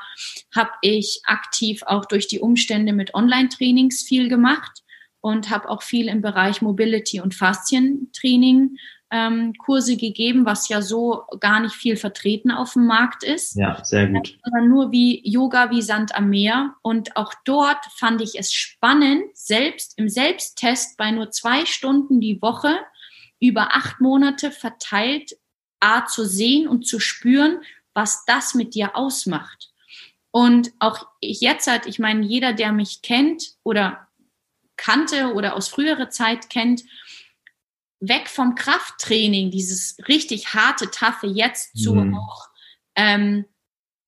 habe 0.55 0.69
ich 0.81 1.21
aktiv 1.25 1.81
auch 1.87 2.05
durch 2.05 2.27
die 2.27 2.39
Umstände 2.39 2.93
mit 2.93 3.15
Online-Trainings 3.15 4.03
viel 4.03 4.29
gemacht 4.29 4.83
und 5.21 5.49
habe 5.49 5.69
auch 5.69 5.81
viel 5.81 6.07
im 6.07 6.21
Bereich 6.21 6.61
Mobility 6.61 7.19
und 7.19 7.33
Faszientraining 7.33 8.77
ähm, 9.13 9.53
Kurse 9.59 9.95
gegeben, 9.95 10.47
was 10.47 10.69
ja 10.69 10.81
so 10.81 11.23
gar 11.39 11.59
nicht 11.59 11.75
viel 11.75 11.97
vertreten 11.97 12.49
auf 12.49 12.73
dem 12.73 12.87
Markt 12.87 13.23
ist. 13.23 13.55
Ja, 13.55 13.83
sehr 13.85 14.07
gut. 14.07 14.39
Sondern 14.43 14.67
nur 14.67 14.91
wie 14.91 15.21
Yoga 15.23 15.69
wie 15.69 15.83
Sand 15.83 16.15
am 16.15 16.31
Meer. 16.31 16.73
Und 16.81 17.15
auch 17.15 17.33
dort 17.45 17.85
fand 17.95 18.21
ich 18.21 18.39
es 18.39 18.51
spannend, 18.51 19.25
selbst 19.33 19.99
im 19.99 20.09
Selbsttest 20.09 20.97
bei 20.97 21.11
nur 21.11 21.29
zwei 21.29 21.67
Stunden 21.67 22.19
die 22.19 22.41
Woche 22.41 22.79
über 23.39 23.75
acht 23.75 24.01
Monate 24.01 24.49
verteilt, 24.49 25.37
A 25.79 26.07
zu 26.07 26.25
sehen 26.25 26.67
und 26.67 26.87
zu 26.87 26.99
spüren, 26.99 27.59
was 27.93 28.25
das 28.25 28.55
mit 28.55 28.73
dir 28.73 28.95
ausmacht. 28.95 29.69
Und 30.31 30.71
auch 30.79 31.05
ich 31.19 31.41
jetzt 31.41 31.67
halt, 31.67 31.85
ich 31.85 31.99
meine, 31.99 32.25
jeder, 32.25 32.53
der 32.53 32.71
mich 32.71 33.03
kennt 33.03 33.43
oder 33.61 34.07
kannte 34.75 35.33
oder 35.35 35.55
aus 35.55 35.67
früherer 35.67 36.09
Zeit 36.09 36.49
kennt, 36.49 36.83
weg 38.07 38.27
vom 38.27 38.55
Krafttraining, 38.55 39.51
dieses 39.51 39.97
richtig 40.07 40.53
harte, 40.53 40.91
taffe 40.91 41.27
jetzt 41.27 41.77
zu 41.77 41.95
mhm. 41.95 42.15
auch, 42.15 42.49
ähm, 42.95 43.45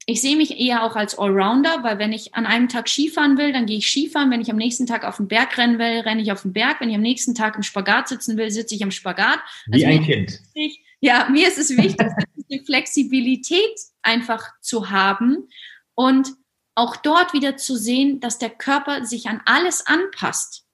ich 0.08 0.22
sehe 0.22 0.36
mich 0.36 0.60
eher 0.60 0.84
auch 0.84 0.96
als 0.96 1.18
Allrounder, 1.18 1.84
weil 1.84 1.98
wenn 1.98 2.14
ich 2.14 2.36
an 2.36 2.46
einem 2.46 2.70
Tag 2.70 2.88
Skifahren 2.88 3.40
will, 3.40 3.52
dann 3.52 3.66
gehe 3.66 3.80
ich 3.80 3.88
Skifahren. 3.88 4.30
Wenn 4.30 4.42
ich 4.42 4.52
am 4.52 4.58
nächsten 4.58 4.86
Tag 4.86 5.04
auf 5.04 5.18
den 5.18 5.28
Berg 5.28 5.58
rennen 5.58 5.80
will, 5.80 6.02
renne 6.02 6.22
ich 6.22 6.32
auf 6.32 6.44
den 6.44 6.54
Berg. 6.54 6.80
Wenn 6.80 6.90
ich 6.90 6.96
am 6.96 7.02
nächsten 7.02 7.34
Tag 7.34 7.56
im 7.56 7.64
Spagat 7.64 8.08
sitzen 8.10 8.38
will, 8.38 8.52
sitze 8.52 8.76
ich 8.76 8.84
am 8.84 8.92
Spagat. 8.92 9.40
Wie 9.66 9.84
also 9.84 9.88
ein 9.88 10.06
Kind. 10.06 10.40
Wichtig, 10.54 10.86
ja, 11.00 11.28
mir 11.32 11.48
ist 11.48 11.58
es 11.58 11.76
wichtig, 11.76 12.08
die 12.52 12.64
Flexibilität 12.64 13.80
einfach 14.04 14.44
zu 14.62 14.92
haben 14.92 15.50
und 15.96 16.34
auch 16.76 16.98
dort 16.98 17.34
wieder 17.34 17.58
zu 17.58 17.76
sehen, 17.76 18.20
dass 18.20 18.38
der 18.38 18.52
Körper 18.52 19.06
sich 19.06 19.28
an 19.28 19.42
alles 19.46 19.88
anpasst. 19.88 20.68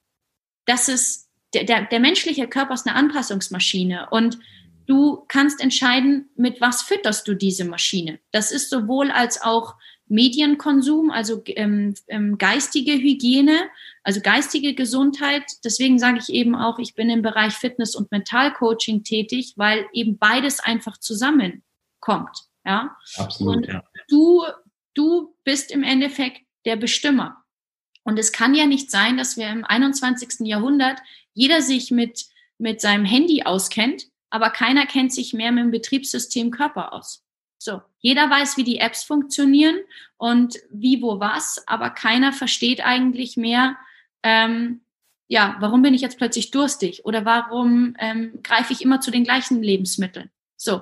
Dass 0.66 0.90
es 0.90 1.30
der, 1.54 1.64
der, 1.66 1.86
der 1.86 2.00
menschliche 2.00 2.48
Körper 2.48 2.74
ist 2.74 2.88
eine 2.88 2.96
Anpassungsmaschine 2.96 4.10
und 4.10 4.40
du 4.88 5.24
kannst 5.28 5.62
entscheiden, 5.62 6.30
mit 6.36 6.62
was 6.62 6.82
fütterst 6.82 7.28
du 7.28 7.34
diese 7.34 7.66
Maschine. 7.66 8.20
Das 8.32 8.52
ist 8.52 8.70
sowohl 8.70 9.12
als 9.12 9.42
auch 9.42 9.76
Medienkonsum, 10.12 11.10
also 11.10 11.42
ähm, 11.46 11.96
ähm, 12.08 12.38
geistige 12.38 12.92
Hygiene, 12.92 13.70
also 14.04 14.20
geistige 14.20 14.76
Gesundheit. 14.76 15.44
Deswegen 15.64 16.00
sage 16.00 16.20
ich 16.20 16.30
eben 16.34 16.54
auch, 16.54 16.80
ich 16.80 16.96
bin 16.96 17.10
im 17.10 17.22
Bereich 17.22 17.54
Fitness 17.54 17.96
und 17.96 18.12
Mentalcoaching 18.12 19.06
tätig, 19.06 19.54
weil 19.56 19.88
eben 19.94 20.18
beides 20.18 20.60
einfach 20.60 20.98
zusammenkommt. 20.98 22.38
Ja, 22.66 22.98
absolut. 23.16 23.56
Und 23.56 23.68
ja. 23.68 23.84
Du, 24.10 24.44
du 24.94 25.34
bist 25.46 25.72
im 25.72 25.84
Endeffekt 25.84 26.42
der 26.66 26.76
Bestimmer. 26.76 27.38
Und 28.04 28.20
es 28.20 28.32
kann 28.34 28.54
ja 28.54 28.66
nicht 28.66 28.92
sein, 28.92 29.16
dass 29.16 29.38
wir 29.38 29.48
im 29.50 29.64
21. 29.64 30.46
Jahrhundert 30.46 31.00
jeder 31.34 31.62
sich 31.62 31.92
mit, 31.92 32.26
mit 32.58 32.82
seinem 32.82 33.06
Handy 33.06 33.44
auskennt, 33.44 34.08
aber 34.30 34.50
keiner 34.50 34.86
kennt 34.86 35.14
sich 35.14 35.34
mehr 35.34 35.52
mit 35.52 35.64
dem 35.64 35.72
Betriebssystem 35.72 36.52
Körper 36.52 36.94
aus. 36.94 37.24
So, 37.58 37.82
jeder 38.00 38.30
weiß, 38.30 38.58
wie 38.58 38.64
die 38.64 38.80
Apps 38.80 39.04
funktionieren 39.04 39.78
und 40.18 40.58
wie, 40.72 41.02
wo, 41.02 41.20
was, 41.20 41.64
aber 41.68 41.92
keiner 41.92 42.34
versteht 42.34 42.84
eigentlich 42.84 43.38
mehr, 43.38 43.78
ähm, 44.24 44.82
ja, 45.28 45.58
warum 45.60 45.82
bin 45.82 45.94
ich 45.94 46.02
jetzt 46.02 46.18
plötzlich 46.18 46.52
durstig 46.52 47.06
oder 47.06 47.24
warum 47.24 47.96
ähm, 48.00 48.40
greife 48.44 48.74
ich 48.74 48.82
immer 48.82 49.00
zu 49.00 49.12
den 49.12 49.24
gleichen 49.24 49.62
Lebensmitteln? 49.62 50.30
So. 50.58 50.82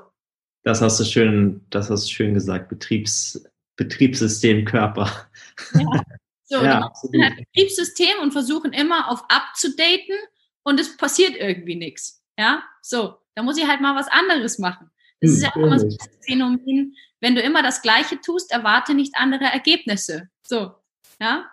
Das 0.63 0.81
hast 0.81 0.99
du 0.99 1.03
schön, 1.03 1.65
das 1.69 1.89
hast 1.89 2.05
du 2.07 2.11
schön 2.11 2.33
gesagt, 2.33 2.69
Betriebs, 2.69 3.43
Betriebssystem 3.75 4.65
Körper. 4.65 5.29
Ja. 5.73 6.03
So, 6.45 6.55
ja. 6.63 6.91
Halt 7.21 7.45
Betriebssystem 7.53 8.19
und 8.21 8.31
versuchen 8.31 8.73
immer 8.73 9.11
auf 9.11 9.23
abzudaten 9.29 10.15
und 10.63 10.79
es 10.79 10.97
passiert 10.97 11.35
irgendwie 11.37 11.75
nichts. 11.75 12.23
Ja, 12.37 12.63
so, 12.81 13.15
da 13.35 13.43
muss 13.43 13.57
ich 13.57 13.67
halt 13.67 13.81
mal 13.81 13.95
was 13.95 14.07
anderes 14.07 14.59
machen. 14.59 14.89
Das 15.21 15.31
hm, 15.31 15.35
ist 15.35 15.43
ja 15.43 15.49
auch 15.49 15.57
immer 15.57 15.79
so 15.79 15.87
das 15.87 16.09
Phänomen, 16.25 16.95
wenn 17.19 17.35
du 17.35 17.41
immer 17.41 17.61
das 17.63 17.81
Gleiche 17.81 18.19
tust, 18.21 18.51
erwarte 18.51 18.93
nicht 18.93 19.13
andere 19.17 19.45
Ergebnisse. 19.45 20.29
So, 20.41 20.71
ja. 21.19 21.45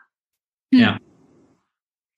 Hm. 0.73 0.81
Ja. 0.81 0.99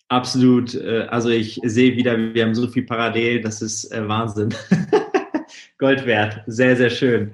Absolut. 0.09 0.75
Äh, 0.75 1.07
also 1.11 1.29
ich 1.29 1.61
sehe 1.65 1.97
wieder, 1.97 2.17
wir 2.17 2.45
haben 2.45 2.55
so 2.55 2.67
viel 2.69 2.85
parallel, 2.85 3.41
das 3.41 3.63
ist 3.63 3.93
äh, 3.93 4.07
Wahnsinn. 4.09 4.55
Gold 5.79 6.07
wert. 6.07 6.43
Sehr, 6.47 6.77
sehr 6.77 6.91
schön. 6.91 7.33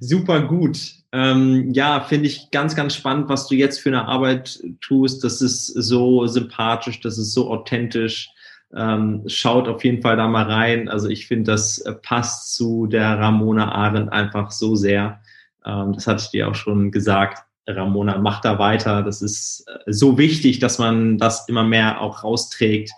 Super 0.00 0.42
gut. 0.42 0.78
Ähm, 1.12 1.72
ja, 1.72 2.00
finde 2.00 2.26
ich 2.26 2.50
ganz, 2.50 2.74
ganz 2.74 2.94
spannend, 2.94 3.28
was 3.28 3.48
du 3.48 3.54
jetzt 3.54 3.80
für 3.80 3.88
eine 3.90 4.06
Arbeit 4.06 4.62
tust. 4.80 5.24
Das 5.24 5.40
ist 5.40 5.66
so 5.66 6.26
sympathisch, 6.26 7.00
das 7.00 7.16
ist 7.16 7.32
so 7.32 7.50
authentisch. 7.50 8.30
Ähm, 8.74 9.22
schaut 9.26 9.68
auf 9.68 9.84
jeden 9.84 10.02
Fall 10.02 10.16
da 10.16 10.26
mal 10.26 10.44
rein. 10.44 10.88
Also 10.88 11.08
ich 11.08 11.26
finde, 11.26 11.52
das 11.52 11.78
äh, 11.78 11.92
passt 11.92 12.54
zu 12.56 12.86
der 12.86 13.18
Ramona 13.18 13.72
Arendt 13.72 14.12
einfach 14.12 14.50
so 14.50 14.74
sehr. 14.74 15.20
Ähm, 15.64 15.92
das 15.92 16.06
hatte 16.06 16.24
ich 16.24 16.30
dir 16.30 16.48
auch 16.48 16.54
schon 16.54 16.90
gesagt. 16.90 17.44
Ramona, 17.68 18.18
mach 18.18 18.40
da 18.40 18.58
weiter. 18.58 19.02
Das 19.02 19.22
ist 19.22 19.64
äh, 19.68 19.92
so 19.92 20.18
wichtig, 20.18 20.58
dass 20.58 20.78
man 20.78 21.18
das 21.18 21.48
immer 21.48 21.64
mehr 21.64 22.00
auch 22.00 22.24
rausträgt 22.24 22.90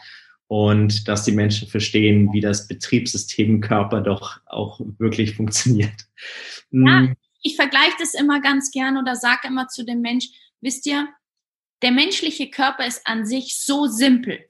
und 0.46 1.06
dass 1.08 1.24
die 1.24 1.32
Menschen 1.32 1.68
verstehen, 1.68 2.32
wie 2.32 2.40
das 2.40 2.66
Betriebssystem 2.66 3.60
Körper 3.60 4.00
doch 4.00 4.40
auch 4.46 4.80
wirklich 4.98 5.36
funktioniert. 5.36 6.06
Ja, 6.70 7.00
hm. 7.00 7.16
ich 7.42 7.56
vergleiche 7.56 7.96
das 7.98 8.14
immer 8.14 8.40
ganz 8.40 8.70
gern 8.70 8.96
oder 8.96 9.14
sage 9.14 9.46
immer 9.46 9.68
zu 9.68 9.84
dem 9.84 10.00
Mensch, 10.00 10.26
wisst 10.60 10.86
ihr, 10.86 11.06
der 11.82 11.92
menschliche 11.92 12.50
Körper 12.50 12.86
ist 12.86 13.06
an 13.06 13.24
sich 13.24 13.62
so 13.62 13.86
simpel. 13.86 14.40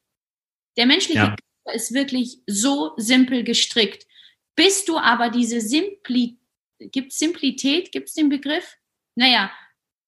Der 0.78 0.86
menschliche 0.86 1.18
ja. 1.18 1.26
Körper 1.26 1.74
ist 1.74 1.92
wirklich 1.92 2.38
so 2.46 2.92
simpel 2.96 3.44
gestrickt. 3.44 4.06
Bist 4.54 4.88
du 4.88 4.96
aber 4.96 5.28
diese 5.28 5.60
Simpli 5.60 6.38
gibt 6.80 7.12
Simplität, 7.12 7.92
gibt 7.92 8.08
es 8.08 8.14
den 8.14 8.28
Begriff? 8.28 8.76
Naja, 9.16 9.50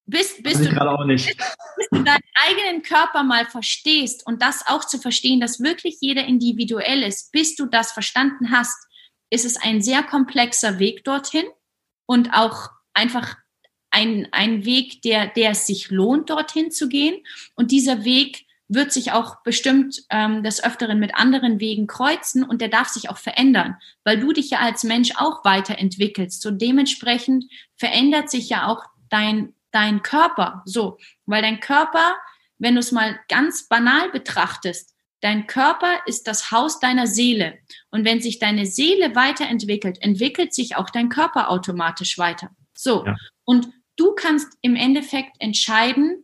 bis, 0.06 0.42
bis, 0.42 0.60
du, 0.60 0.80
auch 0.80 1.04
nicht. 1.04 1.26
Bis, 1.26 1.56
bis 1.76 1.88
du 1.90 2.02
deinen 2.02 2.22
eigenen 2.34 2.82
Körper 2.82 3.22
mal 3.22 3.46
verstehst 3.46 4.26
und 4.26 4.42
das 4.42 4.66
auch 4.66 4.84
zu 4.84 4.98
verstehen, 4.98 5.40
dass 5.40 5.60
wirklich 5.60 5.98
jeder 6.00 6.24
individuell 6.24 7.02
ist, 7.02 7.32
bis 7.32 7.56
du 7.56 7.66
das 7.66 7.92
verstanden 7.92 8.50
hast, 8.50 8.76
ist 9.30 9.44
es 9.44 9.56
ein 9.56 9.82
sehr 9.82 10.02
komplexer 10.02 10.78
Weg 10.78 11.04
dorthin 11.04 11.44
und 12.06 12.32
auch 12.32 12.70
einfach 12.94 13.36
ein, 13.90 14.28
ein 14.32 14.64
Weg, 14.64 15.02
der, 15.02 15.26
der 15.26 15.50
es 15.50 15.66
sich 15.66 15.90
lohnt, 15.90 16.30
dorthin 16.30 16.70
zu 16.70 16.88
gehen. 16.88 17.24
Und 17.54 17.70
dieser 17.70 18.04
Weg 18.04 18.46
wird 18.72 18.92
sich 18.92 19.10
auch 19.10 19.42
bestimmt 19.42 20.04
ähm, 20.10 20.44
des 20.44 20.62
Öfteren 20.62 21.00
mit 21.00 21.16
anderen 21.16 21.58
Wegen 21.58 21.88
kreuzen 21.88 22.44
und 22.44 22.60
der 22.60 22.68
darf 22.68 22.88
sich 22.88 23.10
auch 23.10 23.18
verändern, 23.18 23.76
weil 24.04 24.20
du 24.20 24.32
dich 24.32 24.50
ja 24.50 24.60
als 24.60 24.84
Mensch 24.84 25.10
auch 25.16 25.44
weiterentwickelst. 25.44 26.40
So 26.40 26.52
dementsprechend 26.52 27.46
verändert 27.76 28.30
sich 28.30 28.48
ja 28.48 28.68
auch 28.68 28.84
dein, 29.08 29.54
dein 29.72 30.02
Körper 30.02 30.62
so, 30.66 30.98
weil 31.26 31.42
dein 31.42 31.58
Körper, 31.58 32.14
wenn 32.58 32.74
du 32.74 32.80
es 32.80 32.92
mal 32.92 33.18
ganz 33.28 33.68
banal 33.68 34.08
betrachtest, 34.10 34.94
dein 35.20 35.48
Körper 35.48 35.98
ist 36.06 36.28
das 36.28 36.52
Haus 36.52 36.78
deiner 36.78 37.08
Seele. 37.08 37.58
Und 37.90 38.04
wenn 38.04 38.20
sich 38.20 38.38
deine 38.38 38.66
Seele 38.66 39.16
weiterentwickelt, 39.16 40.00
entwickelt 40.00 40.54
sich 40.54 40.76
auch 40.76 40.90
dein 40.90 41.08
Körper 41.08 41.50
automatisch 41.50 42.18
weiter. 42.18 42.50
So. 42.72 43.04
Ja. 43.04 43.16
Und 43.44 43.68
du 43.96 44.14
kannst 44.14 44.56
im 44.62 44.76
Endeffekt 44.76 45.32
entscheiden, 45.40 46.22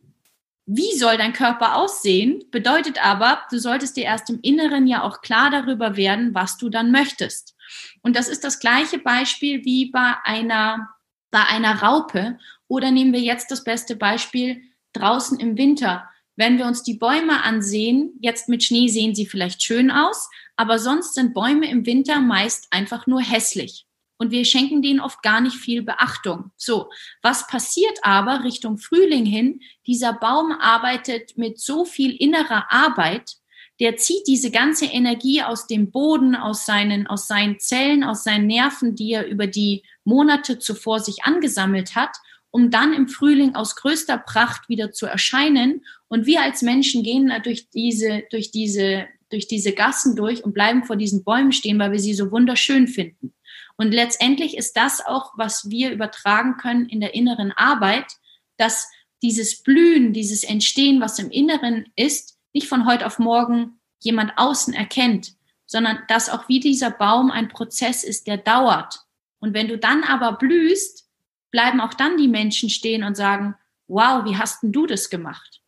wie 0.67 0.99
soll 0.99 1.17
dein 1.17 1.33
Körper 1.33 1.77
aussehen, 1.77 2.45
bedeutet 2.51 3.05
aber, 3.05 3.43
du 3.51 3.59
solltest 3.59 3.97
dir 3.97 4.05
erst 4.05 4.29
im 4.31 4.41
Inneren 4.43 4.89
ja 4.89 5.03
auch 5.05 5.21
klar 5.21 5.51
darüber 5.51 5.97
werden, 5.97 6.35
was 6.35 6.59
du 6.59 6.69
dann 6.69 6.91
möchtest. 6.91 7.55
Und 8.03 8.17
das 8.17 8.29
ist 8.29 8.43
das 8.43 8.59
gleiche 8.59 8.99
Beispiel 8.99 9.65
wie 9.65 9.91
bei 9.91 10.15
einer, 10.25 10.91
bei 11.31 11.45
einer 11.45 11.83
Raupe. 11.83 12.39
Oder 12.67 12.91
nehmen 12.91 13.13
wir 13.13 13.21
jetzt 13.21 13.53
das 13.53 13.63
beste 13.63 13.95
Beispiel 13.95 14.61
draußen 14.93 15.39
im 15.39 15.57
Winter. 15.57 16.09
Wenn 16.35 16.59
wir 16.59 16.67
uns 16.67 16.83
die 16.83 16.95
Bäume 16.95 17.45
ansehen, 17.45 18.19
jetzt 18.21 18.49
mit 18.49 18.65
Schnee 18.65 18.89
sehen 18.89 19.15
sie 19.15 19.27
vielleicht 19.27 19.63
schön 19.63 19.91
aus, 19.91 20.29
aber 20.57 20.81
sonst 20.81 21.15
sind 21.15 21.33
Bäume 21.33 21.71
im 21.71 21.87
Winter 21.87 22.21
meist 22.21 22.67
einfach 22.73 23.07
nur 23.07 23.21
hässlich 23.21 23.87
und 24.19 24.31
wir 24.31 24.45
schenken 24.45 24.83
denen 24.83 25.01
oft 25.01 25.23
gar 25.23 25.41
nicht 25.41 25.57
viel 25.57 25.83
Beachtung. 25.83 26.51
So, 26.57 26.91
was 27.23 27.47
passiert 27.47 27.99
aber 28.03 28.45
Richtung 28.45 28.79
Frühling 28.79 29.27
hin? 29.27 29.61
Dieser 29.87 30.13
Baum 30.13 30.53
arbeitet 30.53 31.37
mit 31.37 31.61
so 31.61 31.85
viel 31.85 32.15
innerer 32.17 32.73
Arbeit, 32.73 33.37
der 33.79 33.97
zieht 33.97 34.27
diese 34.27 34.51
ganze 34.51 34.87
Energie 34.87 35.43
aus 35.43 35.67
dem 35.67 35.91
Boden, 35.91 36.35
aus 36.35 36.65
seinen, 36.65 37.07
aus 37.07 37.27
seinen 37.27 37.59
Zellen, 37.61 38.05
aus 38.05 38.25
seinen 38.25 38.47
Nerven, 38.47 38.95
die 38.95 39.13
er 39.13 39.27
über 39.27 39.47
die 39.47 39.83
Monate 40.05 40.59
zuvor 40.59 41.01
sich 41.01 41.25
angesammelt 41.25 41.95
hat, 41.95 42.17
um 42.51 42.71
dann 42.71 42.95
im 42.95 43.09
Frühling 43.09 43.55
aus 43.55 43.77
größter 43.77 44.17
Pracht 44.17 44.71
wieder 44.71 44.93
zu 44.93 45.05
erscheinen. 45.05 45.85
Und 46.09 46.25
wir 46.25 46.41
als 46.41 46.63
Menschen 46.63 47.03
gehen 47.03 47.31
durch 47.45 47.69
diese, 47.69 48.23
durch 48.31 48.51
diese, 48.51 49.09
durch 49.29 49.47
diese 49.47 49.73
Gassen 49.73 50.17
durch 50.17 50.43
und 50.43 50.55
bleiben 50.55 50.85
vor 50.85 50.97
diesen 50.97 51.23
Bäumen 51.23 51.53
stehen, 51.53 51.79
weil 51.79 51.93
wir 51.93 52.01
sie 52.01 52.15
so 52.15 52.31
wunderschön 52.31 52.89
finden. 52.89 53.35
Und 53.77 53.93
letztendlich 53.93 54.57
ist 54.57 54.77
das 54.77 55.05
auch, 55.05 55.33
was 55.37 55.69
wir 55.71 55.91
übertragen 55.91 56.57
können 56.57 56.89
in 56.89 57.01
der 57.01 57.15
inneren 57.15 57.53
Arbeit, 57.53 58.07
dass 58.57 58.91
dieses 59.23 59.63
Blühen, 59.63 60.13
dieses 60.13 60.45
Entstehen, 60.45 61.01
was 61.01 61.19
im 61.19 61.31
Inneren 61.31 61.87
ist, 61.97 62.39
nicht 62.53 62.69
von 62.69 62.87
heute 62.87 63.07
auf 63.07 63.19
morgen 63.19 63.81
jemand 64.01 64.33
außen 64.37 64.73
erkennt, 64.73 65.35
sondern 65.67 65.99
dass 66.09 66.31
auch 66.31 66.49
wie 66.49 66.61
dieser 66.61 66.91
Baum 66.91 67.31
ein 67.31 67.49
Prozess 67.49 68.05
ist, 68.05 68.27
der 68.27 68.39
dauert. 68.39 69.01
Und 69.41 69.53
wenn 69.53 69.69
du 69.69 69.79
dann 69.79 70.05
aber 70.05 70.33
blühst, 70.33 71.09
bleiben 71.51 71.81
auch 71.81 71.95
dann 71.95 72.17
die 72.17 72.29
Menschen 72.29 72.71
stehen 72.71 73.05
und 73.05 73.17
sagen, 73.17 73.55
wow, 73.89 74.25
wie 74.25 74.37
hast 74.37 74.63
denn 74.63 74.73
du 74.73 74.87
das 74.87 75.11
gemacht? 75.11 75.61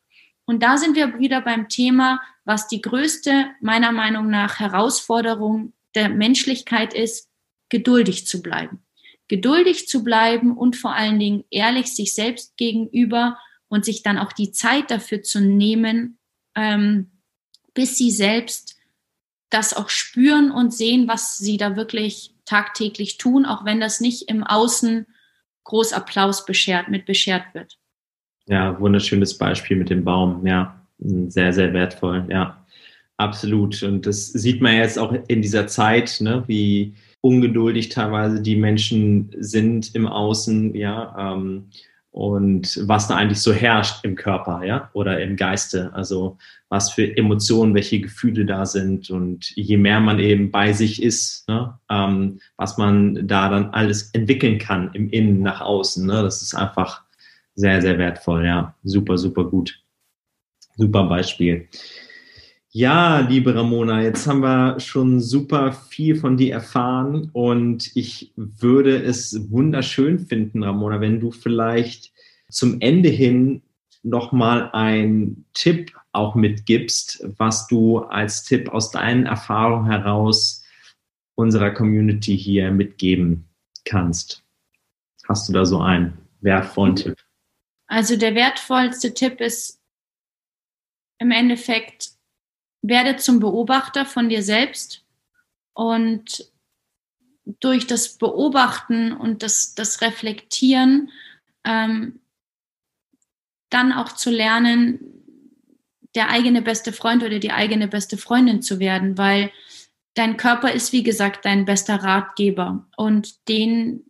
Und 0.45 0.63
da 0.63 0.79
sind 0.79 0.97
wir 0.97 1.19
wieder 1.19 1.43
beim 1.43 1.69
Thema, 1.69 2.21
was 2.45 2.69
die 2.69 2.81
größte, 2.81 3.51
meiner 3.61 3.93
Meinung 3.93 4.31
nach, 4.31 4.61
Herausforderung 4.61 5.75
der 5.95 6.09
Menschlichkeit 6.09 6.95
ist, 6.95 7.28
geduldig 7.69 8.27
zu 8.27 8.43
bleiben. 8.43 8.81
Geduldig 9.29 9.89
zu 9.89 10.05
bleiben 10.05 10.57
und 10.57 10.77
vor 10.77 10.95
allen 10.95 11.19
Dingen 11.19 11.45
ehrlich 11.51 11.95
sich 11.95 12.15
selbst 12.15 12.57
gegenüber 12.57 13.39
und 13.69 13.85
sich 13.85 14.03
dann 14.03 14.19
auch 14.19 14.33
die 14.33 14.53
Zeit 14.53 14.91
dafür 14.91 15.23
zu 15.23 15.41
nehmen, 15.41 16.19
ähm, 16.55 17.11
bis 17.75 17.97
sie 17.97 18.11
selbst 18.11 18.77
das 19.51 19.75
auch 19.75 19.89
spüren 19.89 20.51
und 20.51 20.73
sehen, 20.73 21.09
was 21.09 21.39
sie 21.39 21.57
da 21.57 21.77
wirklich 21.77 22.35
tagtäglich 22.45 23.19
tun, 23.19 23.45
auch 23.45 23.65
wenn 23.65 23.81
das 23.81 24.01
nicht 24.01 24.29
im 24.29 24.43
Außen 24.43 25.07
groß 25.65 25.93
Applaus 25.93 26.47
beschert, 26.47 26.89
mit 26.89 27.05
beschert 27.05 27.45
wird. 27.53 27.79
Ja, 28.47 28.81
wunderschönes 28.81 29.37
Beispiel 29.37 29.77
mit 29.77 29.91
dem 29.91 30.05
Baum. 30.05 30.47
Ja, 30.47 30.87
sehr, 30.99 31.53
sehr 31.53 31.73
wertvoll. 31.75 32.27
Ja, 32.31 32.67
absolut. 33.19 33.83
Und 33.83 34.07
das 34.07 34.29
sieht 34.29 34.63
man 34.63 34.77
jetzt 34.77 34.99
auch 34.99 35.15
in 35.29 35.43
dieser 35.43 35.67
Zeit, 35.67 36.19
ne, 36.21 36.45
wie 36.47 36.95
ungeduldig 37.21 37.89
teilweise 37.89 38.43
die 38.43 38.57
Menschen 38.57 39.31
sind 39.39 39.95
im 39.95 40.07
Außen, 40.07 40.75
ja, 40.75 41.35
ähm, 41.35 41.71
und 42.11 42.81
was 42.89 43.07
da 43.07 43.17
eigentlich 43.17 43.41
so 43.41 43.53
herrscht 43.53 44.05
im 44.05 44.17
Körper, 44.17 44.65
ja, 44.65 44.91
oder 44.93 45.23
im 45.23 45.37
Geiste, 45.37 45.93
also 45.95 46.39
was 46.69 46.91
für 46.91 47.17
Emotionen, 47.17 47.75
welche 47.75 48.01
Gefühle 48.01 48.45
da 48.45 48.67
sind. 48.67 49.11
Und 49.11 49.55
je 49.57 49.77
mehr 49.77 50.01
man 50.01 50.19
eben 50.19 50.51
bei 50.51 50.73
sich 50.73 51.03
ist, 51.03 51.49
ne, 51.49 51.79
ähm, 51.91 52.41
was 52.57 52.79
man 52.79 53.29
da 53.29 53.49
dann 53.49 53.71
alles 53.71 54.11
entwickeln 54.15 54.59
kann 54.59 54.91
im 54.95 55.11
Innen 55.11 55.43
nach 55.43 55.61
außen, 55.61 56.07
ne, 56.07 56.23
das 56.23 56.43
ist 56.43 56.55
einfach 56.55 57.05
sehr, 57.55 57.83
sehr 57.83 57.99
wertvoll, 57.99 58.45
ja, 58.47 58.75
super, 58.85 59.19
super 59.19 59.45
gut, 59.45 59.81
super 60.77 61.05
Beispiel. 61.05 61.69
Ja, 62.79 63.19
liebe 63.19 63.57
Ramona, 63.57 64.03
jetzt 64.03 64.29
haben 64.29 64.39
wir 64.39 64.79
schon 64.79 65.19
super 65.19 65.73
viel 65.73 66.15
von 66.15 66.37
dir 66.37 66.53
erfahren 66.53 67.29
und 67.33 67.91
ich 67.97 68.33
würde 68.37 69.03
es 69.03 69.51
wunderschön 69.51 70.21
finden, 70.21 70.63
Ramona, 70.63 71.01
wenn 71.01 71.19
du 71.19 71.33
vielleicht 71.33 72.13
zum 72.49 72.81
Ende 72.81 73.09
hin 73.09 73.63
nochmal 74.05 74.71
einen 74.71 75.45
Tipp 75.55 75.91
auch 76.13 76.37
mitgibst, 76.37 77.27
was 77.37 77.67
du 77.67 77.99
als 77.99 78.45
Tipp 78.45 78.69
aus 78.69 78.93
deinen 78.93 79.27
Erfahrungen 79.27 79.91
heraus 79.91 80.65
unserer 81.35 81.73
Community 81.73 82.39
hier 82.39 82.71
mitgeben 82.71 83.49
kannst. 83.87 84.45
Hast 85.27 85.49
du 85.49 85.53
da 85.53 85.65
so 85.65 85.81
einen 85.81 86.17
wertvollen 86.43 86.95
Tipp? 86.95 87.17
Also 87.89 88.17
der 88.17 88.37
wertvollste 88.37 89.15
Tipp 89.15 89.41
ist 89.41 89.81
im 91.19 91.33
Endeffekt, 91.33 92.18
werde 92.83 93.17
zum 93.17 93.41
Beobachter 93.41 94.07
von 94.07 94.29
dir 94.29 94.43
selbst 94.43 95.05
und 95.75 96.51
durch 97.61 97.87
das 97.87 98.19
Beobachten 98.19 99.13
und 99.13 99.43
das, 99.43 99.75
das 99.75 100.01
Reflektieren 100.01 101.11
ähm, 101.65 102.21
dann 103.71 103.93
auch 103.93 104.13
zu 104.13 104.31
lernen, 104.31 105.01
der 106.15 106.31
eigene 106.31 106.63
beste 106.63 106.93
Freund 106.93 107.23
oder 107.23 107.39
die 107.39 107.53
eigene 107.53 107.89
beste 107.89 108.17
Freundin 108.17 108.63
zu 108.63 108.79
werden, 108.79 109.19
weil 109.19 109.51
dein 110.15 110.37
Körper 110.37 110.73
ist, 110.73 110.93
wie 110.93 111.03
gesagt, 111.03 111.45
dein 111.45 111.65
bester 111.65 112.03
Ratgeber 112.03 112.87
und 112.97 113.49
den 113.49 114.05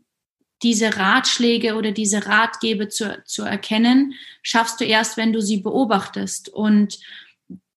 diese 0.62 0.96
Ratschläge 0.96 1.76
oder 1.76 1.92
diese 1.92 2.26
Ratgeber 2.26 2.88
zu, 2.88 3.22
zu 3.24 3.44
erkennen, 3.44 4.14
schaffst 4.42 4.80
du 4.80 4.84
erst, 4.84 5.16
wenn 5.16 5.32
du 5.32 5.40
sie 5.40 5.58
beobachtest. 5.58 6.48
Und 6.48 6.98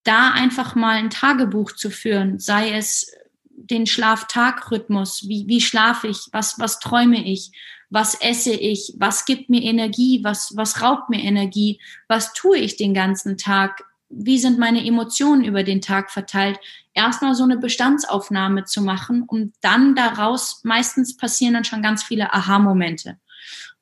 da 0.03 0.31
einfach 0.31 0.75
mal 0.75 0.95
ein 0.95 1.09
Tagebuch 1.09 1.73
zu 1.73 1.89
führen, 1.89 2.39
sei 2.39 2.71
es 2.71 3.11
den 3.55 3.85
Schlaf-Tag-Rhythmus, 3.85 5.27
wie, 5.27 5.47
wie 5.47 5.61
schlafe 5.61 6.07
ich, 6.07 6.27
was, 6.31 6.59
was 6.59 6.79
träume 6.79 7.23
ich, 7.23 7.51
was 7.89 8.15
esse 8.15 8.53
ich, 8.53 8.93
was 8.97 9.25
gibt 9.25 9.49
mir 9.49 9.61
Energie, 9.61 10.23
was, 10.23 10.55
was 10.55 10.81
raubt 10.81 11.09
mir 11.09 11.21
Energie, 11.21 11.79
was 12.07 12.33
tue 12.33 12.57
ich 12.57 12.77
den 12.77 12.93
ganzen 12.93 13.37
Tag, 13.37 13.83
wie 14.09 14.39
sind 14.39 14.57
meine 14.57 14.85
Emotionen 14.85 15.43
über 15.43 15.63
den 15.63 15.81
Tag 15.81 16.09
verteilt. 16.09 16.59
Erstmal 16.93 17.35
so 17.35 17.43
eine 17.43 17.57
Bestandsaufnahme 17.57 18.65
zu 18.65 18.81
machen, 18.81 19.23
um 19.27 19.53
dann 19.61 19.95
daraus, 19.95 20.61
meistens 20.63 21.15
passieren 21.15 21.53
dann 21.53 21.63
schon 21.63 21.81
ganz 21.81 22.03
viele 22.03 22.33
Aha-Momente. 22.33 23.17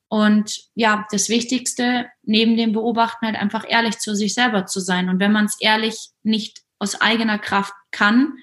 Und 0.10 0.60
ja, 0.74 1.06
das 1.12 1.30
Wichtigste 1.30 2.08
neben 2.24 2.58
dem 2.58 2.74
Beobachten 2.74 3.28
halt 3.28 3.36
einfach 3.36 3.64
ehrlich 3.68 4.00
zu 4.00 4.16
sich 4.16 4.34
selber 4.34 4.66
zu 4.66 4.80
sein. 4.80 5.08
Und 5.08 5.20
wenn 5.20 5.32
man 5.32 5.46
es 5.46 5.58
ehrlich 5.62 6.10
nicht 6.24 6.62
aus 6.80 7.00
eigener 7.00 7.38
Kraft 7.38 7.74
kann, 7.92 8.34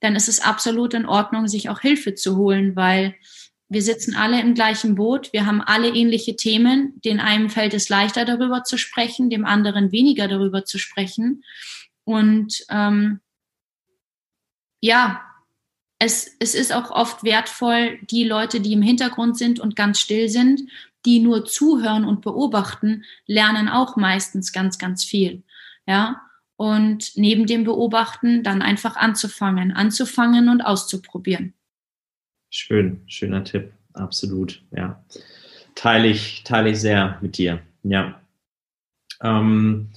dann 0.00 0.14
ist 0.14 0.28
es 0.28 0.40
absolut 0.40 0.92
in 0.92 1.06
Ordnung, 1.06 1.48
sich 1.48 1.70
auch 1.70 1.80
Hilfe 1.80 2.14
zu 2.14 2.36
holen, 2.36 2.76
weil 2.76 3.14
wir 3.68 3.82
sitzen 3.82 4.14
alle 4.14 4.40
im 4.40 4.54
gleichen 4.54 4.94
Boot, 4.94 5.32
wir 5.32 5.46
haben 5.46 5.60
alle 5.60 5.88
ähnliche 5.88 6.36
Themen. 6.36 7.00
Den 7.00 7.18
einen 7.18 7.50
fällt 7.50 7.74
es 7.74 7.88
leichter 7.88 8.24
darüber 8.24 8.62
zu 8.62 8.76
sprechen, 8.76 9.30
dem 9.30 9.44
anderen 9.44 9.90
weniger 9.90 10.28
darüber 10.28 10.64
zu 10.64 10.78
sprechen. 10.78 11.42
Und 12.04 12.64
ähm, 12.68 13.20
ja, 14.80 15.22
es, 15.98 16.30
es 16.38 16.54
ist 16.54 16.72
auch 16.72 16.90
oft 16.90 17.24
wertvoll, 17.24 17.98
die 18.02 18.24
Leute, 18.24 18.60
die 18.60 18.72
im 18.72 18.82
Hintergrund 18.82 19.36
sind 19.36 19.58
und 19.58 19.74
ganz 19.74 19.98
still 19.98 20.28
sind, 20.28 20.62
die 21.06 21.20
nur 21.20 21.46
zuhören 21.46 22.04
und 22.04 22.20
beobachten, 22.20 23.04
lernen 23.26 23.68
auch 23.68 23.96
meistens 23.96 24.52
ganz, 24.52 24.78
ganz 24.78 25.04
viel. 25.04 25.42
Ja, 25.86 26.20
und 26.56 27.12
neben 27.16 27.46
dem 27.46 27.64
Beobachten 27.64 28.42
dann 28.42 28.62
einfach 28.62 28.96
anzufangen, 28.96 29.72
anzufangen 29.72 30.48
und 30.48 30.62
auszuprobieren. 30.62 31.54
Schön, 32.50 33.02
schöner 33.06 33.44
Tipp, 33.44 33.72
absolut, 33.92 34.62
ja. 34.74 35.02
Teile 35.74 36.08
ich, 36.08 36.42
teile 36.44 36.70
ich 36.70 36.80
sehr 36.80 37.18
mit 37.20 37.38
dir, 37.38 37.60
ja. 37.82 38.20
Ähm, 39.20 39.90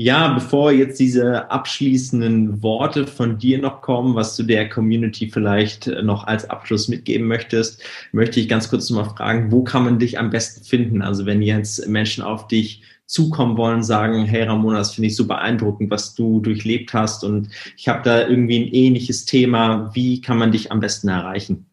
ja, 0.00 0.28
bevor 0.28 0.70
jetzt 0.70 1.00
diese 1.00 1.50
abschließenden 1.50 2.62
Worte 2.62 3.08
von 3.08 3.36
dir 3.36 3.58
noch 3.58 3.82
kommen, 3.82 4.14
was 4.14 4.36
du 4.36 4.44
der 4.44 4.68
Community 4.68 5.28
vielleicht 5.28 5.88
noch 5.88 6.24
als 6.24 6.48
Abschluss 6.48 6.86
mitgeben 6.86 7.26
möchtest, 7.26 7.82
möchte 8.12 8.38
ich 8.38 8.48
ganz 8.48 8.70
kurz 8.70 8.88
nochmal 8.88 9.16
fragen, 9.16 9.50
wo 9.50 9.64
kann 9.64 9.84
man 9.84 9.98
dich 9.98 10.16
am 10.16 10.30
besten 10.30 10.64
finden? 10.64 11.02
Also 11.02 11.26
wenn 11.26 11.42
jetzt 11.42 11.88
Menschen 11.88 12.22
auf 12.22 12.46
dich 12.46 12.84
zukommen 13.06 13.56
wollen, 13.56 13.82
sagen, 13.82 14.24
hey 14.24 14.44
Ramona, 14.44 14.78
das 14.78 14.94
finde 14.94 15.08
ich 15.08 15.16
so 15.16 15.26
beeindruckend, 15.26 15.90
was 15.90 16.14
du 16.14 16.38
durchlebt 16.38 16.94
hast 16.94 17.24
und 17.24 17.48
ich 17.76 17.88
habe 17.88 18.02
da 18.04 18.28
irgendwie 18.28 18.60
ein 18.60 18.72
ähnliches 18.72 19.24
Thema. 19.24 19.92
Wie 19.96 20.20
kann 20.20 20.38
man 20.38 20.52
dich 20.52 20.70
am 20.70 20.78
besten 20.78 21.08
erreichen? 21.08 21.66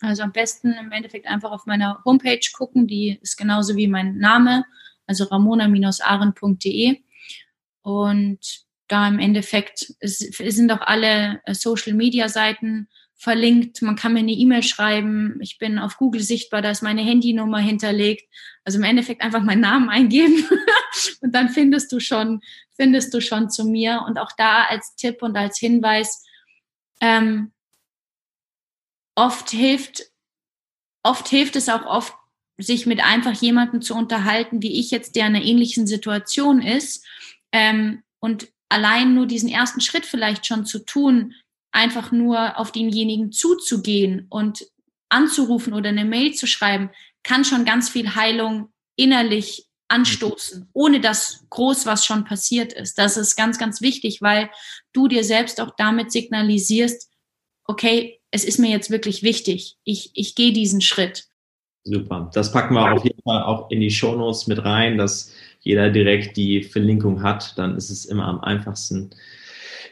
Also 0.00 0.22
am 0.22 0.30
besten 0.30 0.72
im 0.80 0.92
Endeffekt 0.92 1.26
einfach 1.26 1.50
auf 1.50 1.66
meiner 1.66 2.00
Homepage 2.04 2.46
gucken, 2.56 2.86
die 2.86 3.18
ist 3.20 3.36
genauso 3.36 3.74
wie 3.74 3.88
mein 3.88 4.18
Name, 4.18 4.64
also 5.08 5.24
ramona-aren.de. 5.24 6.98
Und 7.88 8.66
da 8.86 9.08
im 9.08 9.18
Endeffekt 9.18 9.94
es, 9.98 10.18
sind 10.18 10.70
auch 10.70 10.82
alle 10.82 11.40
äh, 11.46 11.54
Social-Media-Seiten 11.54 12.88
verlinkt. 13.16 13.80
Man 13.80 13.96
kann 13.96 14.12
mir 14.12 14.18
eine 14.18 14.32
E-Mail 14.32 14.62
schreiben. 14.62 15.38
Ich 15.40 15.56
bin 15.56 15.78
auf 15.78 15.96
Google 15.96 16.20
sichtbar, 16.20 16.60
da 16.60 16.70
ist 16.70 16.82
meine 16.82 17.00
Handynummer 17.00 17.60
hinterlegt. 17.60 18.30
Also 18.62 18.76
im 18.76 18.84
Endeffekt 18.84 19.22
einfach 19.22 19.42
meinen 19.42 19.62
Namen 19.62 19.88
eingeben 19.88 20.44
und 21.22 21.34
dann 21.34 21.48
findest 21.48 21.90
du 21.90 21.98
schon, 21.98 22.42
findest 22.76 23.14
du 23.14 23.22
schon 23.22 23.48
zu 23.48 23.64
mir. 23.64 24.04
Und 24.06 24.18
auch 24.18 24.32
da 24.36 24.64
als 24.64 24.94
Tipp 24.96 25.22
und 25.22 25.34
als 25.34 25.58
Hinweis, 25.58 26.26
ähm, 27.00 27.52
oft 29.14 29.48
hilft, 29.48 30.02
oft 31.02 31.26
hilft 31.28 31.56
es 31.56 31.70
auch 31.70 31.86
oft, 31.86 32.12
sich 32.58 32.84
mit 32.84 33.02
einfach 33.02 33.32
jemandem 33.32 33.80
zu 33.80 33.94
unterhalten, 33.94 34.62
wie 34.62 34.78
ich 34.78 34.90
jetzt, 34.90 35.16
der 35.16 35.26
in 35.26 35.36
einer 35.36 35.44
ähnlichen 35.44 35.86
Situation 35.86 36.60
ist. 36.60 37.06
Ähm, 37.52 38.02
und 38.20 38.48
allein 38.68 39.14
nur 39.14 39.26
diesen 39.26 39.48
ersten 39.48 39.80
Schritt 39.80 40.06
vielleicht 40.06 40.46
schon 40.46 40.66
zu 40.66 40.80
tun, 40.80 41.34
einfach 41.72 42.12
nur 42.12 42.58
auf 42.58 42.72
denjenigen 42.72 43.32
zuzugehen 43.32 44.26
und 44.30 44.66
anzurufen 45.08 45.72
oder 45.72 45.88
eine 45.90 46.04
Mail 46.04 46.34
zu 46.34 46.46
schreiben, 46.46 46.90
kann 47.22 47.44
schon 47.44 47.64
ganz 47.64 47.88
viel 47.88 48.14
Heilung 48.14 48.70
innerlich 48.96 49.66
anstoßen, 49.88 50.68
ohne 50.72 51.00
dass 51.00 51.46
groß 51.50 51.86
was 51.86 52.04
schon 52.04 52.24
passiert 52.24 52.72
ist. 52.72 52.98
Das 52.98 53.16
ist 53.16 53.36
ganz, 53.36 53.58
ganz 53.58 53.80
wichtig, 53.80 54.20
weil 54.20 54.50
du 54.92 55.08
dir 55.08 55.24
selbst 55.24 55.60
auch 55.60 55.72
damit 55.76 56.12
signalisierst, 56.12 57.10
okay, 57.64 58.20
es 58.30 58.44
ist 58.44 58.58
mir 58.58 58.70
jetzt 58.70 58.90
wirklich 58.90 59.22
wichtig. 59.22 59.76
Ich, 59.84 60.10
ich 60.14 60.34
gehe 60.34 60.52
diesen 60.52 60.82
Schritt. 60.82 61.26
Super. 61.84 62.30
Das 62.34 62.52
packen 62.52 62.74
wir 62.74 62.92
auf 62.92 63.04
jeden 63.04 63.22
Fall 63.22 63.42
auch 63.42 63.70
in 63.70 63.80
die 63.80 63.90
Shownotes 63.90 64.46
mit 64.46 64.62
rein, 64.62 64.98
dass 64.98 65.32
jeder 65.60 65.90
direkt 65.90 66.36
die 66.36 66.62
Verlinkung 66.62 67.22
hat. 67.22 67.56
Dann 67.58 67.76
ist 67.76 67.90
es 67.90 68.04
immer 68.04 68.26
am 68.26 68.40
einfachsten. 68.40 69.10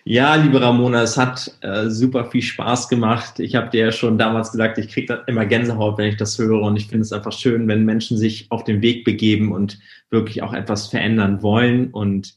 Ja, 0.09 0.37
liebe 0.37 0.61
Ramona, 0.61 1.03
es 1.03 1.17
hat 1.17 1.51
äh, 1.63 1.91
super 1.91 2.27
viel 2.31 2.43
Spaß 2.43 2.89
gemacht. 2.89 3.41
Ich 3.41 3.57
habe 3.57 3.71
dir 3.71 3.87
ja 3.87 3.93
schon 3.93 4.19
damals 4.19 4.53
gesagt, 4.53 4.79
ich 4.79 4.89
kriege 4.89 5.25
immer 5.27 5.47
Gänsehaut, 5.47 5.99
wenn 5.99 6.09
ich 6.09 6.17
das 6.17 6.39
höre. 6.39 6.63
Und 6.63 6.77
ich 6.77 6.87
finde 6.87 7.03
es 7.03 7.13
einfach 7.13 7.33
schön, 7.33 7.67
wenn 7.67 7.85
Menschen 7.85 8.17
sich 8.17 8.47
auf 8.51 8.63
den 8.63 8.83
Weg 8.83 9.05
begeben 9.05 9.51
und 9.51 9.81
wirklich 10.11 10.45
auch 10.45 10.53
etwas 10.53 10.87
verändern 10.87 11.43
wollen. 11.43 11.91
Und 11.91 12.37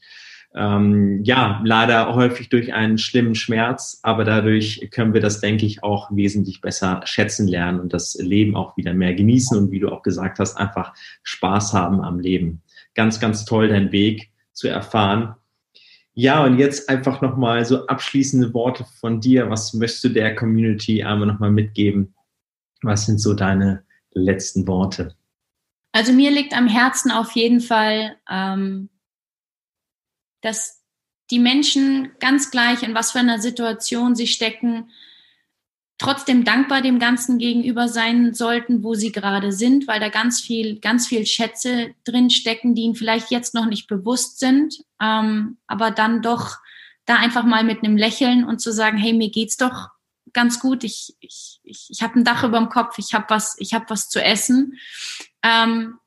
ähm, 0.56 1.24
ja, 1.24 1.62
leider 1.64 2.16
häufig 2.16 2.50
durch 2.50 2.74
einen 2.74 2.98
schlimmen 2.98 3.36
Schmerz, 3.36 4.00
aber 4.02 4.24
dadurch 4.24 4.90
können 4.90 5.14
wir 5.14 5.22
das, 5.22 5.40
denke 5.40 5.68
ich, 5.68 5.84
auch 5.84 6.10
wesentlich 6.12 6.62
besser 6.62 7.02
schätzen 7.06 7.48
lernen 7.48 7.80
und 7.80 7.94
das 7.94 8.16
Leben 8.20 8.56
auch 8.56 8.76
wieder 8.78 8.96
mehr 8.96 9.14
genießen 9.14 9.56
und 9.56 9.72
wie 9.72 9.80
du 9.80 9.90
auch 9.90 10.02
gesagt 10.02 10.40
hast, 10.40 10.58
einfach 10.58 10.94
Spaß 11.22 11.74
haben 11.74 12.02
am 12.02 12.20
Leben. 12.20 12.64
Ganz, 12.96 13.20
ganz 13.20 13.46
toll, 13.46 13.70
dein 13.70 13.92
Weg 13.92 14.32
zu 14.54 14.68
erfahren. 14.68 15.36
Ja, 16.14 16.44
und 16.44 16.58
jetzt 16.58 16.90
einfach 16.90 17.22
nochmal 17.22 17.64
so 17.66 17.88
abschließende 17.88 18.54
Worte 18.54 18.86
von 19.00 19.22
dir. 19.22 19.50
Was 19.50 19.74
möchtest 19.74 20.04
du 20.04 20.10
der 20.10 20.36
Community 20.36 21.04
einmal 21.04 21.28
nochmal 21.28 21.52
mitgeben? 21.52 22.14
Was 22.82 23.06
sind 23.06 23.20
so 23.20 23.34
deine 23.34 23.86
letzten 24.12 24.68
Worte? 24.68 25.16
Also 25.92 26.12
mir 26.12 26.32
liegt 26.32 26.54
am 26.54 26.68
Herzen 26.68 27.12
auf 27.12 27.32
jeden 27.32 27.62
Fall, 27.62 28.18
ähm, 28.30 28.90
dass 30.42 30.84
die 31.32 31.40
Menschen 31.40 32.12
ganz 32.20 32.52
gleich 32.52 32.84
in 32.84 32.94
was 32.94 33.12
für 33.12 33.20
einer 33.20 33.40
Situation 33.40 34.16
sie 34.16 34.28
stecken, 34.28 34.90
trotzdem 36.00 36.45
dankbar 36.45 36.82
dem 36.82 36.97
Ganzen 36.97 37.38
gegenüber 37.38 37.88
sein 37.88 38.34
sollten, 38.34 38.84
wo 38.84 38.95
sie 38.95 39.12
gerade 39.12 39.52
sind, 39.52 39.88
weil 39.88 40.00
da 40.00 40.10
ganz 40.10 40.41
viel, 40.41 40.80
ganz 40.80 41.06
viel 41.06 41.26
Schätze 41.26 41.93
drin 42.06 42.30
stecken, 42.30 42.74
die 42.74 42.84
ihnen 42.84 42.95
vielleicht 42.95 43.30
jetzt 43.30 43.54
noch 43.54 43.66
nicht 43.66 43.88
bewusst 43.88 44.39
sind, 44.39 44.80
ähm, 45.00 45.58
aber 45.68 45.91
dann 45.91 46.22
doch 46.22 46.58
da 47.06 47.16
einfach 47.18 47.43
mal 47.43 47.64
mit 47.64 47.84
einem 47.84 47.97
Lächeln 47.97 48.45
und 48.45 48.60
zu 48.60 48.72
sagen, 48.72 48.97
hey, 48.97 49.14
mir 49.14 49.30
geht's 49.30 49.58
doch 49.58 49.89
ganz 50.32 50.60
gut, 50.60 50.84
ich, 50.84 51.16
ich, 51.20 51.60
ich, 51.64 51.88
ich 51.89 52.02
habe 52.02 52.20
ein 52.20 52.24
Dach 52.24 52.43
über 52.43 52.60
dem 52.60 52.70
Kopf, 52.70 52.97
ich 52.97 53.14
habe 53.14 53.26
was, 53.30 53.56
ich 53.60 53.74
habe 53.74 53.86
was 53.89 54.10
zu 54.10 54.24
essen. 54.24 54.78
Ähm, 55.43 55.97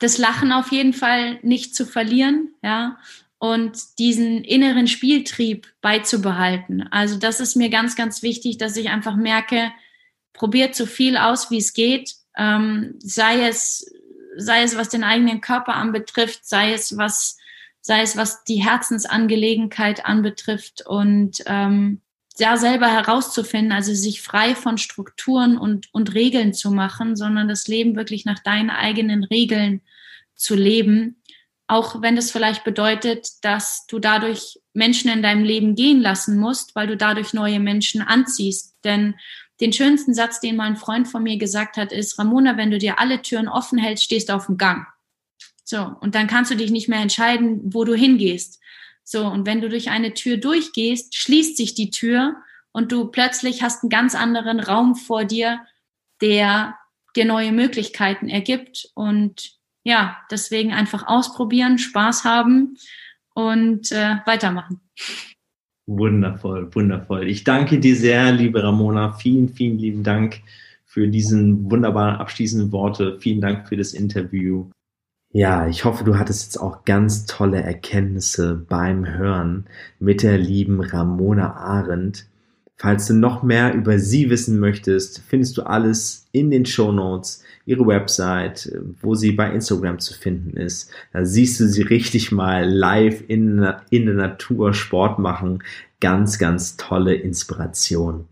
das 0.00 0.18
Lachen 0.18 0.52
auf 0.52 0.70
jeden 0.70 0.92
Fall 0.92 1.40
nicht 1.42 1.74
zu 1.74 1.84
verlieren, 1.84 2.54
ja, 2.62 2.98
und 3.38 3.98
diesen 3.98 4.42
inneren 4.42 4.88
Spieltrieb 4.88 5.68
beizubehalten. 5.80 6.88
Also 6.90 7.18
das 7.18 7.40
ist 7.40 7.54
mir 7.56 7.70
ganz, 7.70 7.94
ganz 7.94 8.22
wichtig, 8.22 8.58
dass 8.58 8.76
ich 8.76 8.88
einfach 8.90 9.16
merke, 9.16 9.70
probiert 10.32 10.74
so 10.74 10.86
viel 10.86 11.16
aus, 11.16 11.50
wie 11.50 11.58
es 11.58 11.72
geht, 11.72 12.14
ähm, 12.36 12.94
sei 12.98 13.46
es, 13.46 13.92
sei 14.36 14.62
es 14.62 14.76
was 14.76 14.88
den 14.88 15.04
eigenen 15.04 15.40
Körper 15.40 15.74
anbetrifft, 15.74 16.46
sei 16.46 16.72
es 16.72 16.96
was, 16.96 17.36
sei 17.80 18.02
es 18.02 18.16
was 18.16 18.44
die 18.44 18.64
Herzensangelegenheit 18.64 20.04
anbetrifft 20.04 20.84
und 20.86 21.42
ähm, 21.46 22.00
ja 22.38 22.56
selber 22.56 22.88
herauszufinden, 22.88 23.72
also 23.72 23.94
sich 23.94 24.22
frei 24.22 24.54
von 24.54 24.78
Strukturen 24.78 25.58
und, 25.58 25.88
und 25.92 26.14
Regeln 26.14 26.54
zu 26.54 26.70
machen, 26.70 27.16
sondern 27.16 27.48
das 27.48 27.66
Leben 27.66 27.96
wirklich 27.96 28.24
nach 28.24 28.38
deinen 28.38 28.70
eigenen 28.70 29.24
Regeln 29.24 29.80
zu 30.34 30.54
leben 30.54 31.17
auch 31.68 32.00
wenn 32.00 32.16
das 32.16 32.30
vielleicht 32.30 32.64
bedeutet, 32.64 33.28
dass 33.42 33.86
du 33.86 33.98
dadurch 33.98 34.58
Menschen 34.72 35.10
in 35.10 35.22
deinem 35.22 35.44
Leben 35.44 35.74
gehen 35.74 36.00
lassen 36.00 36.38
musst, 36.38 36.74
weil 36.74 36.86
du 36.86 36.96
dadurch 36.96 37.34
neue 37.34 37.60
Menschen 37.60 38.00
anziehst. 38.00 38.76
Denn 38.84 39.14
den 39.60 39.74
schönsten 39.74 40.14
Satz, 40.14 40.40
den 40.40 40.56
mein 40.56 40.76
Freund 40.76 41.08
von 41.08 41.22
mir 41.22 41.36
gesagt 41.36 41.76
hat, 41.76 41.92
ist, 41.92 42.18
Ramona, 42.18 42.56
wenn 42.56 42.70
du 42.70 42.78
dir 42.78 42.98
alle 42.98 43.20
Türen 43.20 43.48
offen 43.48 43.78
hältst, 43.78 44.04
stehst 44.04 44.30
du 44.30 44.32
auf 44.32 44.46
dem 44.46 44.56
Gang. 44.56 44.86
So, 45.62 45.92
und 46.00 46.14
dann 46.14 46.26
kannst 46.26 46.50
du 46.50 46.56
dich 46.56 46.70
nicht 46.70 46.88
mehr 46.88 47.00
entscheiden, 47.00 47.60
wo 47.62 47.84
du 47.84 47.94
hingehst. 47.94 48.58
So, 49.04 49.26
und 49.26 49.44
wenn 49.46 49.60
du 49.60 49.68
durch 49.68 49.90
eine 49.90 50.14
Tür 50.14 50.38
durchgehst, 50.38 51.14
schließt 51.14 51.58
sich 51.58 51.74
die 51.74 51.90
Tür 51.90 52.36
und 52.72 52.92
du 52.92 53.08
plötzlich 53.08 53.62
hast 53.62 53.82
einen 53.82 53.90
ganz 53.90 54.14
anderen 54.14 54.60
Raum 54.60 54.94
vor 54.94 55.26
dir, 55.26 55.60
der 56.22 56.78
dir 57.14 57.26
neue 57.26 57.52
Möglichkeiten 57.52 58.30
ergibt. 58.30 58.90
Und 58.94 59.57
ja, 59.88 60.18
deswegen 60.30 60.72
einfach 60.74 61.06
ausprobieren, 61.06 61.78
Spaß 61.78 62.24
haben 62.24 62.76
und 63.32 63.90
äh, 63.90 64.16
weitermachen. 64.26 64.80
Wundervoll, 65.86 66.68
wundervoll. 66.74 67.26
Ich 67.26 67.42
danke 67.42 67.80
dir 67.80 67.96
sehr, 67.96 68.30
liebe 68.32 68.62
Ramona. 68.62 69.12
Vielen, 69.12 69.48
vielen 69.48 69.78
lieben 69.78 70.02
Dank 70.02 70.42
für 70.84 71.08
diesen 71.08 71.70
wunderbaren 71.70 72.16
abschließenden 72.16 72.70
Worte. 72.70 73.18
Vielen 73.18 73.40
Dank 73.40 73.66
für 73.66 73.78
das 73.78 73.94
Interview. 73.94 74.68
Ja, 75.32 75.66
ich 75.66 75.86
hoffe, 75.86 76.04
du 76.04 76.18
hattest 76.18 76.44
jetzt 76.44 76.58
auch 76.58 76.84
ganz 76.84 77.24
tolle 77.24 77.62
Erkenntnisse 77.62 78.56
beim 78.68 79.06
Hören 79.06 79.64
mit 79.98 80.22
der 80.22 80.36
lieben 80.36 80.82
Ramona 80.82 81.54
Arendt. 81.54 82.26
Falls 82.76 83.06
du 83.06 83.14
noch 83.14 83.42
mehr 83.42 83.72
über 83.72 83.98
sie 83.98 84.28
wissen 84.28 84.58
möchtest, 84.58 85.22
findest 85.26 85.56
du 85.56 85.62
alles 85.62 86.28
in 86.32 86.50
den 86.50 86.66
Show 86.66 86.92
Notes, 86.92 87.42
ihre 87.68 87.86
Website, 87.86 88.72
wo 89.02 89.14
sie 89.14 89.32
bei 89.32 89.52
Instagram 89.52 89.98
zu 89.98 90.14
finden 90.14 90.56
ist. 90.56 90.90
Da 91.12 91.24
siehst 91.24 91.60
du 91.60 91.66
sie 91.66 91.82
richtig 91.82 92.32
mal 92.32 92.68
live 92.68 93.22
in, 93.28 93.66
in 93.90 94.06
der 94.06 94.14
Natur 94.14 94.72
Sport 94.72 95.18
machen. 95.18 95.62
Ganz, 96.00 96.38
ganz 96.38 96.76
tolle 96.76 97.14
Inspiration. 97.14 98.26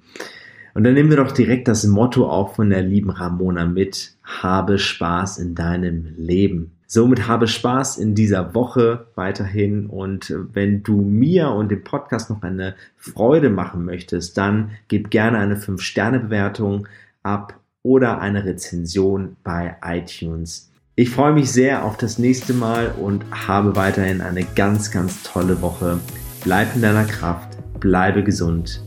Und 0.73 0.85
dann 0.85 0.95
nehmen 0.95 1.11
wir 1.11 1.19
doch 1.19 1.33
direkt 1.33 1.69
das 1.69 1.87
Motto 1.87 2.29
auch 2.29 2.55
von 2.55 2.71
der 2.71 2.83
lieben 2.83 3.11
Ramona 3.11 3.67
mit. 3.67 4.15
Habe 4.25 4.79
Spaß 4.79 5.39
in 5.39 5.55
deinem 5.55 6.15
Leben. 6.17 6.73
Somit 6.87 7.27
habe 7.27 7.47
Spaß 7.49 7.99
in 7.99 8.15
dieser 8.15 8.55
Woche 8.55 9.07
weiterhin 9.17 9.87
und 9.87 10.33
wenn 10.53 10.83
du 10.83 11.03
mir 11.03 11.51
und 11.51 11.71
dem 11.71 11.83
Podcast 11.83 12.31
noch 12.31 12.43
eine 12.43 12.77
Freude 12.97 13.51
machen 13.51 13.85
möchtest, 13.85 14.39
dann 14.39 14.71
gib 14.87 15.11
gerne 15.11 15.39
eine 15.39 15.57
5-Sterne-Bewertung 15.57 16.87
ab 17.25 17.59
oder 17.87 18.21
eine 18.21 18.45
Rezension 18.45 19.37
bei 19.45 19.77
iTunes. 19.83 20.73
Ich 20.97 21.11
freue 21.11 21.33
mich 21.33 21.53
sehr 21.53 21.85
auf 21.85 21.97
das 21.97 22.19
nächste 22.19 22.53
Mal 22.53 22.93
und 23.01 23.25
habe 23.31 23.77
weiterhin 23.77 24.21
eine 24.21 24.45
ganz, 24.45 24.91
ganz 24.91 25.23
tolle 25.23 25.63
Woche. 25.63 26.01
Bleib 26.43 26.75
in 26.75 26.83
deiner 26.83 27.05
Kraft, 27.05 27.57
bleibe 27.79 28.25
gesund. 28.25 28.83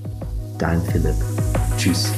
Dein 0.58 0.82
Philipp. 0.82 1.16
Tschüss. 1.78 2.12